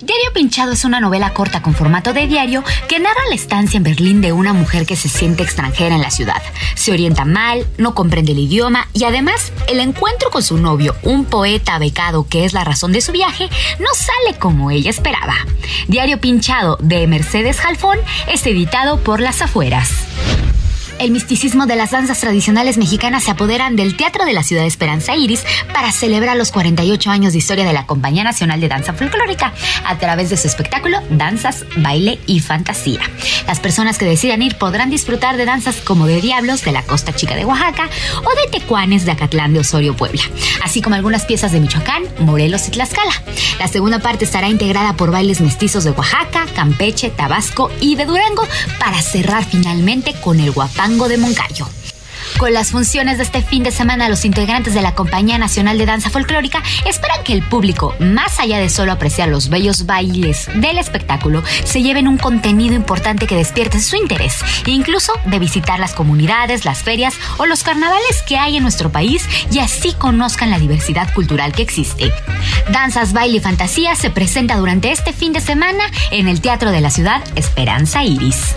[0.00, 3.84] Diario Pinchado es una novela corta con formato de diario que narra la estancia en
[3.84, 6.42] Berlín de una mujer que se siente extranjera en la ciudad.
[6.74, 11.26] Se orienta mal, no comprende el idioma y además el encuentro con su novio, un
[11.26, 15.36] poeta becado que es la razón de su viaje, no sale como ella esperaba.
[15.86, 19.92] Diario Pinchado de Mercedes Jalfón es editado por Las Afueras.
[20.98, 24.68] El misticismo de las danzas tradicionales mexicanas se apoderan del Teatro de la Ciudad de
[24.68, 28.92] Esperanza Iris para celebrar los 48 años de historia de la Compañía Nacional de Danza
[28.92, 29.52] Folclórica
[29.84, 33.00] a través de su espectáculo Danzas, Baile y Fantasía.
[33.46, 37.12] Las personas que decidan ir podrán disfrutar de danzas como de Diablos de la Costa
[37.12, 37.88] Chica de Oaxaca
[38.24, 40.22] o de Tecuanes de Acatlán de Osorio, Puebla,
[40.62, 43.12] así como algunas piezas de Michoacán, Morelos y Tlaxcala.
[43.58, 48.46] La segunda parte estará integrada por bailes mestizos de Oaxaca, Campeche, Tabasco y de Durango
[48.78, 50.50] para cerrar finalmente con el
[50.84, 51.66] guapán de Moncayo.
[52.38, 55.86] Con las funciones de este fin de semana, los integrantes de la Compañía Nacional de
[55.86, 60.78] Danza Folclórica esperan que el público, más allá de solo apreciar los bellos bailes del
[60.78, 66.64] espectáculo, se lleven un contenido importante que despierte su interés, incluso de visitar las comunidades,
[66.64, 71.12] las ferias o los carnavales que hay en nuestro país y así conozcan la diversidad
[71.14, 72.12] cultural que existe.
[72.72, 76.80] Danzas, Baile y Fantasía se presenta durante este fin de semana en el Teatro de
[76.80, 78.56] la Ciudad Esperanza Iris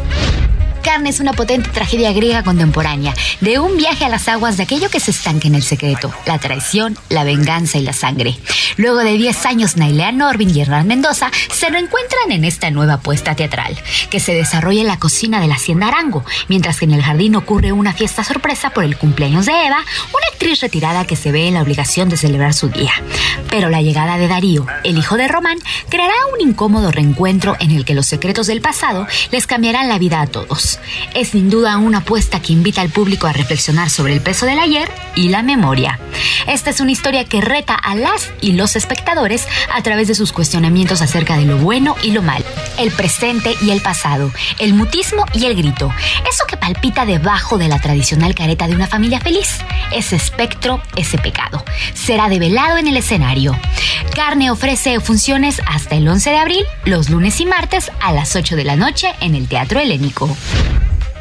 [0.88, 4.89] carne es una potente tragedia griega contemporánea, de un viaje a las aguas de aquello
[4.89, 8.38] que se estanca en el secreto, la traición, la venganza y la sangre.
[8.77, 13.35] Luego de 10 años, Nailea Norvin y Hernán Mendoza se reencuentran en esta nueva apuesta
[13.35, 13.77] teatral,
[14.09, 17.35] que se desarrolla en la cocina de la Hacienda Arango, mientras que en el jardín
[17.35, 19.83] ocurre una fiesta sorpresa por el cumpleaños de Eva,
[20.13, 22.93] una actriz retirada que se ve en la obligación de celebrar su día.
[23.49, 25.57] Pero la llegada de Darío, el hijo de Román,
[25.89, 30.21] creará un incómodo reencuentro en el que los secretos del pasado les cambiarán la vida
[30.21, 30.76] a todos.
[31.13, 34.59] Es sin duda una apuesta que invita al público a reflexionar sobre el peso del
[34.59, 35.99] ayer y la memoria.
[36.47, 40.32] Esta es una historia que reta a las y los espectadores a través de sus
[40.32, 42.43] cuestionamientos acerca de lo bueno y lo mal,
[42.78, 45.91] el presente y el pasado, el mutismo y el grito,
[46.30, 49.59] eso que palpita debajo de la tradicional careta de una familia feliz,
[49.91, 51.63] ese espectro, ese pecado.
[51.93, 53.57] Será develado en el escenario.
[54.13, 58.55] Carne ofrece funciones hasta el 11 de abril, los lunes y martes a las 8
[58.55, 60.36] de la noche en el Teatro Helénico.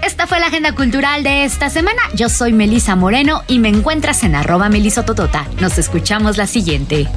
[0.02, 2.00] Esta fue la agenda cultural de esta semana.
[2.14, 5.46] Yo soy Melisa Moreno y me encuentras en arroba melisototota.
[5.60, 7.08] Nos escuchamos la siguiente.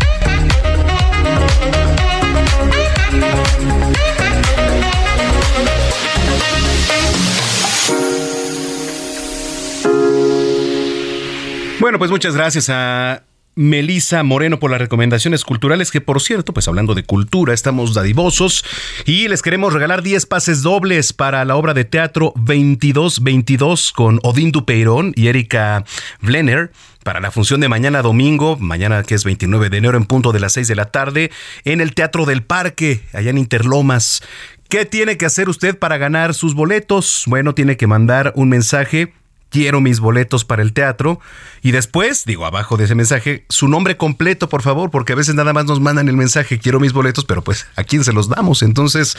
[11.80, 13.24] Bueno, pues muchas gracias a
[13.60, 18.64] Melisa Moreno por las recomendaciones culturales, que por cierto, pues hablando de cultura, estamos dadivosos
[19.06, 24.54] y les queremos regalar 10 pases dobles para la obra de teatro 2222 con Odín
[24.54, 25.84] Dupeirón y Erika
[26.22, 26.72] Blenner
[27.04, 30.40] para la función de mañana domingo, mañana que es 29 de enero en punto de
[30.40, 31.30] las 6 de la tarde,
[31.66, 34.24] en el Teatro del Parque, allá en Interlomas.
[34.70, 37.24] ¿Qué tiene que hacer usted para ganar sus boletos?
[37.28, 39.12] Bueno, tiene que mandar un mensaje
[39.50, 41.20] quiero mis boletos para el teatro.
[41.62, 45.36] Y después, digo, abajo de ese mensaje, su nombre completo, por favor, porque a veces
[45.36, 48.30] nada más nos mandan el mensaje, quiero mis boletos, pero pues, ¿a quién se los
[48.30, 48.62] damos?
[48.62, 49.18] Entonces,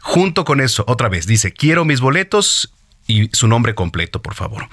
[0.00, 2.72] junto con eso, otra vez, dice, quiero mis boletos
[3.06, 4.68] y su nombre completo, por favor.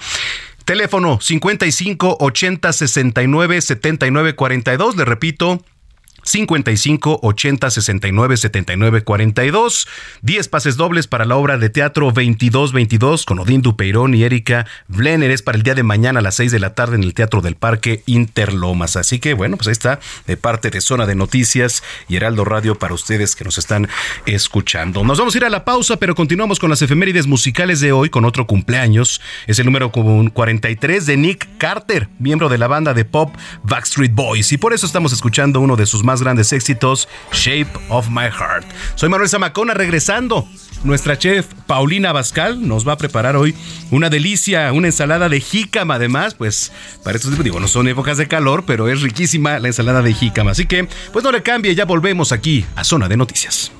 [0.64, 4.96] Teléfono 55 80 69 79 42.
[4.96, 5.64] Le repito,
[6.22, 9.88] 55 80 69 79 42.
[10.22, 14.66] 10 pases dobles para la obra de teatro 22 22 con Odín Dupeirón y Erika
[14.88, 15.30] Blenner.
[15.30, 17.40] Es para el día de mañana a las 6 de la tarde en el Teatro
[17.40, 18.96] del Parque Interlomas.
[18.96, 22.78] Así que bueno, pues ahí está de parte de Zona de Noticias y Heraldo Radio
[22.78, 23.88] para ustedes que nos están
[24.26, 25.04] escuchando.
[25.04, 28.10] Nos vamos a ir a la pausa, pero continuamos con las efemérides musicales de hoy
[28.10, 29.20] con otro cumpleaños.
[29.46, 34.52] Es el número 43 de Nick Carter, miembro de la banda de pop Backstreet Boys.
[34.52, 38.66] Y por eso estamos escuchando uno de sus más grandes éxitos, Shape of My Heart.
[38.96, 40.48] Soy Manuel Zamacona, regresando.
[40.82, 43.54] Nuestra chef Paulina Bascal nos va a preparar hoy
[43.90, 45.94] una delicia, una ensalada de jícama.
[45.94, 46.72] Además, pues
[47.04, 50.52] para estos digo, no son épocas de calor, pero es riquísima la ensalada de jícama.
[50.52, 53.70] Así que, pues no le cambie, ya volvemos aquí a Zona de Noticias.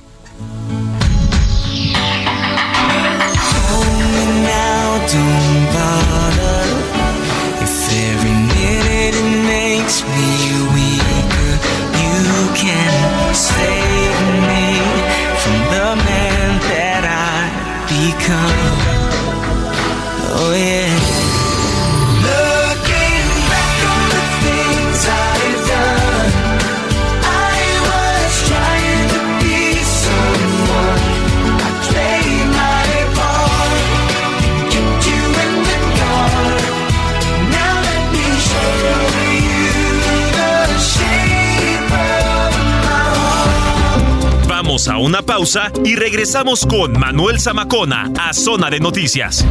[44.87, 49.45] A una pausa y regresamos con Manuel Zamacona a Zona de Noticias.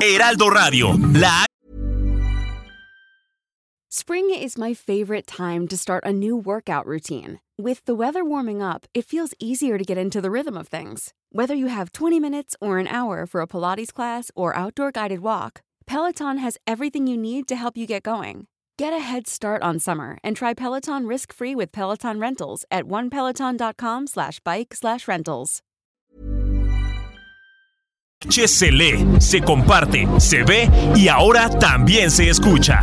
[0.00, 1.46] Heraldo Radio, la
[3.88, 7.40] Spring is my favorite time to start a new workout routine.
[7.58, 11.14] With the weather warming up, it feels easier to get into the rhythm of things.
[11.32, 15.20] Whether you have 20 minutes or an hour for a Pilates class or outdoor guided
[15.20, 18.46] walk, Peloton has everything you need to help you get going.
[18.76, 24.06] Get a head start on summer and try Peloton risk-free with Peloton Rentals at onepeloton.com
[24.06, 25.62] slash bike slash rentals.
[28.28, 32.82] Se lee, se comparte, se ve y ahora también se escucha.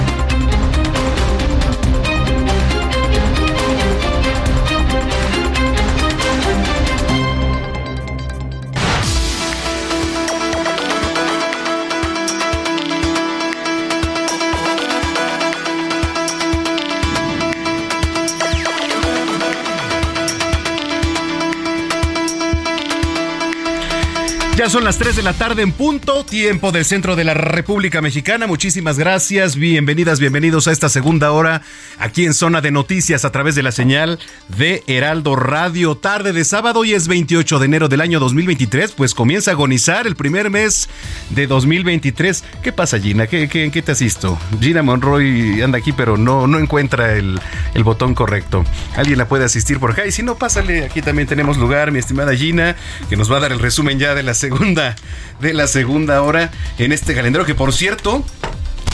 [24.61, 27.99] Ya son las 3 de la tarde en punto, tiempo del centro de la República
[27.99, 28.45] Mexicana.
[28.45, 31.63] Muchísimas gracias, bienvenidas, bienvenidos a esta segunda hora
[31.97, 35.95] aquí en Zona de Noticias a través de la señal de Heraldo Radio.
[35.95, 40.05] Tarde de sábado y es 28 de enero del año 2023, pues comienza a agonizar
[40.05, 40.89] el primer mes
[41.31, 42.43] de 2023.
[42.61, 43.25] ¿Qué pasa, Gina?
[43.25, 44.37] ¿Qué, qué, en qué te asisto?
[44.59, 47.41] Gina Monroy anda aquí, pero no, no encuentra el,
[47.73, 48.63] el botón correcto.
[48.95, 50.05] ¿Alguien la puede asistir por acá?
[50.05, 52.75] Y si no, pásale, aquí también tenemos lugar, mi estimada Gina,
[53.09, 56.51] que nos va a dar el resumen ya de la segunda de la segunda hora
[56.77, 58.23] en este calendario que por cierto,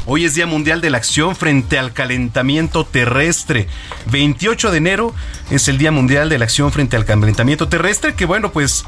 [0.10, 3.68] Hoy es Día Mundial de la Acción frente al Calentamiento Terrestre.
[4.10, 5.14] 28 de enero
[5.52, 8.86] es el Día Mundial de la Acción frente al Calentamiento Terrestre, que bueno, pues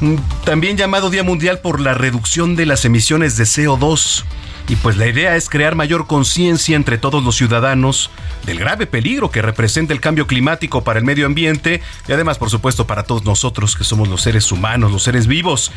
[0.00, 4.24] mm, también llamado Día Mundial por la reducción de las emisiones de CO2.
[4.68, 8.10] Y pues la idea es crear mayor conciencia entre todos los ciudadanos
[8.44, 12.50] del grave peligro que representa el cambio climático para el medio ambiente y además, por
[12.50, 15.70] supuesto, para todos nosotros que somos los seres humanos, los seres vivos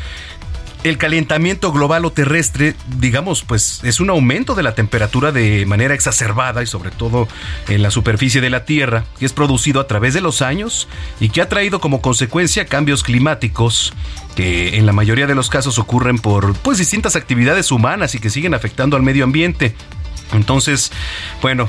[0.82, 5.94] el calentamiento global o terrestre, digamos, pues es un aumento de la temperatura de manera
[5.94, 7.28] exacerbada y sobre todo
[7.68, 10.88] en la superficie de la Tierra, que es producido a través de los años
[11.20, 13.92] y que ha traído como consecuencia cambios climáticos
[14.34, 18.30] que en la mayoría de los casos ocurren por pues distintas actividades humanas y que
[18.30, 19.74] siguen afectando al medio ambiente.
[20.32, 20.92] Entonces,
[21.42, 21.68] bueno,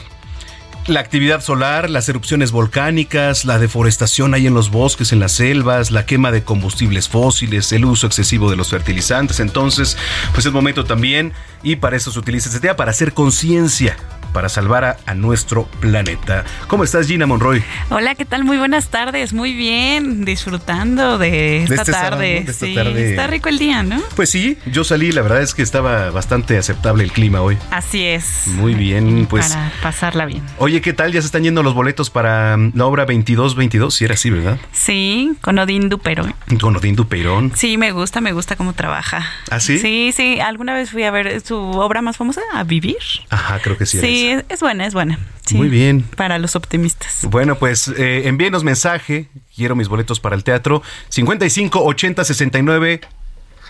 [0.88, 5.92] la actividad solar, las erupciones volcánicas, la deforestación ahí en los bosques, en las selvas,
[5.92, 9.40] la quema de combustibles fósiles, el uso excesivo de los fertilizantes.
[9.40, 9.98] Entonces,
[10.34, 13.96] pues es momento también, y para eso se utiliza este día, para hacer conciencia
[14.34, 16.46] para salvar a, nuestro planeta.
[16.68, 17.64] ¿Cómo estás, Gina Monroy?
[17.90, 18.44] Hola, ¿qué tal?
[18.44, 19.34] Muy buenas tardes.
[19.34, 22.46] Muy bien, disfrutando de esta este tarde.
[22.52, 24.02] sí, está rico el día, ¿no?
[24.16, 27.58] Pues sí, yo salí, la verdad es que estaba bastante aceptable el clima hoy.
[27.72, 28.48] Así es.
[28.48, 29.50] Muy bien, pues.
[29.50, 30.44] Para pasarla bien.
[30.58, 31.12] Oye, ¿qué tal?
[31.12, 34.58] Ya se están yendo los boletos para mm, la obra 22-22, si era así, ¿verdad?
[34.72, 36.34] Sí, con Odín Duperón.
[36.60, 37.52] Con Odín Duperón.
[37.56, 39.26] Sí, me gusta, me gusta cómo trabaja.
[39.50, 39.78] ¿Ah, sí?
[39.78, 40.40] Sí, sí.
[40.40, 42.98] Alguna vez fui a ver su obra más famosa, A Vivir.
[43.30, 44.00] Ajá, creo que sí.
[44.00, 45.20] Sí, es, buena, es buena.
[45.54, 46.04] Muy bien.
[46.16, 47.20] Para los optimistas.
[47.30, 49.28] Bueno, pues eh, envíenos mensaje.
[49.56, 50.82] Quiero mis boletos para el teatro.
[51.10, 53.02] 55 80 69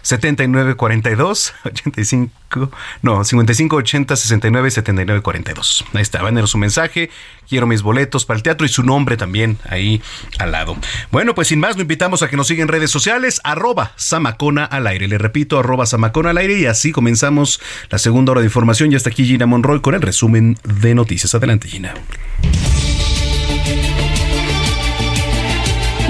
[0.02, 2.32] 7942 85
[3.02, 5.86] no, 55 80 69 79 42.
[5.93, 7.10] Ahí está, van a su mensaje.
[7.47, 10.02] Quiero mis boletos para el teatro y su nombre también ahí
[10.39, 10.78] al lado.
[11.12, 14.66] Bueno, pues sin más, lo invitamos a que nos sigan en redes sociales, arroba Samacona
[14.66, 15.08] al aire.
[15.08, 18.91] Le repito, arroba Samacona al aire y así comenzamos la segunda hora de información.
[18.91, 21.34] Y hasta aquí Gina Monroy con el resumen de noticias.
[21.36, 21.93] Adelante, Gina.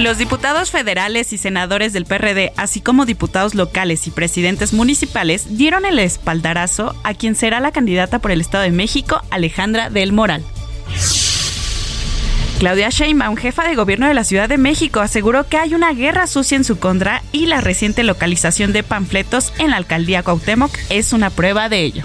[0.03, 5.85] Los diputados federales y senadores del PRD, así como diputados locales y presidentes municipales, dieron
[5.85, 10.43] el espaldarazo a quien será la candidata por el Estado de México, Alejandra del Moral.
[12.57, 16.25] Claudia Sheinbaum, jefa de gobierno de la Ciudad de México, aseguró que hay una guerra
[16.25, 21.13] sucia en su contra y la reciente localización de panfletos en la alcaldía Cuauhtémoc es
[21.13, 22.03] una prueba de ello.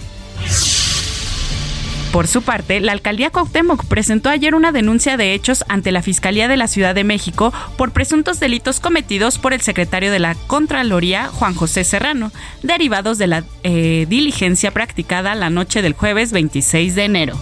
[2.16, 6.48] Por su parte, la alcaldía Cuauhtémoc presentó ayer una denuncia de hechos ante la Fiscalía
[6.48, 11.26] de la Ciudad de México por presuntos delitos cometidos por el secretario de la Contraloría,
[11.26, 17.04] Juan José Serrano, derivados de la eh, diligencia practicada la noche del jueves 26 de
[17.04, 17.38] enero.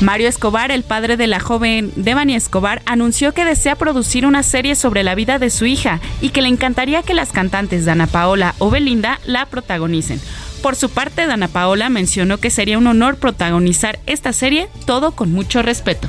[0.00, 4.76] Mario Escobar, el padre de la joven Devani Escobar, anunció que desea producir una serie
[4.76, 8.54] sobre la vida de su hija y que le encantaría que las cantantes Dana Paola
[8.58, 10.20] o Belinda la protagonicen.
[10.62, 15.32] Por su parte, Dana Paola mencionó que sería un honor protagonizar esta serie, todo con
[15.32, 16.08] mucho respeto.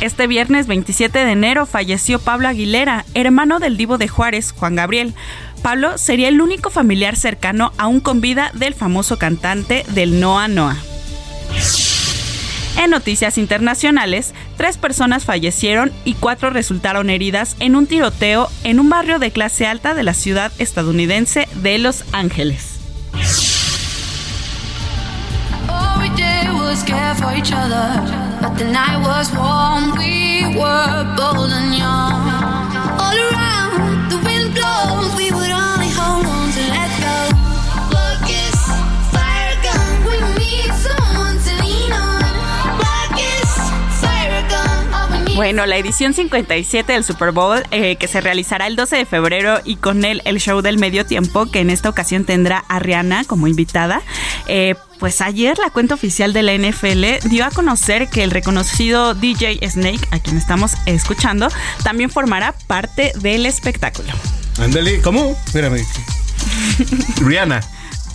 [0.00, 5.14] Este viernes 27 de enero falleció Pablo Aguilera, hermano del divo de Juárez, Juan Gabriel.
[5.62, 10.76] Pablo sería el único familiar cercano aún con vida del famoso cantante del Noa Noa.
[12.76, 18.88] En noticias internacionales, tres personas fallecieron y cuatro resultaron heridas en un tiroteo en un
[18.88, 22.80] barrio de clase alta de la ciudad estadounidense de Los Ángeles.
[45.34, 49.60] Bueno, la edición 57 del Super Bowl, eh, que se realizará el 12 de febrero
[49.64, 53.24] y con él el show del medio tiempo, que en esta ocasión tendrá a Rihanna
[53.24, 54.02] como invitada.
[54.46, 59.14] Eh, pues ayer la cuenta oficial de la NFL dio a conocer que el reconocido
[59.14, 61.48] DJ Snake, a quien estamos escuchando,
[61.82, 64.12] también formará parte del espectáculo.
[64.58, 65.34] Ándale, ¿cómo?
[65.46, 65.82] Espérame.
[67.22, 67.62] Rihanna.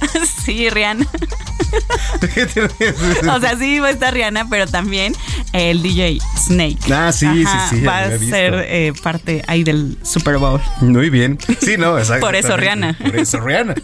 [0.45, 1.07] sí, Rihanna.
[3.35, 5.13] o sea, sí va a estar Rihanna, pero también
[5.53, 6.93] el DJ Snake.
[6.93, 7.81] Ah, sí, sí, sí.
[7.81, 10.61] Va a ser eh, parte ahí del Super Bowl.
[10.81, 11.37] Muy bien.
[11.61, 12.25] Sí, no, exacto.
[12.25, 12.97] Por eso Rihanna.
[12.97, 13.75] Por eso Rihanna.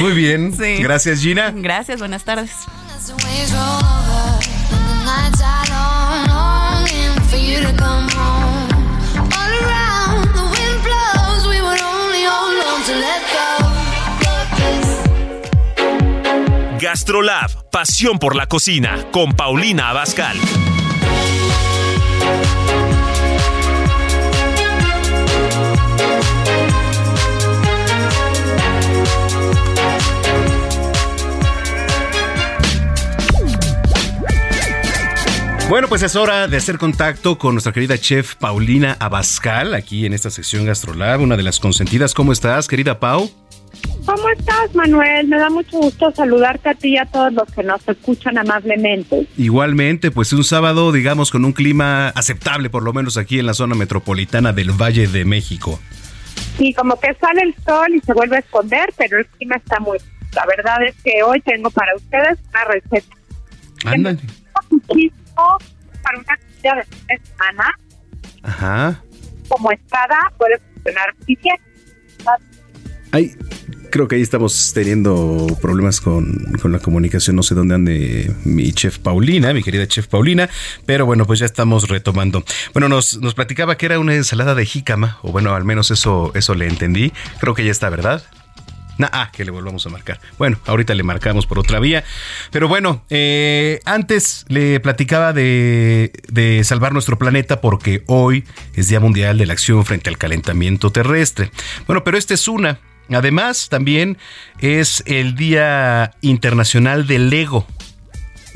[0.00, 0.54] Muy bien.
[0.56, 0.82] Sí.
[0.82, 1.52] Gracias, Gina.
[1.54, 2.50] Gracias, buenas tardes.
[16.84, 20.36] Gastrolab, pasión por la cocina, con Paulina Abascal.
[35.70, 40.12] Bueno, pues es hora de hacer contacto con nuestra querida chef Paulina Abascal, aquí en
[40.12, 42.12] esta sección Gastrolab, una de las consentidas.
[42.12, 43.30] ¿Cómo estás, querida Pau?
[44.04, 45.28] ¿Cómo estás, Manuel?
[45.28, 49.26] Me da mucho gusto saludarte a ti y a todos los que nos escuchan amablemente.
[49.38, 53.54] Igualmente, pues un sábado, digamos, con un clima aceptable, por lo menos aquí en la
[53.54, 55.80] zona metropolitana del Valle de México.
[56.58, 59.80] Sí, como que sale el sol y se vuelve a esconder, pero el clima está
[59.80, 59.98] muy...
[60.34, 63.16] La verdad es que hoy tengo para ustedes una receta.
[63.84, 64.18] Ándale.
[64.70, 65.58] Muchísimo
[66.02, 67.78] para una comida de semana.
[68.42, 69.02] Ajá.
[69.48, 71.56] Como espada puede funcionar muy bien.
[73.12, 73.32] Ay,
[73.94, 77.36] creo que ahí estamos teniendo problemas con, la comunicación.
[77.36, 80.50] No sé dónde ande mi chef Paulina, mi querida chef Paulina,
[80.84, 82.42] pero bueno, pues ya estamos retomando.
[82.72, 86.32] Bueno, nos, nos platicaba que era una ensalada de jícama, o bueno, al menos eso,
[86.34, 87.12] eso le entendí.
[87.38, 88.24] Creo que ya está, ¿verdad?
[89.12, 90.18] ah, que le volvamos a marcar.
[90.38, 92.02] Bueno, ahorita le marcamos por otra vía.
[92.50, 98.42] Pero bueno, eh, antes le platicaba de, de, salvar nuestro planeta porque hoy
[98.74, 101.52] es Día Mundial de la Acción frente al Calentamiento Terrestre.
[101.86, 102.80] Bueno, pero esta es una.
[103.10, 104.18] Además, también
[104.60, 107.66] es el Día Internacional del Lego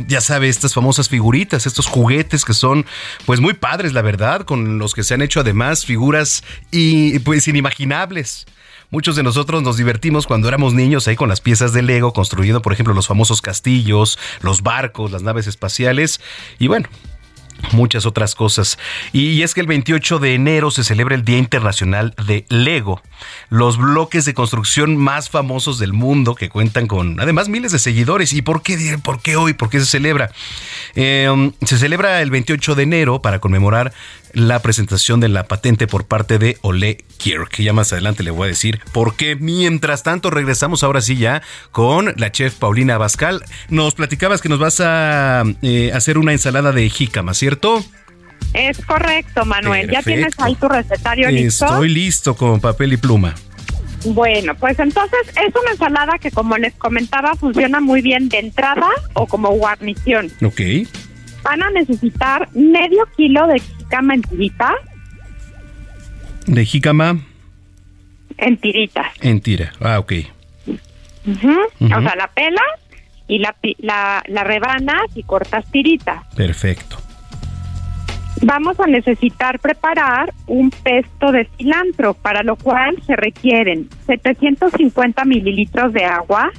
[0.07, 2.87] ya sabe, estas famosas figuritas, estos juguetes que son
[3.27, 7.49] pues muy padres, la verdad, con los que se han hecho además figuras y pues
[7.49, 8.47] inimaginables.
[8.91, 12.63] Muchos de nosotros nos divertimos cuando éramos niños ahí con las piezas de Lego, construyendo,
[12.63, 16.21] por ejemplo, los famosos castillos, los barcos, las naves espaciales.
[16.59, 16.89] Y bueno,
[17.73, 18.79] muchas otras cosas.
[19.13, 23.03] Y, es que el 28 de enero se celebra el Día Internacional de Lego,
[23.51, 28.33] los bloques de construcción más famosos del mundo que cuentan con además miles de seguidores.
[28.33, 29.53] ¿Y por qué, por qué hoy?
[29.55, 30.31] ¿Por qué se celebra?
[30.95, 33.93] Eh, se celebra el 28 de enero para conmemorar
[34.33, 37.57] la presentación de la patente por parte de Ole Kirk.
[37.59, 39.37] Ya más adelante le voy a decir por qué.
[39.37, 43.45] Mientras tanto, regresamos ahora sí ya con la chef Paulina Abascal.
[43.69, 47.85] Nos platicabas que nos vas a eh, hacer una ensalada de jícama, ¿cierto?
[48.55, 49.91] Es correcto, Manuel.
[49.91, 51.67] ¿Ya tienes ahí tu recetario listo?
[51.67, 53.35] Estoy listo con papel y pluma.
[54.05, 58.87] Bueno, pues entonces es una ensalada que como les comentaba funciona muy bien de entrada
[59.15, 60.31] o como guarnición.
[60.43, 60.61] Ok.
[61.43, 64.75] Van a necesitar medio kilo de jícama en tiritas.
[66.47, 67.19] ¿De jícama?
[68.37, 69.07] En tiritas.
[69.21, 70.13] En tira, ah, ok.
[71.27, 72.63] O sea, la pelas
[73.27, 76.23] y la, la, la rebanas y cortas tiritas.
[76.35, 76.97] Perfecto.
[78.43, 85.93] Vamos a necesitar preparar un pesto de cilantro, para lo cual se requieren 750 mililitros
[85.93, 86.53] de agua,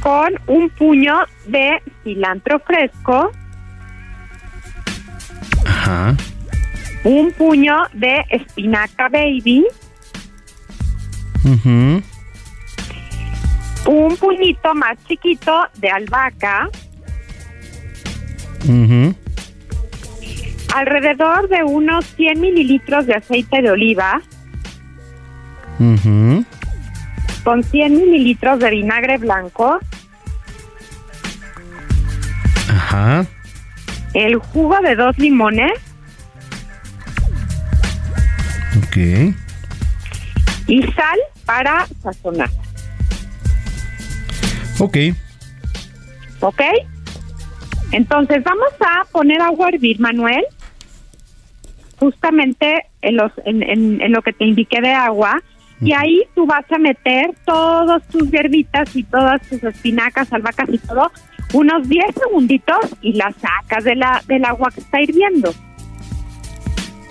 [0.00, 1.14] con un puño
[1.46, 3.30] de cilantro fresco,
[5.66, 6.16] Ajá.
[7.04, 9.66] un puño de espinaca baby,
[13.86, 16.68] un puñito más chiquito de albahaca,
[20.74, 24.22] alrededor de unos 100 mililitros de aceite de oliva,
[27.44, 29.80] con 100 mililitros de vinagre blanco,
[32.68, 33.26] Ajá.
[34.14, 35.72] El jugo de dos limones
[38.78, 38.96] Ok.
[40.66, 42.50] y sal para sazonar.
[44.78, 44.96] Ok.
[46.40, 46.62] ¿Ok?
[47.92, 50.44] Entonces vamos a poner agua a hervir, Manuel,
[51.98, 55.42] justamente en, los, en, en, en lo que te indiqué de agua,
[55.80, 60.78] y ahí tú vas a meter todas tus hierbitas y todas tus espinacas, albahacas y
[60.78, 61.10] todo,
[61.52, 65.54] unos 10 segunditos y las sacas de la, del agua que está hirviendo.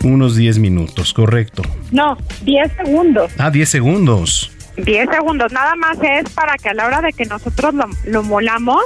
[0.04, 1.62] Unos 10 minutos, correcto.
[1.92, 3.32] No, 10 segundos.
[3.38, 4.52] Ah, 10 segundos.
[4.78, 8.24] 10 segundos, nada más es para que a la hora de que nosotros lo, lo
[8.24, 8.82] molamos,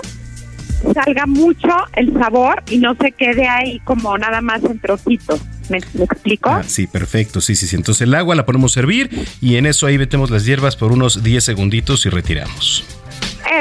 [0.93, 5.39] salga mucho el sabor y no se quede ahí como nada más en trocitos.
[5.70, 6.49] ¿Me, me explico?
[6.49, 7.41] Ah, sí, perfecto.
[7.41, 7.76] Sí, sí, sí.
[7.76, 9.10] Entonces el agua la ponemos a hervir
[9.41, 12.84] y en eso ahí metemos las hierbas por unos 10 segunditos y retiramos.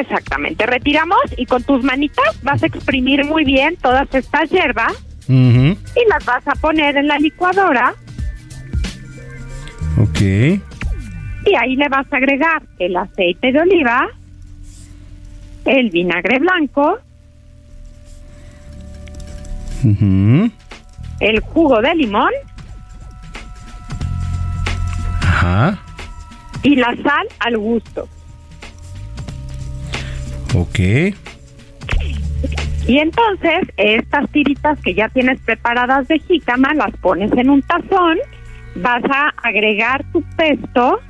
[0.00, 4.92] Exactamente, retiramos y con tus manitas vas a exprimir muy bien todas estas hierbas
[5.28, 7.94] y las vas a poner en la licuadora
[10.00, 10.20] Ok.
[10.20, 14.06] y ahí le vas a agregar el aceite de oliva,
[15.66, 16.98] el vinagre blanco,
[21.20, 22.32] el jugo de limón
[25.20, 25.78] Ajá.
[26.62, 28.08] y la sal al gusto.
[30.54, 30.78] Ok.
[32.86, 38.18] Y entonces estas tiritas que ya tienes preparadas de jícama las pones en un tazón,
[38.76, 41.00] vas a agregar tu pesto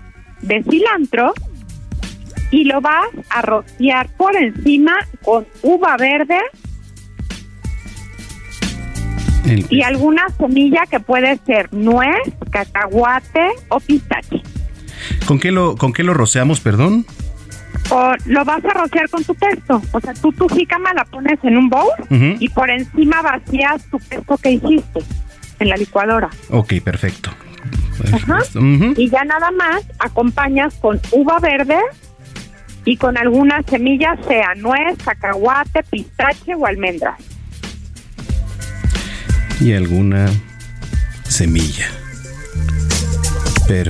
[0.40, 1.34] de cilantro
[2.50, 4.92] y lo vas a rociar por encima
[5.22, 6.38] con uva verde
[9.68, 14.42] y alguna semilla que puede ser nuez, cacahuate o pistache.
[15.26, 17.04] ¿Con qué lo, con qué lo roceamos, perdón?
[17.90, 19.82] O lo vas a rociar con tu pesto.
[19.92, 23.98] O sea, tú tu jícama la pones en un bowl y por encima vacías tu
[23.98, 25.00] pesto que hiciste
[25.58, 26.30] en la licuadora.
[26.50, 27.30] Ok, perfecto.
[28.12, 28.38] Ajá.
[28.96, 31.78] Y ya nada más acompañas con uva verde
[32.84, 37.18] y con algunas semillas, sea nuez, cacahuate, pistache o almendras.
[39.60, 40.26] Y alguna
[41.28, 41.88] semilla.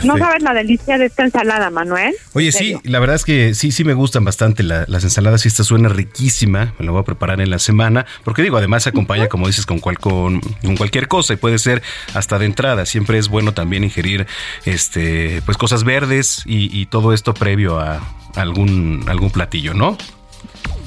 [0.05, 2.15] No sabes la delicia de esta ensalada, Manuel.
[2.33, 5.65] Oye, sí, la verdad es que sí, sí me gustan bastante las ensaladas y esta
[5.65, 6.75] suena riquísima.
[6.79, 8.07] Me la voy a preparar en la semana.
[8.25, 10.41] Porque digo, además se acompaña, como dices, con, cual, con,
[10.77, 11.83] cualquier cosa y puede ser
[12.15, 12.87] hasta de entrada.
[12.87, 14.27] Siempre es bueno también ingerir
[14.65, 18.01] este, pues cosas verdes y, todo esto previo a
[18.37, 19.97] algún, algún platillo, ¿no?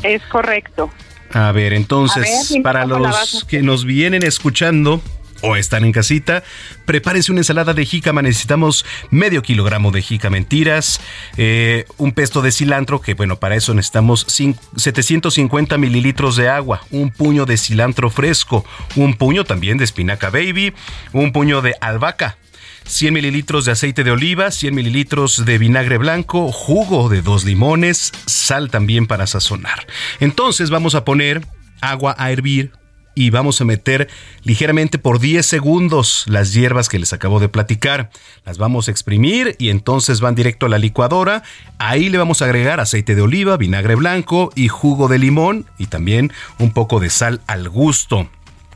[0.03, 0.91] Es correcto.
[1.33, 5.01] A ver, entonces, para los que nos vienen escuchando,
[5.41, 6.43] o están en casita,
[6.85, 8.21] prepárense una ensalada de jícama.
[8.21, 11.01] Necesitamos medio kilogramo de jícama mentiras,
[11.37, 17.09] eh, un pesto de cilantro, que bueno, para eso necesitamos 750 mililitros de agua, un
[17.09, 18.65] puño de cilantro fresco,
[18.95, 20.73] un puño también de espinaca baby,
[21.13, 22.37] un puño de albahaca.
[22.85, 28.13] 100 mililitros de aceite de oliva, 100 mililitros de vinagre blanco, jugo de dos limones,
[28.25, 29.87] sal también para sazonar.
[30.21, 31.45] Entonces vamos a poner
[31.81, 32.71] agua a hervir
[33.17, 34.09] y vamos a meter
[34.43, 38.11] ligeramente por 10 segundos las hierbas que les acabo de platicar.
[38.45, 41.41] Las vamos a exprimir y entonces van directo a la licuadora.
[41.79, 45.87] Ahí le vamos a agregar aceite de oliva, vinagre blanco y jugo de limón y
[45.87, 48.29] también un poco de sal al gusto.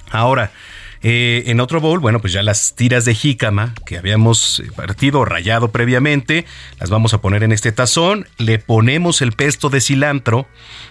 [0.09, 0.51] Ahora,
[1.03, 5.21] eh, en otro bowl, bueno, pues ya las tiras de jícama que habíamos eh, partido
[5.21, 6.45] o rayado previamente,
[6.79, 10.47] las vamos a poner en este tazón, le ponemos el pesto de cilantro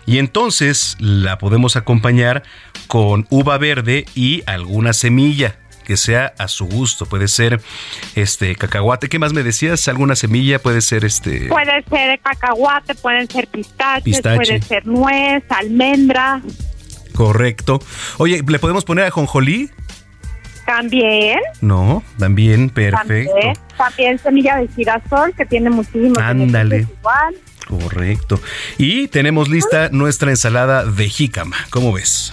[0.07, 2.43] y entonces la podemos acompañar
[2.89, 7.07] con uva verde y alguna semilla que sea a su gusto.
[7.07, 7.61] Puede ser
[8.15, 9.09] este cacahuate.
[9.09, 9.89] ¿Qué más me decías?
[9.89, 10.61] ¿Alguna semilla?
[10.61, 11.49] Puede ser este.
[11.49, 16.43] Puede ser cacahuate, pueden ser pistaches, puede ser nuez, almendra.
[17.15, 17.81] Correcto.
[18.19, 19.71] Oye, ¿le podemos poner a jonjolí?
[20.71, 21.41] También.
[21.61, 23.33] No, también, perfecto.
[23.77, 26.87] También, semilla de girasol, que tiene muchísimos Ándale.
[27.01, 27.35] Igual.
[27.67, 28.41] Correcto.
[28.79, 31.57] Y tenemos lista nuestra ensalada de jícama.
[31.71, 32.33] ¿Cómo ves?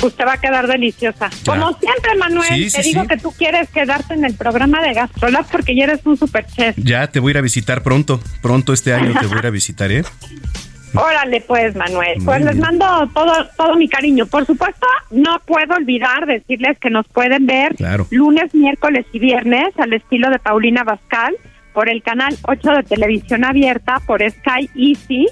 [0.00, 1.30] Pues te va a quedar deliciosa.
[1.46, 5.76] Como siempre, Manuel, te digo que tú quieres quedarte en el programa de Gastrolab porque
[5.76, 6.76] ya eres un super chef.
[6.76, 8.20] Ya te voy a ir a visitar pronto.
[8.40, 10.02] Pronto este año te voy a ir a visitar, ¿eh?
[10.94, 12.22] Órale, pues, Manuel.
[12.24, 14.26] pues les mando todo, todo mi cariño.
[14.26, 17.74] Por supuesto, no puedo olvidar decirles que nos pueden ver
[18.10, 21.34] lunes, miércoles y viernes al estilo de Paulina Bascal
[21.72, 25.26] por el canal 8 de televisión abierta por Sky Easy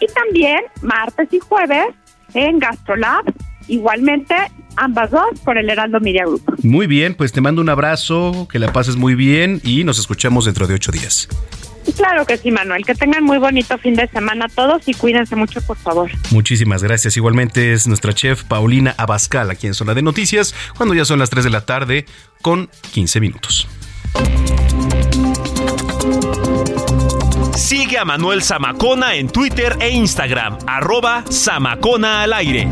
[0.00, 1.88] y también martes y jueves
[2.34, 3.24] en Gastrolab,
[3.68, 4.34] igualmente
[4.76, 6.42] ambas dos por el Heraldo Media Group.
[6.62, 10.44] Muy bien, pues te mando un abrazo, que la pases muy bien y nos escuchamos
[10.44, 11.28] dentro de ocho días.
[11.96, 12.84] Claro que sí, Manuel.
[12.84, 16.10] Que tengan muy bonito fin de semana todos y cuídense mucho, por favor.
[16.30, 17.16] Muchísimas gracias.
[17.16, 21.30] Igualmente es nuestra chef Paulina Abascal aquí en Zona de Noticias, cuando ya son las
[21.30, 22.06] 3 de la tarde
[22.42, 23.68] con 15 minutos.
[27.56, 32.68] Sigue a Manuel Zamacona en Twitter e Instagram, arroba Zamacona al aire.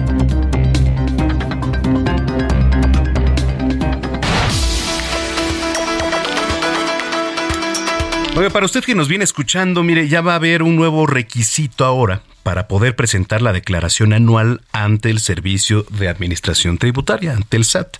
[8.36, 11.86] Oiga, para usted que nos viene escuchando, mire, ya va a haber un nuevo requisito
[11.86, 17.64] ahora para poder presentar la declaración anual ante el Servicio de Administración Tributaria, ante el
[17.64, 17.96] SAT.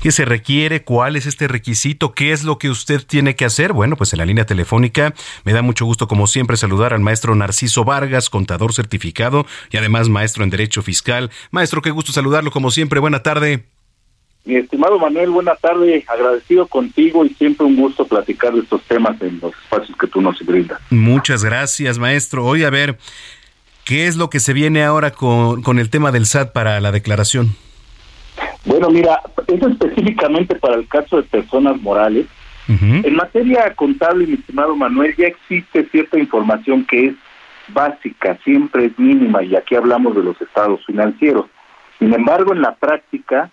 [0.00, 0.82] ¿Qué se requiere?
[0.82, 2.14] ¿Cuál es este requisito?
[2.14, 3.72] ¿Qué es lo que usted tiene que hacer?
[3.72, 5.14] Bueno, pues en la línea telefónica
[5.44, 10.08] me da mucho gusto, como siempre, saludar al maestro Narciso Vargas, contador certificado y además
[10.08, 11.30] maestro en Derecho Fiscal.
[11.52, 12.98] Maestro, qué gusto saludarlo, como siempre.
[12.98, 13.66] Buena tarde.
[14.46, 19.20] Mi estimado Manuel, buena tarde, agradecido contigo y siempre un gusto platicar de estos temas
[19.20, 20.80] en los espacios que tú nos brindas.
[20.88, 22.44] Muchas gracias, maestro.
[22.44, 22.96] Hoy a ver,
[23.84, 26.92] ¿qué es lo que se viene ahora con, con el tema del SAT para la
[26.92, 27.56] declaración?
[28.64, 32.26] Bueno, mira, es específicamente para el caso de personas morales.
[32.68, 37.14] En materia contable, mi estimado Manuel, ya existe cierta información que es
[37.68, 41.46] básica, siempre es mínima, y aquí hablamos de los estados financieros.
[41.98, 43.50] Sin embargo, en la práctica,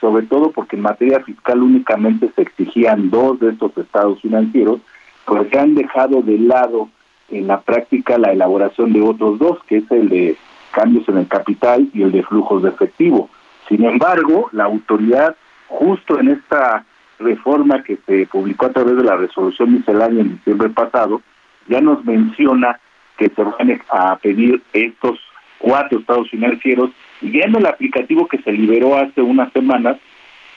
[0.00, 4.80] sobre todo porque en materia fiscal únicamente se exigían dos de estos estados financieros,
[5.24, 6.88] pues se han dejado de lado
[7.30, 10.36] en la práctica la elaboración de otros dos, que es el de
[10.72, 13.30] cambios en el capital y el de flujos de efectivo.
[13.68, 15.36] Sin embargo, la autoridad,
[15.68, 16.84] justo en esta
[17.18, 21.22] reforma que se publicó a través de la resolución miscelánea en diciembre pasado,
[21.68, 22.78] ya nos menciona
[23.16, 25.18] que se van a pedir estos
[25.58, 26.90] cuatro estados financieros
[27.22, 29.96] y en el aplicativo que se liberó hace unas semanas,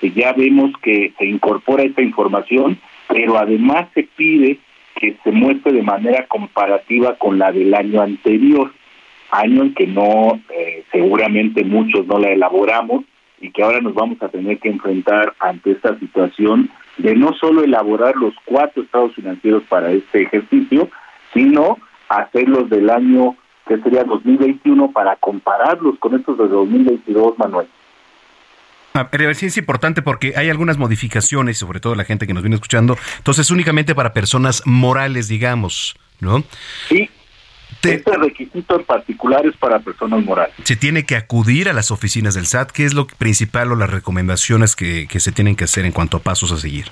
[0.02, 4.60] ya vemos que se incorpora esta información, pero además se pide
[4.96, 8.72] que se muestre de manera comparativa con la del año anterior,
[9.32, 13.04] año en que no, eh, seguramente muchos no la elaboramos
[13.40, 17.64] y que ahora nos vamos a tener que enfrentar ante esta situación de no solo
[17.64, 20.90] elaborar los cuatro estados financieros para este ejercicio,
[21.34, 21.78] sino
[22.10, 23.36] hacerlos del año
[23.68, 27.68] que sería 2021, para compararlos con estos de 2022, Manuel.
[28.94, 32.42] Ah, pero sí es importante porque hay algunas modificaciones, sobre todo la gente que nos
[32.42, 36.44] viene escuchando, entonces únicamente para personas morales, digamos, ¿no?
[36.90, 37.08] Sí,
[37.84, 40.56] este requisito en particular es para personas morales.
[40.64, 42.72] Se tiene que acudir a las oficinas del SAT.
[42.72, 46.20] ¿Qué es lo principal o las recomendaciones que, se tienen que hacer en cuanto a
[46.22, 46.86] pasos a seguir?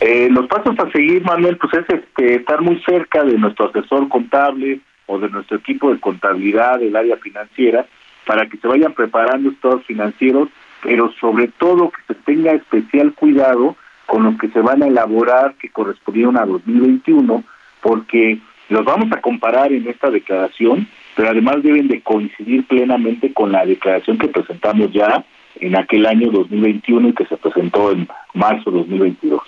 [0.00, 4.08] Eh, los pasos a seguir, Manuel, pues es este, estar muy cerca de nuestro asesor
[4.08, 4.80] contable
[5.10, 7.84] o de nuestro equipo de contabilidad del área financiera
[8.26, 10.48] para que se vayan preparando estados financieros,
[10.82, 13.76] pero sobre todo que se tenga especial cuidado
[14.06, 17.42] con los que se van a elaborar que correspondieron a 2021,
[17.80, 18.38] porque
[18.68, 23.66] los vamos a comparar en esta declaración, pero además deben de coincidir plenamente con la
[23.66, 25.24] declaración que presentamos ya
[25.56, 29.40] en aquel año 2021 y que se presentó en marzo de 2022.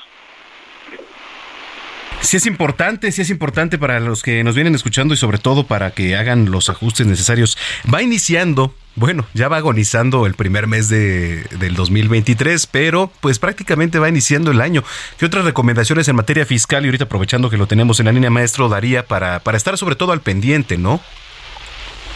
[2.22, 5.66] Sí es importante, sí es importante para los que nos vienen escuchando y sobre todo
[5.66, 7.58] para que hagan los ajustes necesarios.
[7.92, 13.98] Va iniciando, bueno, ya va agonizando el primer mes de, del 2023, pero pues prácticamente
[13.98, 14.84] va iniciando el año.
[15.18, 18.30] ¿Qué otras recomendaciones en materia fiscal y ahorita aprovechando que lo tenemos en la línea
[18.30, 21.00] maestro daría para, para estar sobre todo al pendiente, no?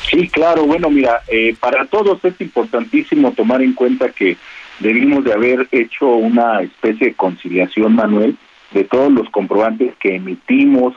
[0.08, 4.36] Sí, claro, bueno, mira, eh, para todos es importantísimo tomar en cuenta que
[4.78, 8.36] debimos de haber hecho una especie de conciliación, Manuel,
[8.72, 10.94] de todos los comprobantes que emitimos,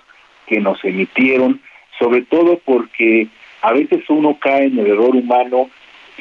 [0.48, 1.62] que nos emitieron,
[1.98, 3.28] sobre todo porque
[3.62, 5.70] a veces uno cae en el error humano,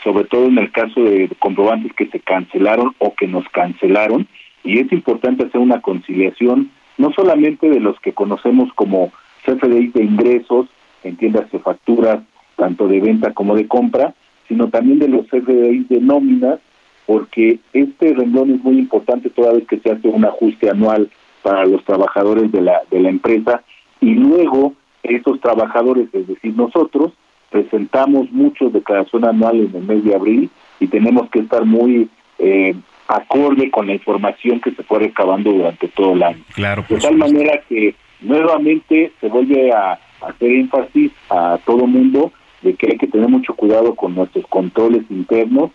[0.03, 4.27] sobre todo en el caso de comprobantes que se cancelaron o que nos cancelaron,
[4.65, 9.13] y es importante hacer una conciliación, no solamente de los que conocemos como
[9.45, 10.67] CFDI de ingresos,
[11.05, 12.21] entiéndase facturas,
[12.57, 14.15] tanto de venta como de compra,
[14.49, 16.59] sino también de los CFDI de nóminas,
[17.07, 21.09] porque este renglón es muy importante toda vez que se hace un ajuste anual
[21.43, 23.63] para los trabajadores de la, de la empresa
[24.01, 27.13] y luego esos trabajadores, es decir, nosotros,
[27.51, 30.51] presentamos muchos declaración anual en el mes de abril
[30.81, 32.09] y tenemos que estar muy
[32.39, 32.75] eh,
[33.09, 36.45] acorde con la información que se fue recabando durante todo el año.
[36.55, 42.33] Claro, de tal manera que nuevamente se vuelve a, hacer énfasis a todo mundo
[42.63, 45.71] de que hay que tener mucho cuidado con nuestros controles internos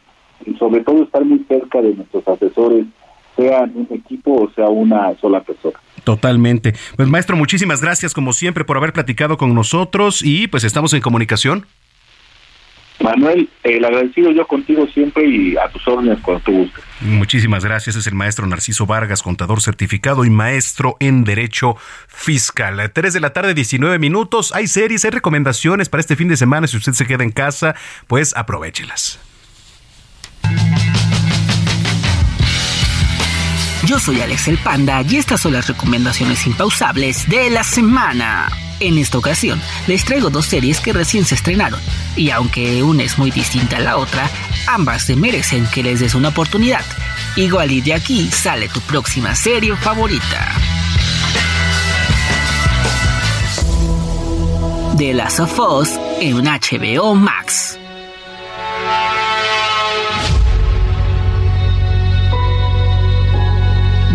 [0.46, 2.86] y sobre todo estar muy cerca de nuestros asesores
[3.36, 5.80] sea un equipo o sea una sola persona.
[6.04, 6.74] Totalmente.
[6.96, 11.02] Pues maestro, muchísimas gracias como siempre por haber platicado con nosotros y pues estamos en
[11.02, 11.66] comunicación.
[13.04, 16.84] Manuel, el agradecido yo contigo siempre y a tus órdenes cuando tú gustes.
[17.02, 17.96] Muchísimas gracias.
[17.96, 21.76] Es el maestro Narciso Vargas, contador certificado y maestro en Derecho
[22.08, 22.92] Fiscal.
[22.94, 24.54] Tres de la tarde, 19 minutos.
[24.56, 26.68] Hay series, hay recomendaciones para este fin de semana.
[26.68, 27.76] Si usted se queda en casa,
[28.08, 29.20] pues aprovechelas.
[33.86, 38.50] Yo soy Alex el Panda y estas son las recomendaciones impausables de la semana.
[38.80, 41.80] En esta ocasión les traigo dos series que recién se estrenaron
[42.16, 44.30] y aunque una es muy distinta a la otra,
[44.68, 46.86] ambas se merecen que les des una oportunidad.
[47.36, 50.54] Igual y de aquí sale tu próxima serie favorita.
[54.98, 55.90] The Last of Us
[56.22, 57.78] en HBO Max.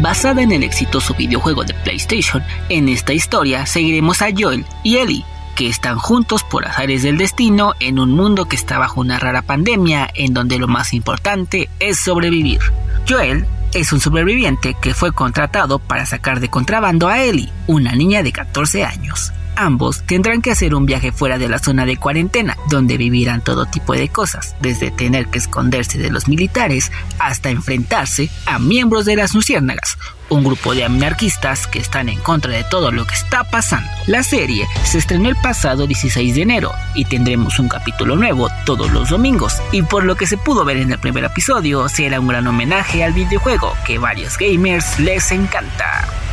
[0.01, 5.25] Basada en el exitoso videojuego de PlayStation, en esta historia seguiremos a Joel y Ellie,
[5.57, 9.43] que están juntos por azares del destino en un mundo que está bajo una rara
[9.43, 12.61] pandemia en donde lo más importante es sobrevivir.
[13.09, 13.45] Joel
[13.75, 18.31] es un sobreviviente que fue contratado para sacar de contrabando a Ellie, una niña de
[18.31, 22.97] 14 años ambos tendrán que hacer un viaje fuera de la zona de cuarentena, donde
[22.97, 28.59] vivirán todo tipo de cosas, desde tener que esconderse de los militares hasta enfrentarse a
[28.59, 29.99] miembros de las Luciérnagas,
[30.29, 33.91] un grupo de anarquistas que están en contra de todo lo que está pasando.
[34.07, 38.91] La serie se estrenó el pasado 16 de enero y tendremos un capítulo nuevo todos
[38.93, 42.29] los domingos y por lo que se pudo ver en el primer episodio será un
[42.29, 46.28] gran homenaje al videojuego que varios gamers les encanta.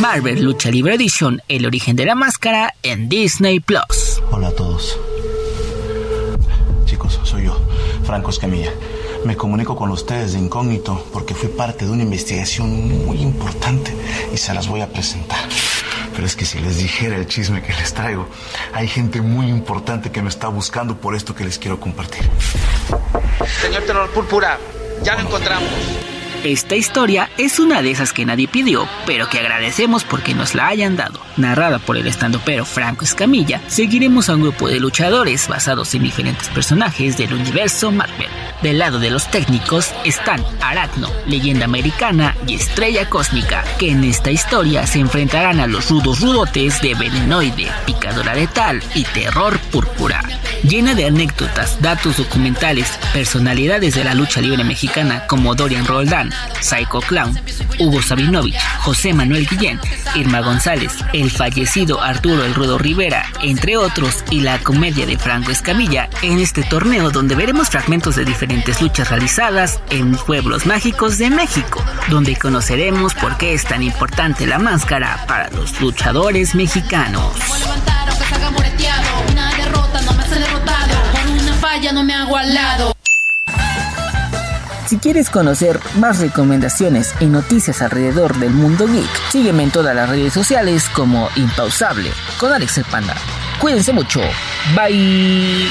[0.00, 4.22] Marvel Lucha Libre Edition, El origen de la máscara en Disney Plus.
[4.30, 4.98] Hola a todos.
[6.86, 7.60] Chicos, soy yo,
[8.04, 8.72] Franco Escamilla.
[9.26, 13.94] Me comunico con ustedes de incógnito porque fui parte de una investigación muy importante
[14.32, 15.46] y se las voy a presentar.
[16.14, 18.26] Pero es que si les dijera el chisme que les traigo,
[18.72, 22.22] hay gente muy importante que me está buscando por esto que les quiero compartir.
[23.60, 24.58] Señor Tenor Púrpura,
[25.02, 25.68] ya lo encontramos.
[26.44, 30.68] Esta historia es una de esas que nadie pidió, pero que agradecemos porque nos la
[30.68, 31.20] hayan dado.
[31.36, 36.48] Narrada por el estandopero Franco Escamilla, seguiremos a un grupo de luchadores basados en diferentes
[36.48, 38.28] personajes del universo Marvel.
[38.62, 44.30] Del lado de los técnicos están Aracno, leyenda americana y estrella cósmica, que en esta
[44.30, 50.22] historia se enfrentarán a los rudos rudotes de Venenoide, Picadora Letal y Terror Púrpura.
[50.62, 56.29] llena de anécdotas, datos documentales, personalidades de la lucha libre mexicana como Dorian Roldán,
[56.60, 57.38] Psycho Clown,
[57.78, 59.80] Hugo Sabinovich, José Manuel Guillén,
[60.14, 65.50] Irma González, el fallecido Arturo El Rudo Rivera, entre otros, y la comedia de Franco
[65.50, 71.30] Escamilla en este torneo donde veremos fragmentos de diferentes luchas realizadas en pueblos mágicos de
[71.30, 77.34] México, donde conoceremos por qué es tan importante la máscara para los luchadores mexicanos.
[81.92, 82.99] No me hago al lado.
[84.90, 90.08] Si quieres conocer más recomendaciones y noticias alrededor del mundo geek, sígueme en todas las
[90.08, 92.10] redes sociales como Impausable
[92.40, 93.14] con Alex el Panda.
[93.60, 94.20] Cuídense mucho.
[94.74, 95.68] Bye.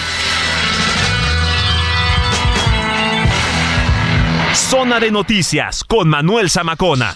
[4.53, 7.13] Zona de noticias con Manuel Zamacona.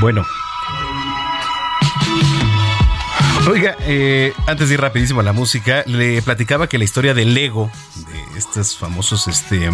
[0.00, 0.26] Bueno.
[3.48, 7.34] Oiga, eh, antes de ir rapidísimo a la música, le platicaba que la historia del
[7.34, 7.70] Lego,
[8.32, 9.68] de estos famosos, este,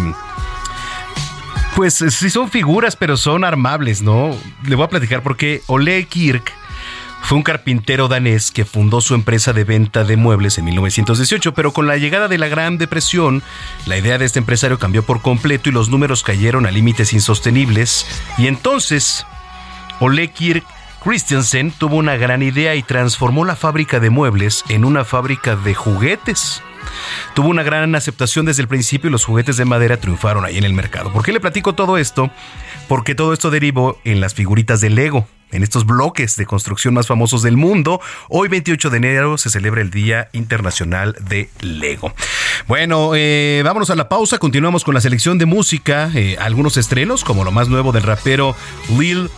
[1.75, 4.35] pues sí son figuras, pero son armables, ¿no?
[4.63, 6.51] Le voy a platicar porque Ole Kirk
[7.21, 11.73] fue un carpintero danés que fundó su empresa de venta de muebles en 1918, pero
[11.73, 13.43] con la llegada de la Gran Depresión,
[13.85, 18.07] la idea de este empresario cambió por completo y los números cayeron a límites insostenibles.
[18.37, 19.25] Y entonces,
[19.99, 20.65] Ole Kirk
[21.03, 25.73] Christiansen tuvo una gran idea y transformó la fábrica de muebles en una fábrica de
[25.73, 26.61] juguetes.
[27.33, 30.63] Tuvo una gran aceptación desde el principio y los juguetes de madera triunfaron ahí en
[30.63, 31.11] el mercado.
[31.11, 32.31] ¿Por qué le platico todo esto?
[32.87, 37.07] Porque todo esto derivó en las figuritas de Lego, en estos bloques de construcción más
[37.07, 38.01] famosos del mundo.
[38.29, 42.13] Hoy 28 de enero se celebra el Día Internacional de Lego.
[42.67, 47.23] Bueno, eh, vámonos a la pausa, continuamos con la selección de música, eh, algunos estrenos
[47.23, 48.55] como lo más nuevo del rapero
[48.97, 49.29] Lil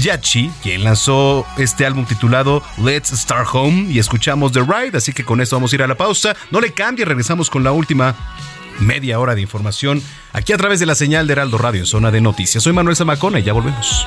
[0.00, 5.24] Yachi, quien lanzó este álbum titulado Let's Start Home y escuchamos The Ride, así que
[5.24, 6.36] con esto vamos a ir a la pausa.
[6.50, 8.14] No le cambie, regresamos con la última
[8.80, 10.02] media hora de información
[10.32, 12.62] aquí a través de la señal de Heraldo Radio, zona de noticias.
[12.62, 14.06] Soy Manuel Zamacona y ya volvemos.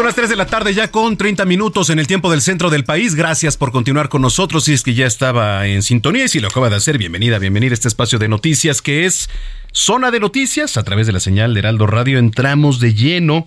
[0.00, 2.70] Son las 3 de la tarde ya con 30 minutos en el tiempo del centro
[2.70, 3.14] del país.
[3.14, 4.64] Gracias por continuar con nosotros.
[4.64, 7.72] Si es que ya estaba en sintonía y si lo acaba de hacer, bienvenida, bienvenida
[7.72, 9.28] a este espacio de noticias que es
[9.72, 13.46] Zona de Noticias, a través de la señal de Heraldo Radio, entramos de lleno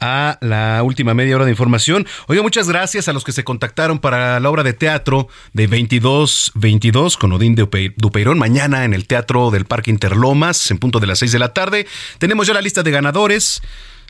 [0.00, 2.06] a la última media hora de información.
[2.28, 7.18] Oiga, muchas gracias a los que se contactaron para la obra de teatro de 2222
[7.18, 11.32] con Odín Dupeirón mañana en el Teatro del Parque Interlomas en punto de las 6
[11.32, 11.86] de la tarde.
[12.16, 13.60] Tenemos ya la lista de ganadores.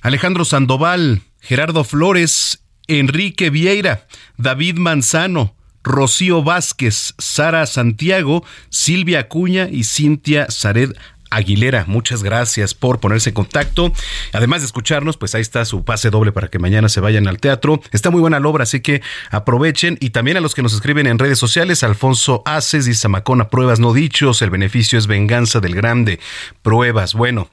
[0.04, 4.06] Alejandro Sandoval, Gerardo Flores, Enrique Vieira,
[4.38, 10.92] David Manzano, Rocío Vázquez, Sara Santiago, Silvia Acuña y Cintia Zared
[11.30, 11.84] Aguilera.
[11.86, 13.92] Muchas gracias por ponerse en contacto.
[14.32, 17.38] Además de escucharnos, pues ahí está su pase doble para que mañana se vayan al
[17.38, 17.82] teatro.
[17.92, 19.98] Está muy buena la obra, así que aprovechen.
[20.00, 23.80] Y también a los que nos escriben en redes sociales, Alfonso Aces y Zamacona, pruebas
[23.80, 26.20] no dichos, el beneficio es venganza del grande.
[26.62, 27.50] Pruebas, bueno.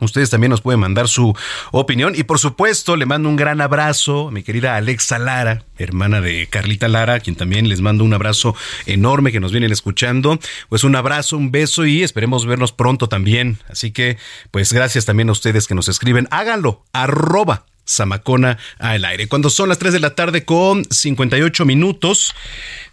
[0.00, 1.34] Ustedes también nos pueden mandar su
[1.72, 6.20] opinión y por supuesto le mando un gran abrazo a mi querida Alexa Lara, hermana
[6.20, 8.54] de Carlita Lara, quien también les mando un abrazo
[8.86, 10.38] enorme que nos vienen escuchando.
[10.68, 13.58] Pues un abrazo, un beso y esperemos vernos pronto también.
[13.68, 14.18] Así que
[14.50, 16.28] pues gracias también a ustedes que nos escriben.
[16.30, 19.26] Háganlo, arroba Samacona al aire.
[19.26, 22.34] Cuando son las 3 de la tarde con 58 minutos.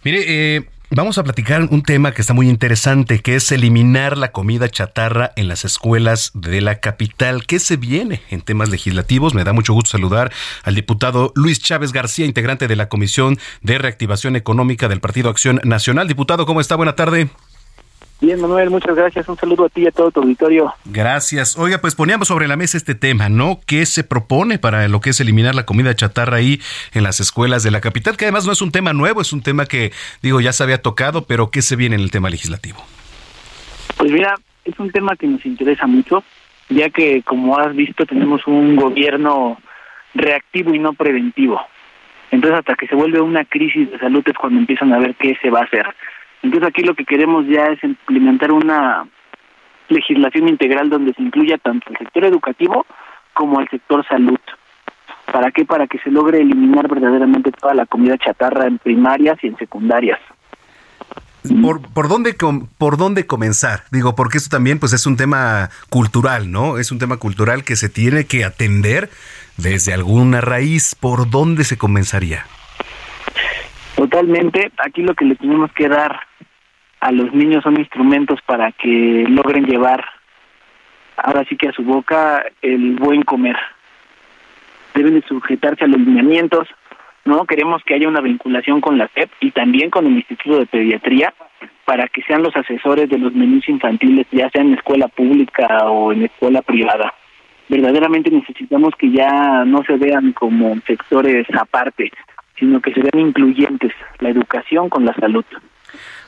[0.02, 0.24] Mire,
[0.56, 4.70] eh, Vamos a platicar un tema que está muy interesante, que es eliminar la comida
[4.70, 7.44] chatarra en las escuelas de la capital.
[7.44, 9.34] ¿Qué se viene en temas legislativos?
[9.34, 10.32] Me da mucho gusto saludar
[10.62, 15.60] al diputado Luis Chávez García, integrante de la Comisión de Reactivación Económica del Partido Acción
[15.62, 16.08] Nacional.
[16.08, 16.74] Diputado, ¿cómo está?
[16.74, 17.28] Buena tarde.
[18.20, 19.28] Bien, Manuel, muchas gracias.
[19.28, 20.74] Un saludo a ti y a todo tu auditorio.
[20.86, 21.56] Gracias.
[21.56, 23.60] Oiga, pues poníamos sobre la mesa este tema, ¿no?
[23.64, 26.60] ¿Qué se propone para lo que es eliminar la comida chatarra ahí
[26.94, 28.16] en las escuelas de la capital?
[28.16, 30.82] Que además no es un tema nuevo, es un tema que, digo, ya se había
[30.82, 32.78] tocado, pero ¿qué se viene en el tema legislativo?
[33.96, 34.34] Pues mira,
[34.64, 36.24] es un tema que nos interesa mucho,
[36.70, 39.58] ya que, como has visto, tenemos un gobierno
[40.14, 41.60] reactivo y no preventivo.
[42.32, 45.36] Entonces, hasta que se vuelve una crisis de salud es cuando empiezan a ver qué
[45.40, 45.86] se va a hacer.
[46.42, 49.06] Entonces aquí lo que queremos ya es implementar una
[49.88, 52.86] legislación integral donde se incluya tanto el sector educativo
[53.32, 54.38] como el sector salud.
[55.32, 55.64] ¿Para qué?
[55.64, 60.18] Para que se logre eliminar verdaderamente toda la comida chatarra en primarias y en secundarias.
[61.62, 62.36] ¿Por, por, dónde,
[62.78, 63.84] ¿Por dónde comenzar?
[63.90, 66.78] Digo, porque esto también pues es un tema cultural, ¿no?
[66.78, 69.10] Es un tema cultural que se tiene que atender
[69.56, 70.94] desde alguna raíz.
[70.94, 72.44] ¿Por dónde se comenzaría?
[73.98, 74.70] Totalmente.
[74.78, 76.20] Aquí lo que le tenemos que dar
[77.00, 80.04] a los niños son instrumentos para que logren llevar
[81.16, 83.56] ahora sí que a su boca el buen comer.
[84.94, 86.68] Deben de sujetarse a los lineamientos,
[87.24, 87.44] ¿no?
[87.44, 91.34] Queremos que haya una vinculación con la SEP y también con el Instituto de Pediatría
[91.84, 96.12] para que sean los asesores de los menús infantiles, ya sea en escuela pública o
[96.12, 97.14] en escuela privada.
[97.68, 102.12] Verdaderamente necesitamos que ya no se vean como sectores aparte,
[102.58, 105.44] sino que sean incluyentes la educación con la salud.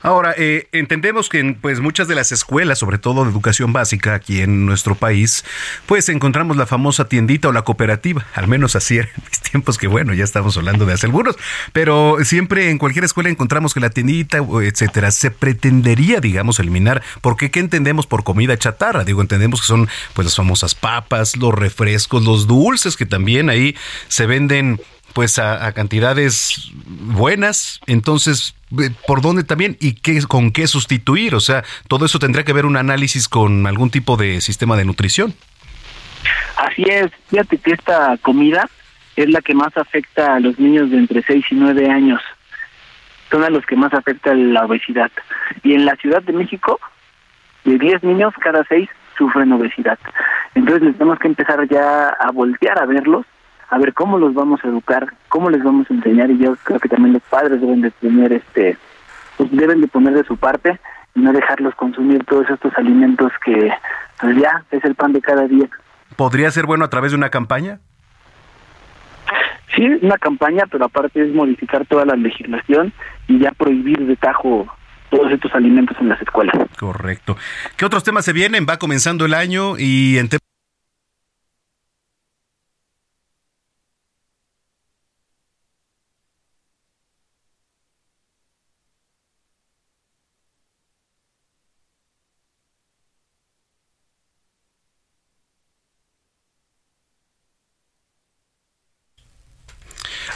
[0.03, 4.15] Ahora, eh, entendemos que en pues, muchas de las escuelas, sobre todo de educación básica
[4.15, 5.45] aquí en nuestro país,
[5.85, 9.89] pues encontramos la famosa tiendita o la cooperativa, al menos así en mis tiempos, que
[9.89, 11.37] bueno, ya estamos hablando de hace algunos,
[11.75, 17.51] pero siempre en cualquier escuela encontramos que la tiendita, etcétera, se pretendería, digamos, eliminar, porque
[17.51, 19.05] ¿qué entendemos por comida chatarra?
[19.05, 23.77] Digo, entendemos que son pues las famosas papas, los refrescos, los dulces que también ahí
[24.09, 24.81] se venden
[25.13, 31.41] pues a, cantidades buenas, entonces eh, por dónde también y qué con qué sustituir, o
[31.41, 35.35] sea, todo eso tendría que ver un análisis con algún tipo de sistema de nutrición.
[36.57, 38.69] Así es, fíjate que esta comida
[39.17, 42.21] es la que más afecta a los niños de entre 6 y 9 años.
[43.31, 45.11] Son a los que más afecta la obesidad.
[45.63, 46.81] Y en la Ciudad de México,
[47.65, 49.99] de 10 niños, cada 6 sufren obesidad.
[50.55, 53.27] Entonces tenemos que empezar ya a voltear a verlos
[53.71, 56.81] a ver cómo los vamos a educar, cómo les vamos a enseñar y yo creo
[56.81, 58.77] que también los padres deben de tener este,
[59.37, 60.79] pues deben de poner de su parte
[61.15, 63.73] y no dejarlos consumir todos estos alimentos que
[64.21, 65.69] pues ya es el pan de cada día.
[66.17, 67.79] ¿Podría ser bueno a través de una campaña?
[69.75, 72.93] Sí, una campaña, pero aparte es modificar toda la legislación
[73.29, 74.67] y ya prohibir de tajo
[75.11, 76.57] todos estos alimentos en las escuelas.
[76.79, 77.37] Correcto.
[77.77, 78.67] ¿Qué otros temas se vienen?
[78.69, 80.29] Va comenzando el año y en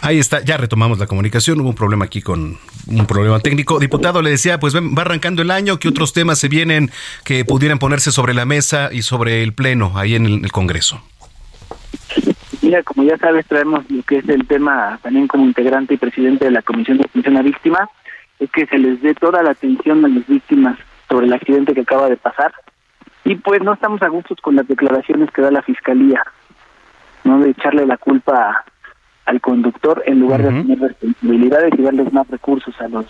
[0.05, 1.61] Ahí está, ya retomamos la comunicación.
[1.61, 2.59] Hubo un problema aquí con
[2.89, 3.79] un problema técnico.
[3.79, 6.91] Diputado, le decía, pues va arrancando el año, ¿qué otros temas se vienen
[7.25, 11.03] que pudieran ponerse sobre la mesa y sobre el Pleno ahí en el, Congreso?
[12.61, 16.45] Mira, como ya sabes, traemos lo que es el tema también como integrante y presidente
[16.45, 17.89] de la Comisión de Atención a Víctimas,
[18.41, 20.79] es que se les dé toda la atención a las víctimas
[21.09, 22.53] sobre el accidente que acaba de pasar.
[23.25, 26.23] Y pues no estamos a gustos con las declaraciones que da la Fiscalía,
[27.25, 27.39] ¿no?
[27.41, 28.67] De echarle la culpa
[29.27, 33.07] al conductor en lugar de tener responsabilidades y darles más recursos a los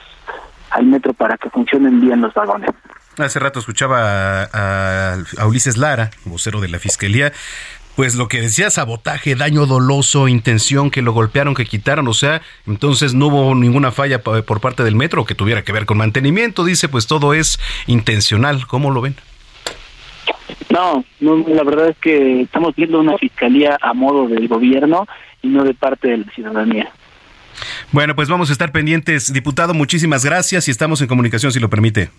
[0.71, 2.71] al metro para que funcionen bien los vagones.
[3.19, 7.33] Hace rato escuchaba a, Ulises Lara, vocero de la Fiscalía,
[7.95, 12.43] pues lo que decía sabotaje, daño doloso, intención, que lo golpearon, que quitaron, o sea,
[12.67, 16.65] entonces no hubo ninguna falla por parte del metro que tuviera que ver con mantenimiento,
[16.65, 19.15] dice, pues todo es intencional, ¿cómo lo ven?
[20.71, 25.07] No, no, la verdad es que estamos viendo una fiscalía a modo del gobierno
[25.43, 26.91] y no de parte de la ciudadanía.
[27.93, 29.33] Bueno, pues vamos a estar pendientes.
[29.33, 32.11] Diputado, muchísimas gracias y estamos en comunicación si lo permite.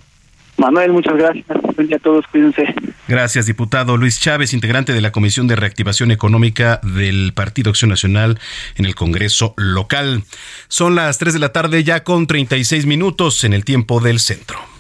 [0.58, 1.46] Manuel, muchas gracias.
[1.76, 2.64] Buen día a todos, cuídense.
[3.08, 8.40] Gracias, diputado Luis Chávez, integrante de la Comisión de Reactivación Económica del Partido Acción Nacional
[8.78, 10.24] en el Congreso local.
[10.70, 14.75] Son las 3 de la tarde ya con 36 minutos en el tiempo del centro.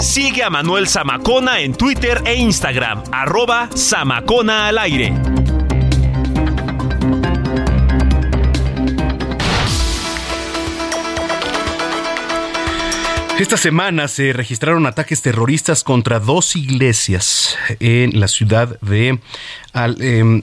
[0.00, 5.14] Sigue a Manuel Zamacona en Twitter e Instagram, arroba Zamacona al aire.
[13.38, 19.18] Esta semana se registraron ataques terroristas contra dos iglesias en la ciudad de
[19.74, 20.42] em,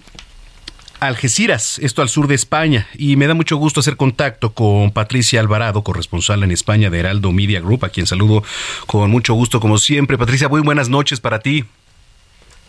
[0.99, 5.39] Algeciras, esto al sur de España, y me da mucho gusto hacer contacto con Patricia
[5.39, 8.43] Alvarado, corresponsal en España de Heraldo Media Group, a quien saludo
[8.87, 10.17] con mucho gusto como siempre.
[10.17, 11.65] Patricia, muy buenas noches para ti.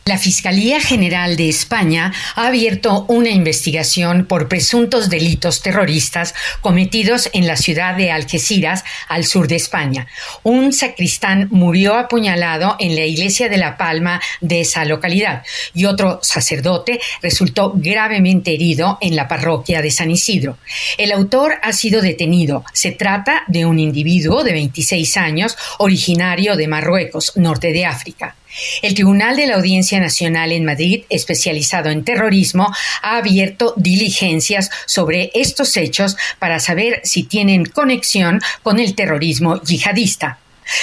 [0.05, 7.47] La Fiscalía General de España ha abierto una investigación por presuntos delitos terroristas cometidos en
[7.47, 10.07] la ciudad de Algeciras, al sur de España.
[10.43, 15.43] Un sacristán murió apuñalado en la iglesia de La Palma de esa localidad
[15.75, 20.57] y otro sacerdote resultó gravemente herido en la parroquia de San Isidro.
[20.97, 22.65] El autor ha sido detenido.
[22.73, 28.37] Se trata de un individuo de 26 años, originario de Marruecos, norte de África.
[28.83, 32.73] El Tribunal de la Audiencia Nacional en Madrid, especializado en terrorismo,
[33.03, 40.39] ha abierto diligencias sobre estos hechos para saber si tienen conexión con el terrorismo yihadista.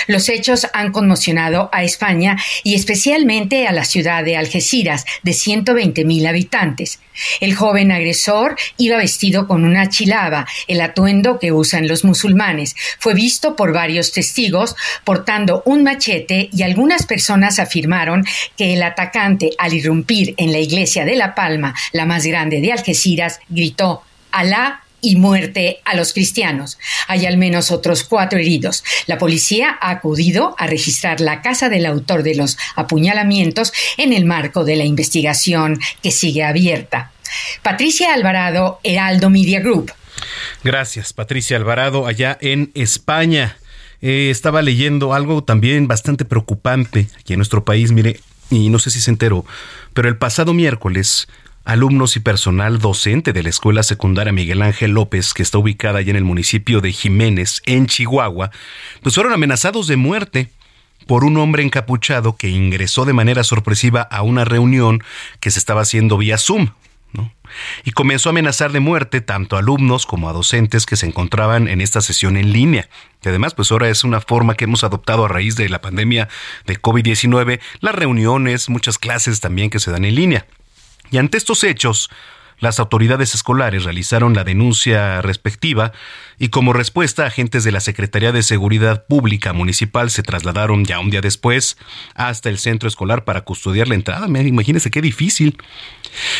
[0.07, 6.05] Los hechos han conmocionado a España y especialmente a la ciudad de Algeciras, de 120
[6.05, 6.99] mil habitantes.
[7.39, 12.75] El joven agresor iba vestido con una chilaba, el atuendo que usan los musulmanes.
[12.99, 18.25] Fue visto por varios testigos portando un machete y algunas personas afirmaron
[18.57, 22.71] que el atacante, al irrumpir en la iglesia de La Palma, la más grande de
[22.71, 26.79] Algeciras, gritó Alá y muerte a los cristianos.
[27.07, 28.83] Hay al menos otros cuatro heridos.
[29.05, 34.25] La policía ha acudido a registrar la casa del autor de los apuñalamientos en el
[34.25, 37.11] marco de la investigación que sigue abierta.
[37.61, 39.91] Patricia Alvarado, Heraldo Media Group.
[40.63, 43.57] Gracias, Patricia Alvarado, allá en España.
[44.01, 48.19] Eh, estaba leyendo algo también bastante preocupante aquí en nuestro país, mire,
[48.49, 49.45] y no sé si se enteró,
[49.93, 51.27] pero el pasado miércoles
[51.65, 56.11] alumnos y personal docente de la Escuela Secundaria Miguel Ángel López, que está ubicada allá
[56.11, 58.51] en el municipio de Jiménez, en Chihuahua,
[59.01, 60.49] pues fueron amenazados de muerte
[61.07, 65.03] por un hombre encapuchado que ingresó de manera sorpresiva a una reunión
[65.39, 66.69] que se estaba haciendo vía Zoom.
[67.85, 71.69] Y comenzó a amenazar de muerte tanto a alumnos como a docentes que se encontraban
[71.69, 72.89] en esta sesión en línea.
[73.21, 76.27] Que además, pues ahora es una forma que hemos adoptado a raíz de la pandemia
[76.65, 80.45] de COVID-19, las reuniones, muchas clases también que se dan en línea.
[81.11, 82.09] Y ante estos hechos,
[82.59, 85.91] las autoridades escolares realizaron la denuncia respectiva
[86.39, 91.09] y como respuesta agentes de la Secretaría de Seguridad Pública Municipal se trasladaron ya un
[91.09, 91.77] día después
[92.13, 94.27] hasta el centro escolar para custodiar la entrada.
[94.27, 95.57] Imagínense qué difícil.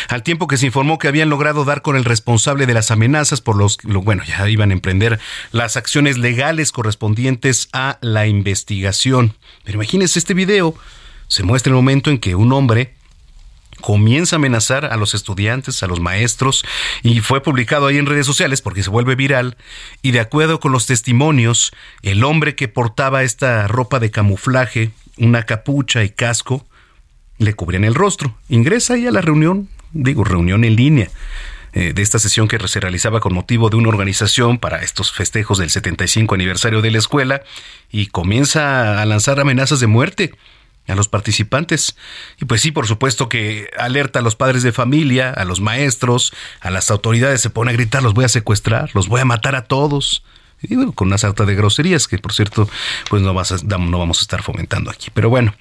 [0.08, 3.42] Al tiempo que se informó que habían logrado dar con el responsable de las amenazas
[3.42, 5.20] por los bueno, ya iban a emprender
[5.52, 9.34] las acciones legales correspondientes a la investigación.
[9.64, 10.74] Pero imagínense este video
[11.28, 12.94] se muestra el momento en que un hombre
[13.86, 16.64] comienza a amenazar a los estudiantes, a los maestros,
[17.04, 19.56] y fue publicado ahí en redes sociales porque se vuelve viral,
[20.02, 21.70] y de acuerdo con los testimonios,
[22.02, 26.66] el hombre que portaba esta ropa de camuflaje, una capucha y casco,
[27.38, 28.36] le cubrían el rostro.
[28.48, 31.08] Ingresa ahí a la reunión, digo, reunión en línea
[31.72, 35.58] eh, de esta sesión que se realizaba con motivo de una organización para estos festejos
[35.58, 37.42] del 75 aniversario de la escuela
[37.92, 40.32] y comienza a lanzar amenazas de muerte
[40.92, 41.96] a los participantes.
[42.40, 46.32] Y pues sí, por supuesto que alerta a los padres de familia, a los maestros,
[46.60, 49.54] a las autoridades, se pone a gritar, los voy a secuestrar, los voy a matar
[49.54, 50.22] a todos.
[50.62, 52.68] Y con una sarta de groserías que, por cierto,
[53.10, 55.10] pues no, vas no vamos a estar fomentando aquí.
[55.12, 55.54] Pero bueno,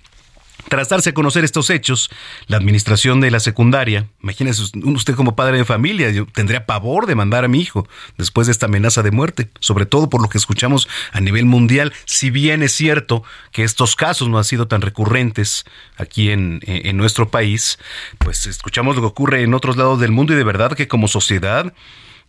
[0.69, 2.09] tras darse a conocer estos hechos,
[2.47, 7.15] la administración de la secundaria, imagínese usted como padre de familia, yo tendría pavor de
[7.15, 7.87] mandar a mi hijo
[8.17, 11.93] después de esta amenaza de muerte, sobre todo por lo que escuchamos a nivel mundial,
[12.05, 15.65] si bien es cierto que estos casos no han sido tan recurrentes
[15.97, 17.79] aquí en, en nuestro país,
[18.17, 21.07] pues escuchamos lo que ocurre en otros lados del mundo y de verdad que como
[21.07, 21.73] sociedad,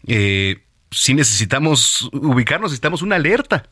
[0.06, 3.68] eh, sí necesitamos ubicarnos, necesitamos una alerta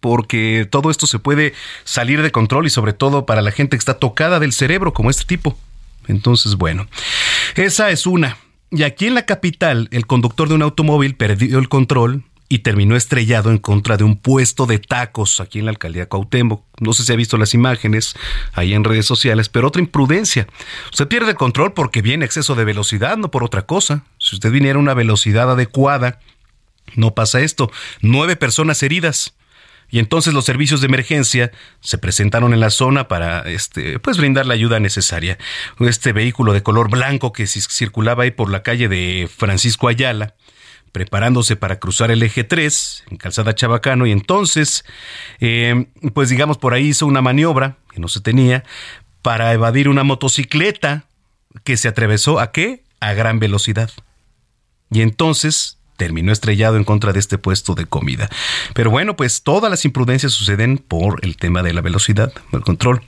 [0.00, 1.54] porque todo esto se puede
[1.84, 5.10] salir de control y sobre todo para la gente que está tocada del cerebro como
[5.10, 5.58] este tipo.
[6.06, 6.86] Entonces, bueno,
[7.54, 8.36] esa es una.
[8.70, 12.94] Y aquí en la capital, el conductor de un automóvil perdió el control y terminó
[12.94, 16.64] estrellado en contra de un puesto de tacos aquí en la alcaldía Cuauhtémoc.
[16.78, 18.14] No sé si ha visto las imágenes
[18.52, 20.46] ahí en redes sociales, pero otra imprudencia.
[20.92, 24.04] Usted pierde el control porque viene exceso de velocidad, no por otra cosa.
[24.18, 26.20] Si usted viniera a una velocidad adecuada,
[26.94, 27.70] no pasa esto.
[28.00, 29.34] Nueve personas heridas.
[29.96, 34.44] Y entonces los servicios de emergencia se presentaron en la zona para este, pues brindar
[34.44, 35.38] la ayuda necesaria.
[35.80, 40.34] Este vehículo de color blanco que circulaba ahí por la calle de Francisco Ayala,
[40.92, 44.84] preparándose para cruzar el eje 3 en Calzada Chabacano, y entonces,
[45.40, 48.64] eh, pues digamos, por ahí hizo una maniobra que no se tenía
[49.22, 51.06] para evadir una motocicleta
[51.64, 52.84] que se atravesó a qué?
[53.00, 53.90] A gran velocidad.
[54.90, 58.28] Y entonces terminó estrellado en contra de este puesto de comida.
[58.74, 63.02] Pero bueno, pues todas las imprudencias suceden por el tema de la velocidad, el control.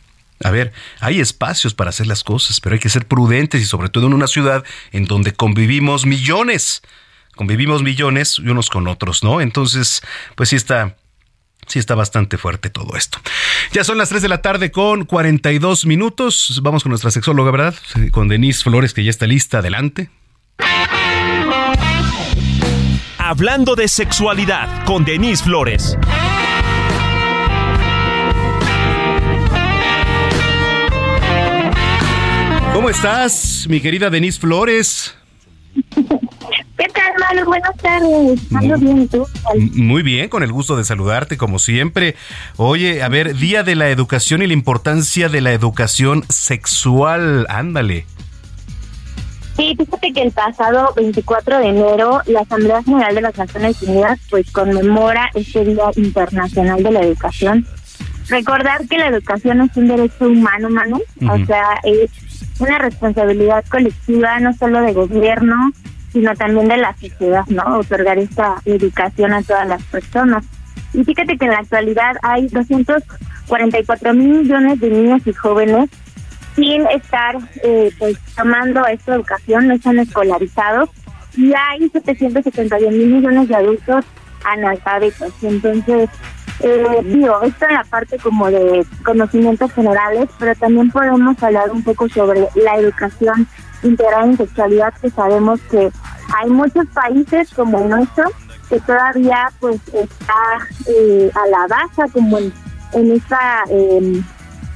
[0.44, 3.89] A ver, hay espacios para hacer las cosas, pero hay que ser prudentes y sobre
[3.89, 6.82] todo en una ciudad en donde convivimos millones.
[7.35, 9.40] Convivimos millones y unos con otros, ¿no?
[9.40, 10.02] Entonces,
[10.35, 10.97] pues sí está
[11.69, 13.19] Sí, está bastante fuerte todo esto.
[13.73, 16.60] Ya son las 3 de la tarde con 42 minutos.
[16.62, 17.74] Vamos con nuestra sexóloga, ¿verdad?
[18.10, 19.59] Con Denise Flores, que ya está lista.
[19.59, 20.09] Adelante.
[23.30, 25.98] Hablando de sexualidad con Denise Flores.
[32.72, 35.14] ¿Cómo estás, mi querida Denise Flores?
[35.94, 37.44] ¿Qué tal, Manu?
[37.44, 38.40] Buenas tardes.
[38.55, 39.26] ¿Ando bien tú?
[39.74, 42.16] Muy bien, con el gusto de saludarte, como siempre.
[42.56, 47.44] Oye, a ver, Día de la Educación y la importancia de la educación sexual.
[47.50, 48.06] Ándale.
[49.59, 54.20] Sí, fíjate que el pasado 24 de enero la Asamblea General de las Naciones Unidas
[54.30, 57.66] pues conmemora este Día Internacional de la Educación.
[58.28, 62.09] Recordar que la educación es un derecho humano, Manu, o sea, es
[62.60, 65.72] una responsabilidad colectiva no solo de gobierno,
[66.12, 67.80] sino también de la sociedad, ¿no?
[67.80, 70.44] Otorgar esta educación a todas las personas.
[70.94, 75.90] Y fíjate que en la actualidad hay 244 mil millones de niños y jóvenes
[76.55, 80.91] sin estar eh, pues tomando esta educación, no están escolarizados
[81.37, 84.05] y hay 771 mil millones de adultos
[84.45, 85.33] analfabetos.
[85.43, 86.09] Entonces,
[86.61, 91.83] eh, digo, esto en la parte como de conocimientos generales, pero también podemos hablar un
[91.83, 93.47] poco sobre la educación
[93.83, 95.91] integral en sexualidad, que sabemos que
[96.37, 98.31] hay muchos países como el nuestro
[98.69, 102.53] que todavía pues está eh, a la base como en,
[102.93, 104.23] en esta eh,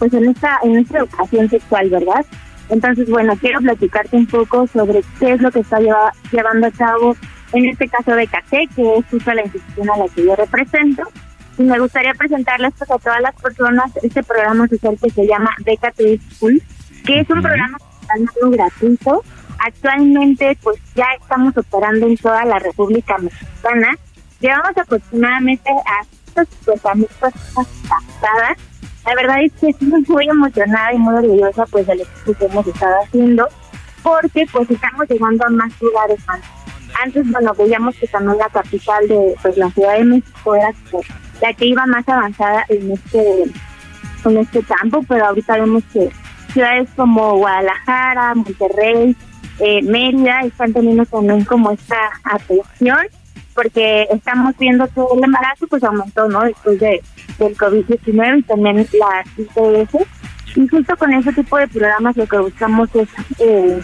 [0.03, 2.27] pues en esta, en esta educación sexual, ¿verdad?
[2.71, 7.15] Entonces, bueno, quiero platicarte un poco sobre qué es lo que está llevando a cabo,
[7.53, 11.05] en este caso de CACE, que es justo la institución a la que yo represento.
[11.57, 15.55] Y me gustaría presentarles pues, a todas las personas este programa social que se llama
[15.65, 16.61] Becate School,
[17.07, 17.79] que es un programa
[18.51, 19.23] gratuito.
[19.65, 23.97] Actualmente, pues ya estamos operando en toda la República Mexicana.
[24.41, 26.05] Llevamos aproximadamente a
[26.35, 28.59] 150 mil personas captadas
[29.05, 32.67] la verdad es que estoy muy emocionada y muy orgullosa pues del equipo que hemos
[32.67, 33.49] estado haciendo,
[34.03, 36.41] porque pues estamos llegando a más lugares más.
[37.03, 40.73] Antes, bueno, veíamos que también la capital de pues la Ciudad de México era
[41.41, 43.45] la que iba más avanzada en este
[44.25, 46.11] en este campo, pero ahorita vemos que
[46.53, 49.17] ciudades como Guadalajara, Monterrey,
[49.59, 52.99] eh, Mérida están teniendo también como esta atención
[53.55, 56.43] porque estamos viendo que el embarazo pues aumentó, ¿no?
[56.43, 57.03] Después de
[57.39, 60.07] del COVID-19 y también la IPS.
[60.55, 63.81] Y justo con ese tipo de programas lo que buscamos es eh,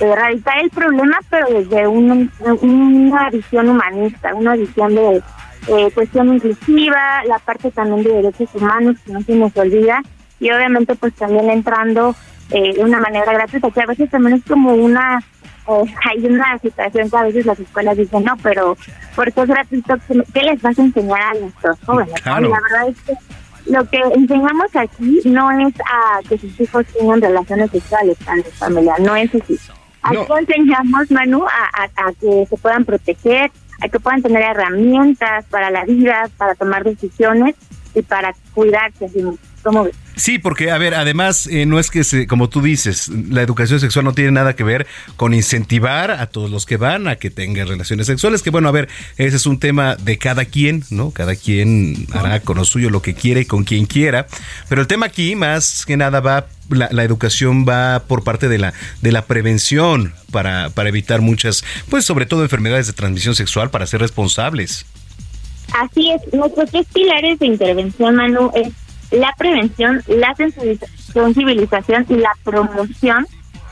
[0.00, 5.22] erradicar el problema, pero desde una visión humanista, una visión de
[5.68, 10.02] eh, cuestión inclusiva, la parte también de derechos humanos que no se nos olvida
[10.40, 12.14] y obviamente pues también entrando
[12.50, 15.22] eh, de una manera gratuita, que a veces también es como una
[15.66, 18.76] hay una situación que a veces las escuelas dicen, no, pero
[19.14, 19.94] porque es gratuito,
[20.32, 22.14] ¿qué les vas a enseñar a nuestros jóvenes?
[22.24, 23.14] La verdad es que
[23.66, 28.94] lo que enseñamos aquí no es a que sus hijos tengan relaciones sexuales su familia,
[28.98, 29.58] no es así.
[30.02, 33.50] Aquí enseñamos, Manu, a, a, que se puedan proteger,
[33.82, 37.54] a que puedan tener herramientas para la vida, para tomar decisiones
[37.94, 39.10] y para cuidarse.
[39.62, 39.94] ¿Cómo ves?
[40.16, 43.80] Sí, porque, a ver, además, eh, no es que, se, como tú dices, la educación
[43.80, 47.30] sexual no tiene nada que ver con incentivar a todos los que van a que
[47.30, 51.10] tengan relaciones sexuales, que bueno, a ver, ese es un tema de cada quien, ¿no?
[51.10, 54.26] Cada quien hará con lo suyo lo que quiere y con quien quiera,
[54.68, 58.58] pero el tema aquí, más que nada, va, la, la educación va por parte de
[58.58, 63.70] la, de la prevención para, para evitar muchas, pues sobre todo enfermedades de transmisión sexual,
[63.70, 64.84] para ser responsables.
[65.72, 68.72] Así es, nuestros tres pilares de intervención, Manu, es
[69.10, 73.26] la prevención, la sensibilización y la promoción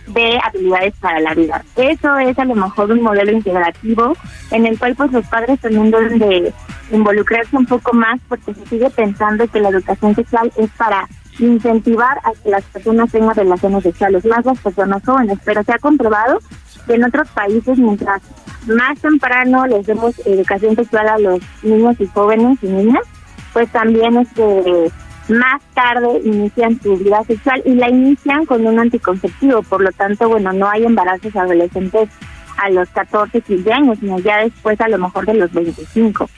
[0.09, 1.63] de habilidades para la vida.
[1.77, 4.17] Eso es a lo mejor un modelo integrativo
[4.51, 6.53] en el cual pues los padres también deben de
[6.91, 11.07] involucrarse un poco más porque se sigue pensando que la educación sexual es para
[11.39, 15.79] incentivar a que las personas tengan relaciones sexuales, más las personas jóvenes, pero se ha
[15.79, 16.41] comprobado
[16.87, 18.23] que en otros países mientras
[18.67, 23.05] más temprano les demos educación sexual a los niños y jóvenes y niñas,
[23.53, 24.91] pues también este
[25.29, 30.29] más tarde inician su vida sexual y la inician con un anticonceptivo, por lo tanto,
[30.29, 32.09] bueno, no hay embarazos adolescentes
[32.57, 36.29] a los 14, 15 años, sino ya después a lo mejor de los 25.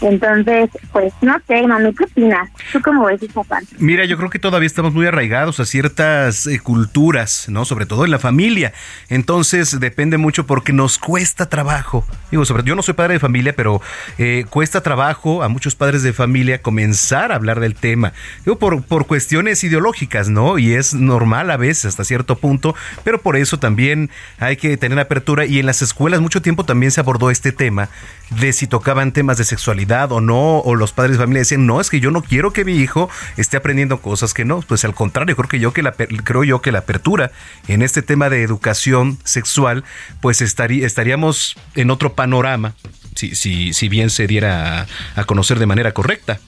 [0.00, 2.48] Entonces, pues no sé, Manu, ¿qué opinas?
[2.72, 3.66] ¿Tú cómo ves esa parte?
[3.78, 7.64] Mira, yo creo que todavía estamos muy arraigados a ciertas eh, culturas, ¿no?
[7.64, 8.72] Sobre todo en la familia.
[9.08, 12.06] Entonces, depende mucho porque nos cuesta trabajo.
[12.30, 13.82] Digo, sobre yo no soy padre de familia, pero
[14.16, 18.12] eh, cuesta trabajo a muchos padres de familia comenzar a hablar del tema.
[18.44, 20.58] Digo, por, por cuestiones ideológicas, ¿no?
[20.58, 22.74] Y es normal a veces hasta cierto punto,
[23.04, 26.90] pero por eso también hay que tener apertura y en las escuelas mucho tiempo también
[26.90, 27.90] se abordó este tema
[28.30, 31.80] de si tocaban temas de sexualidad o no, o los padres de familia decían, no,
[31.80, 34.60] es que yo no quiero que mi hijo esté aprendiendo cosas que no.
[34.60, 37.32] Pues al contrario, creo que yo que la, creo yo que la apertura
[37.68, 39.84] en este tema de educación sexual,
[40.20, 42.74] pues estaría, estaríamos en otro panorama,
[43.14, 44.86] si, si, si bien se diera
[45.16, 46.38] a, conocer de manera correcta.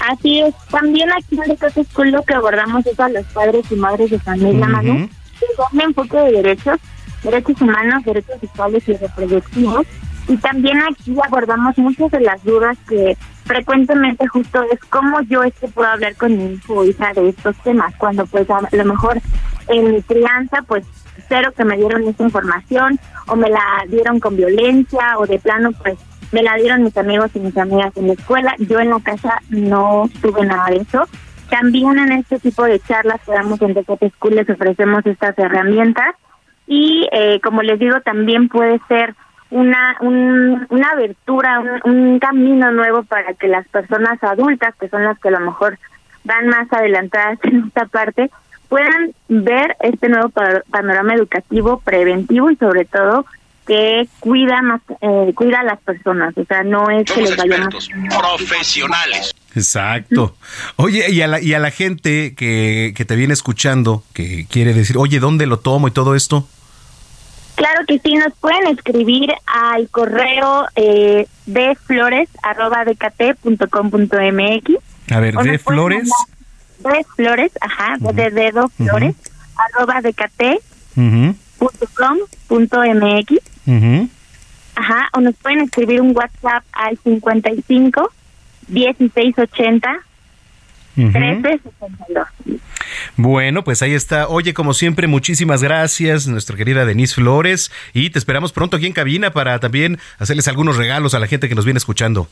[0.00, 3.76] Así es, también aquí en el School lo que abordamos es a los padres y
[3.76, 5.08] madres de familia, uh
[5.72, 6.78] un enfoque de derechos,
[7.22, 9.86] derechos humanos, derechos sexuales y reproductivos,
[10.28, 15.54] y también aquí abordamos muchas de las dudas que frecuentemente justo es cómo yo es
[15.54, 18.84] que puedo hablar con mi hijo o hija de estos temas, cuando pues a lo
[18.84, 19.20] mejor
[19.68, 20.84] en mi crianza pues
[21.16, 22.98] espero que me dieron esa información
[23.28, 25.98] o me la dieron con violencia o de plano pues
[26.32, 29.40] me la dieron mis amigos y mis amigas en la escuela, yo en la casa
[29.48, 31.04] no tuve nada de eso.
[31.48, 36.16] También en este tipo de charlas que damos en Decate School les ofrecemos estas herramientas
[36.66, 39.14] y eh, como les digo también puede ser
[39.56, 45.28] una, una abertura, un, camino nuevo para que las personas adultas, que son las que
[45.28, 45.78] a lo mejor
[46.24, 48.30] van más adelantadas en esta parte,
[48.68, 50.30] puedan ver este nuevo
[50.70, 53.24] panorama educativo preventivo y sobre todo
[53.66, 57.88] que cuida más eh, cuida a las personas, o sea, no es que les vayamos
[58.20, 59.34] profesionales.
[59.54, 60.36] Exacto.
[60.76, 64.74] Oye, y a la, y a la gente que, que te viene escuchando, que quiere
[64.74, 66.46] decir, oye, ¿dónde lo tomo y todo esto?
[67.56, 74.70] Claro que sí, nos pueden escribir al correo eh, de flores arroba mx.
[75.10, 76.10] A ver, de flores.
[76.80, 79.16] De flores, ajá, de dedo flores
[79.56, 80.00] arroba
[82.94, 83.40] mx.
[84.74, 88.12] Ajá, o nos pueden escribir un WhatsApp al 55
[88.68, 90.00] 1680
[90.96, 92.28] 1362.
[93.16, 94.28] Bueno, pues ahí está.
[94.28, 98.92] Oye, como siempre, muchísimas gracias, nuestra querida Denise Flores, y te esperamos pronto aquí en
[98.92, 102.28] cabina para también hacerles algunos regalos a la gente que nos viene escuchando.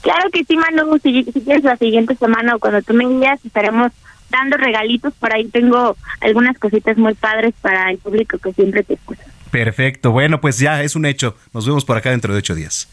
[0.00, 3.92] Claro que sí, Manu, si, quieres la siguiente semana o cuando tú me digas, estaremos
[4.30, 8.94] dando regalitos, por ahí tengo algunas cositas muy padres para el público que siempre te
[8.94, 9.22] escucha.
[9.50, 11.36] Perfecto, bueno, pues ya es un hecho.
[11.52, 12.88] Nos vemos por acá dentro de ocho días.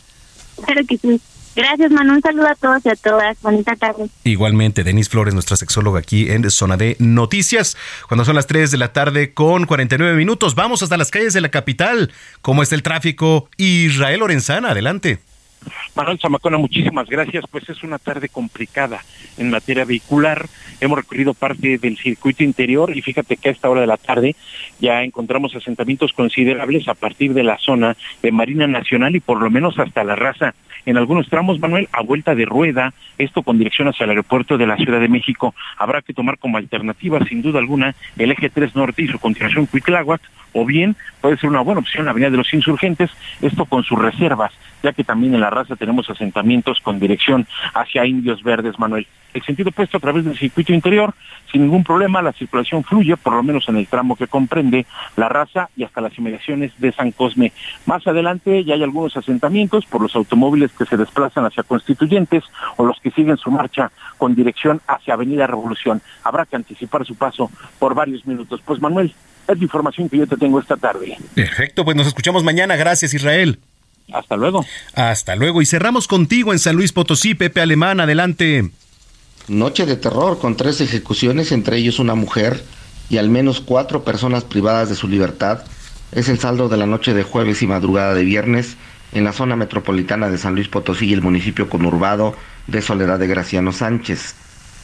[0.65, 1.21] Claro que sí.
[1.55, 2.13] Gracias, Manu.
[2.13, 3.41] Un saludo a todos y a todas.
[3.41, 4.09] Bonita tarde.
[4.23, 7.77] Igualmente, Denise Flores, nuestra sexóloga aquí en Zona de Noticias.
[8.07, 11.41] Cuando son las 3 de la tarde con 49 minutos, vamos hasta las calles de
[11.41, 12.11] la capital.
[12.41, 13.49] ¿Cómo está el tráfico?
[13.57, 15.19] Israel Lorenzana, adelante.
[15.95, 17.45] Manuel Zamacona, muchísimas gracias.
[17.49, 19.03] Pues es una tarde complicada
[19.37, 20.47] en materia vehicular.
[20.79, 24.35] Hemos recorrido parte del circuito interior y fíjate que a esta hora de la tarde
[24.79, 29.49] ya encontramos asentamientos considerables a partir de la zona de Marina Nacional y por lo
[29.49, 30.53] menos hasta la raza
[30.85, 34.67] en algunos tramos, Manuel, a vuelta de rueda, esto con dirección hacia el aeropuerto de
[34.67, 35.53] la Ciudad de México.
[35.77, 39.65] Habrá que tomar como alternativa, sin duda alguna, el eje 3 norte y su continuación
[39.65, 40.21] Cuitláhuac,
[40.53, 43.11] o bien puede ser una buena opción la Avenida de los Insurgentes,
[43.41, 44.51] esto con sus reservas,
[44.83, 49.07] ya que también en la raza tenemos asentamientos con dirección hacia Indios Verdes, Manuel.
[49.33, 51.13] El sentido opuesto a través del circuito interior,
[51.51, 54.85] sin ningún problema, la circulación fluye, por lo menos en el tramo que comprende
[55.15, 57.51] la raza y hasta las inmediaciones de San Cosme.
[57.85, 62.43] Más adelante ya hay algunos asentamientos por los automóviles que se desplazan hacia Constituyentes
[62.77, 66.01] o los que siguen su marcha con dirección hacia Avenida Revolución.
[66.23, 68.61] Habrá que anticipar su paso por varios minutos.
[68.65, 69.13] Pues Manuel,
[69.47, 71.17] es la información que yo te tengo esta tarde.
[71.35, 72.75] Perfecto, pues nos escuchamos mañana.
[72.75, 73.59] Gracias, Israel.
[74.13, 74.65] Hasta luego.
[74.93, 75.61] Hasta luego.
[75.61, 77.99] Y cerramos contigo en San Luis Potosí, Pepe Alemán.
[77.99, 78.71] Adelante.
[79.47, 82.63] Noche de terror con tres ejecuciones, entre ellos una mujer
[83.09, 85.63] y al menos cuatro personas privadas de su libertad.
[86.11, 88.77] Es el saldo de la noche de jueves y madrugada de viernes
[89.11, 92.35] en la zona metropolitana de San Luis Potosí y el municipio conurbado
[92.67, 94.35] de Soledad de Graciano Sánchez.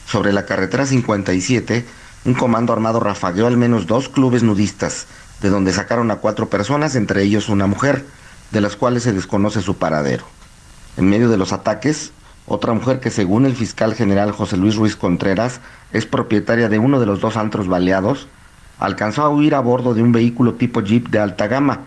[0.06, 1.84] Sobre la carretera 57,
[2.24, 5.06] un comando armado rafagueó al menos dos clubes nudistas,
[5.40, 8.04] de donde sacaron a cuatro personas, entre ellos una mujer,
[8.50, 10.24] de las cuales se desconoce su paradero.
[10.96, 12.12] En medio de los ataques,
[12.46, 15.60] otra mujer que según el fiscal general José Luis Ruiz Contreras
[15.92, 18.28] es propietaria de uno de los dos antros baleados,
[18.78, 21.80] alcanzó a huir a bordo de un vehículo tipo jeep de alta gama,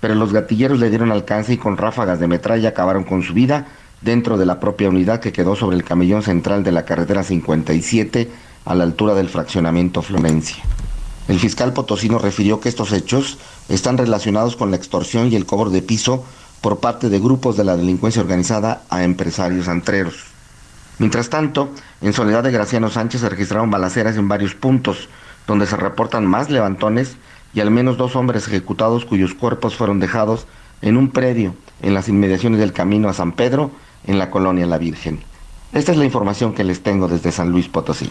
[0.00, 3.66] pero los gatilleros le dieron alcance y con ráfagas de metralla acabaron con su vida
[4.02, 8.30] dentro de la propia unidad que quedó sobre el camellón central de la carretera 57
[8.66, 10.62] a la altura del fraccionamiento Florencia.
[11.26, 13.38] El fiscal potosino refirió que estos hechos
[13.68, 16.24] están relacionados con la extorsión y el cobro de piso
[16.60, 20.24] por parte de grupos de la delincuencia organizada a empresarios antreros.
[20.98, 21.70] Mientras tanto,
[22.00, 25.08] en Soledad de Graciano Sánchez se registraron balaceras en varios puntos,
[25.46, 27.16] donde se reportan más levantones
[27.52, 30.46] y al menos dos hombres ejecutados cuyos cuerpos fueron dejados
[30.82, 33.70] en un predio en las inmediaciones del camino a San Pedro,
[34.06, 35.20] en la colonia La Virgen.
[35.74, 38.08] Esta es la información que les tengo desde San Luis Potosí.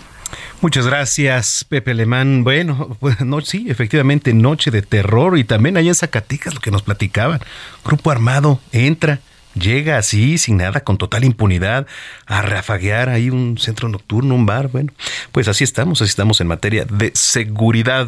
[0.59, 2.43] Muchas gracias, Pepe Alemán.
[2.43, 6.83] Bueno, pues, sí, efectivamente, noche de terror y también allá en Zacatecas lo que nos
[6.83, 7.39] platicaban.
[7.85, 9.19] Grupo armado entra
[9.53, 11.87] llega así, sin nada, con total impunidad,
[12.25, 14.69] a rafaguear ahí un centro nocturno, un bar.
[14.69, 14.91] Bueno,
[15.31, 18.07] pues así estamos, así estamos en materia de seguridad.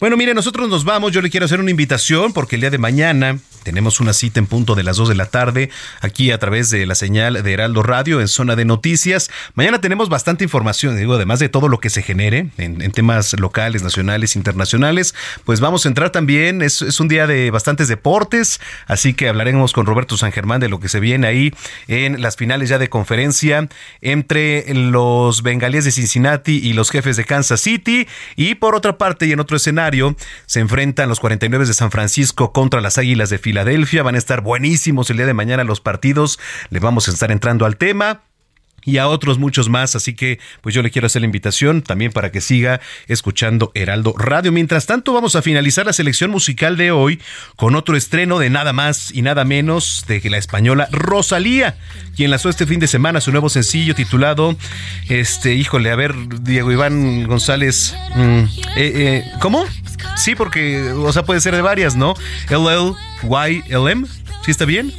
[0.00, 1.12] Bueno, mire, nosotros nos vamos.
[1.12, 4.46] Yo le quiero hacer una invitación porque el día de mañana tenemos una cita en
[4.46, 7.82] punto de las 2 de la tarde aquí a través de la señal de Heraldo
[7.82, 9.30] Radio en zona de noticias.
[9.54, 13.82] Mañana tenemos bastante información, digo, además de todo lo que se genere en, temas locales,
[13.82, 15.14] nacionales, internacionales,
[15.44, 19.72] pues vamos a entrar también, es, es un día de bastantes deportes, así que hablaremos
[19.72, 21.50] con Roberto San Germán de lo que se viene ahí
[21.88, 23.70] en las finales ya de conferencia
[24.02, 28.06] entre los bengalíes de Cincinnati y los jefes de Kansas City.
[28.36, 32.52] Y por otra parte, y en otro escenario, se enfrentan los 49 de San Francisco
[32.52, 34.02] contra las Águilas de Filadelfia.
[34.02, 36.38] Van a estar buenísimos el día de mañana los partidos.
[36.68, 38.20] Le vamos a estar entrando al tema
[38.84, 39.96] y a otros muchos más.
[39.96, 44.14] Así que, pues yo le quiero hacer la invitación también para que siga escuchando Heraldo
[44.16, 44.52] Radio.
[44.52, 47.20] Mientras tanto, vamos a finalizar la selección musical de hoy
[47.56, 51.76] con otro estreno de nada más y nada menos de la española Rosalía,
[52.16, 54.56] quien lanzó este fin de semana su nuevo sencillo titulado,
[55.08, 58.44] este, híjole, a ver, Diego Iván González, mm, eh,
[58.76, 59.64] eh, ¿cómo?
[60.16, 62.14] Sí, porque, o sea, puede ser de varias, ¿no?
[62.48, 64.06] LLYLM,
[64.44, 64.92] ¿sí está bien?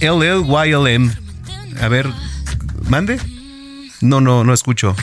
[0.00, 1.12] LLYLM.
[1.80, 2.06] A ver,
[2.90, 3.20] ¿Mande?
[4.00, 4.96] No, no, no escucho.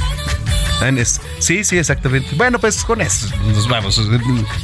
[1.39, 2.27] Sí, sí, exactamente.
[2.35, 3.99] Bueno, pues con eso nos vamos.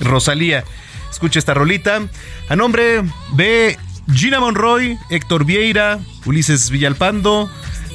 [0.01, 0.65] Rosalía,
[1.09, 2.01] escucha esta rolita.
[2.49, 3.79] A nombre de
[4.13, 7.49] Gina Monroy, Héctor Vieira, Ulises Villalpando,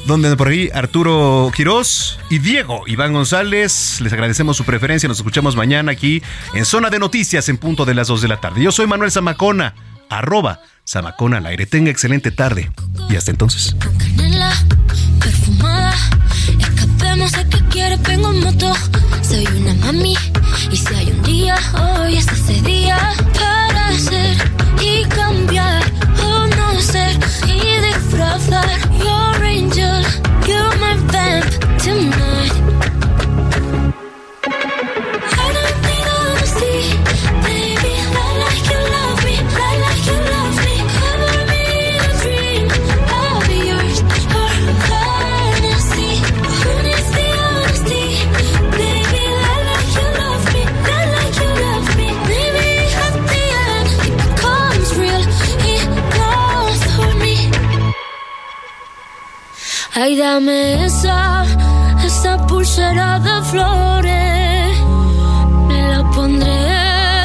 [0.06, 4.00] donde por ahí Arturo Quirós y Diego Iván González.
[4.00, 5.08] Les agradecemos su preferencia.
[5.08, 6.22] Nos escuchamos mañana aquí
[6.54, 8.62] en Zona de Noticias en punto de las 2 de la tarde.
[8.62, 9.74] Yo soy Manuel Zamacona,
[10.08, 11.66] arroba Zamacona al aire.
[11.66, 12.70] Tenga excelente tarde
[13.10, 13.76] y hasta entonces.
[17.18, 18.72] Escapemos a que quiere, vengo en moto.
[19.22, 20.14] Soy una mami.
[20.70, 22.96] Y si hay un día, hoy es ese día.
[60.00, 61.44] Ay, dame esa,
[62.04, 64.78] esa pulsera de flores.
[65.66, 67.24] Me la pondré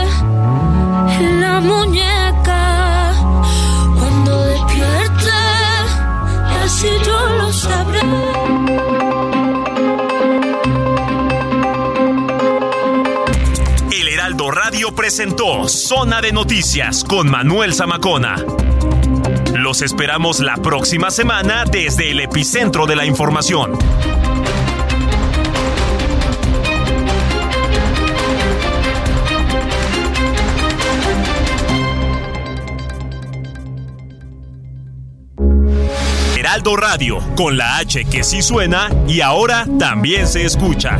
[1.19, 3.13] en la muñeca.
[3.95, 5.39] Cuando despierte,
[6.63, 7.99] así yo lo sabré.
[13.91, 18.37] El Heraldo Radio presentó Zona de Noticias con Manuel Zamacona.
[19.63, 23.71] Los esperamos la próxima semana desde el epicentro de la información.
[36.37, 40.99] Heraldo Radio, con la H que sí suena y ahora también se escucha.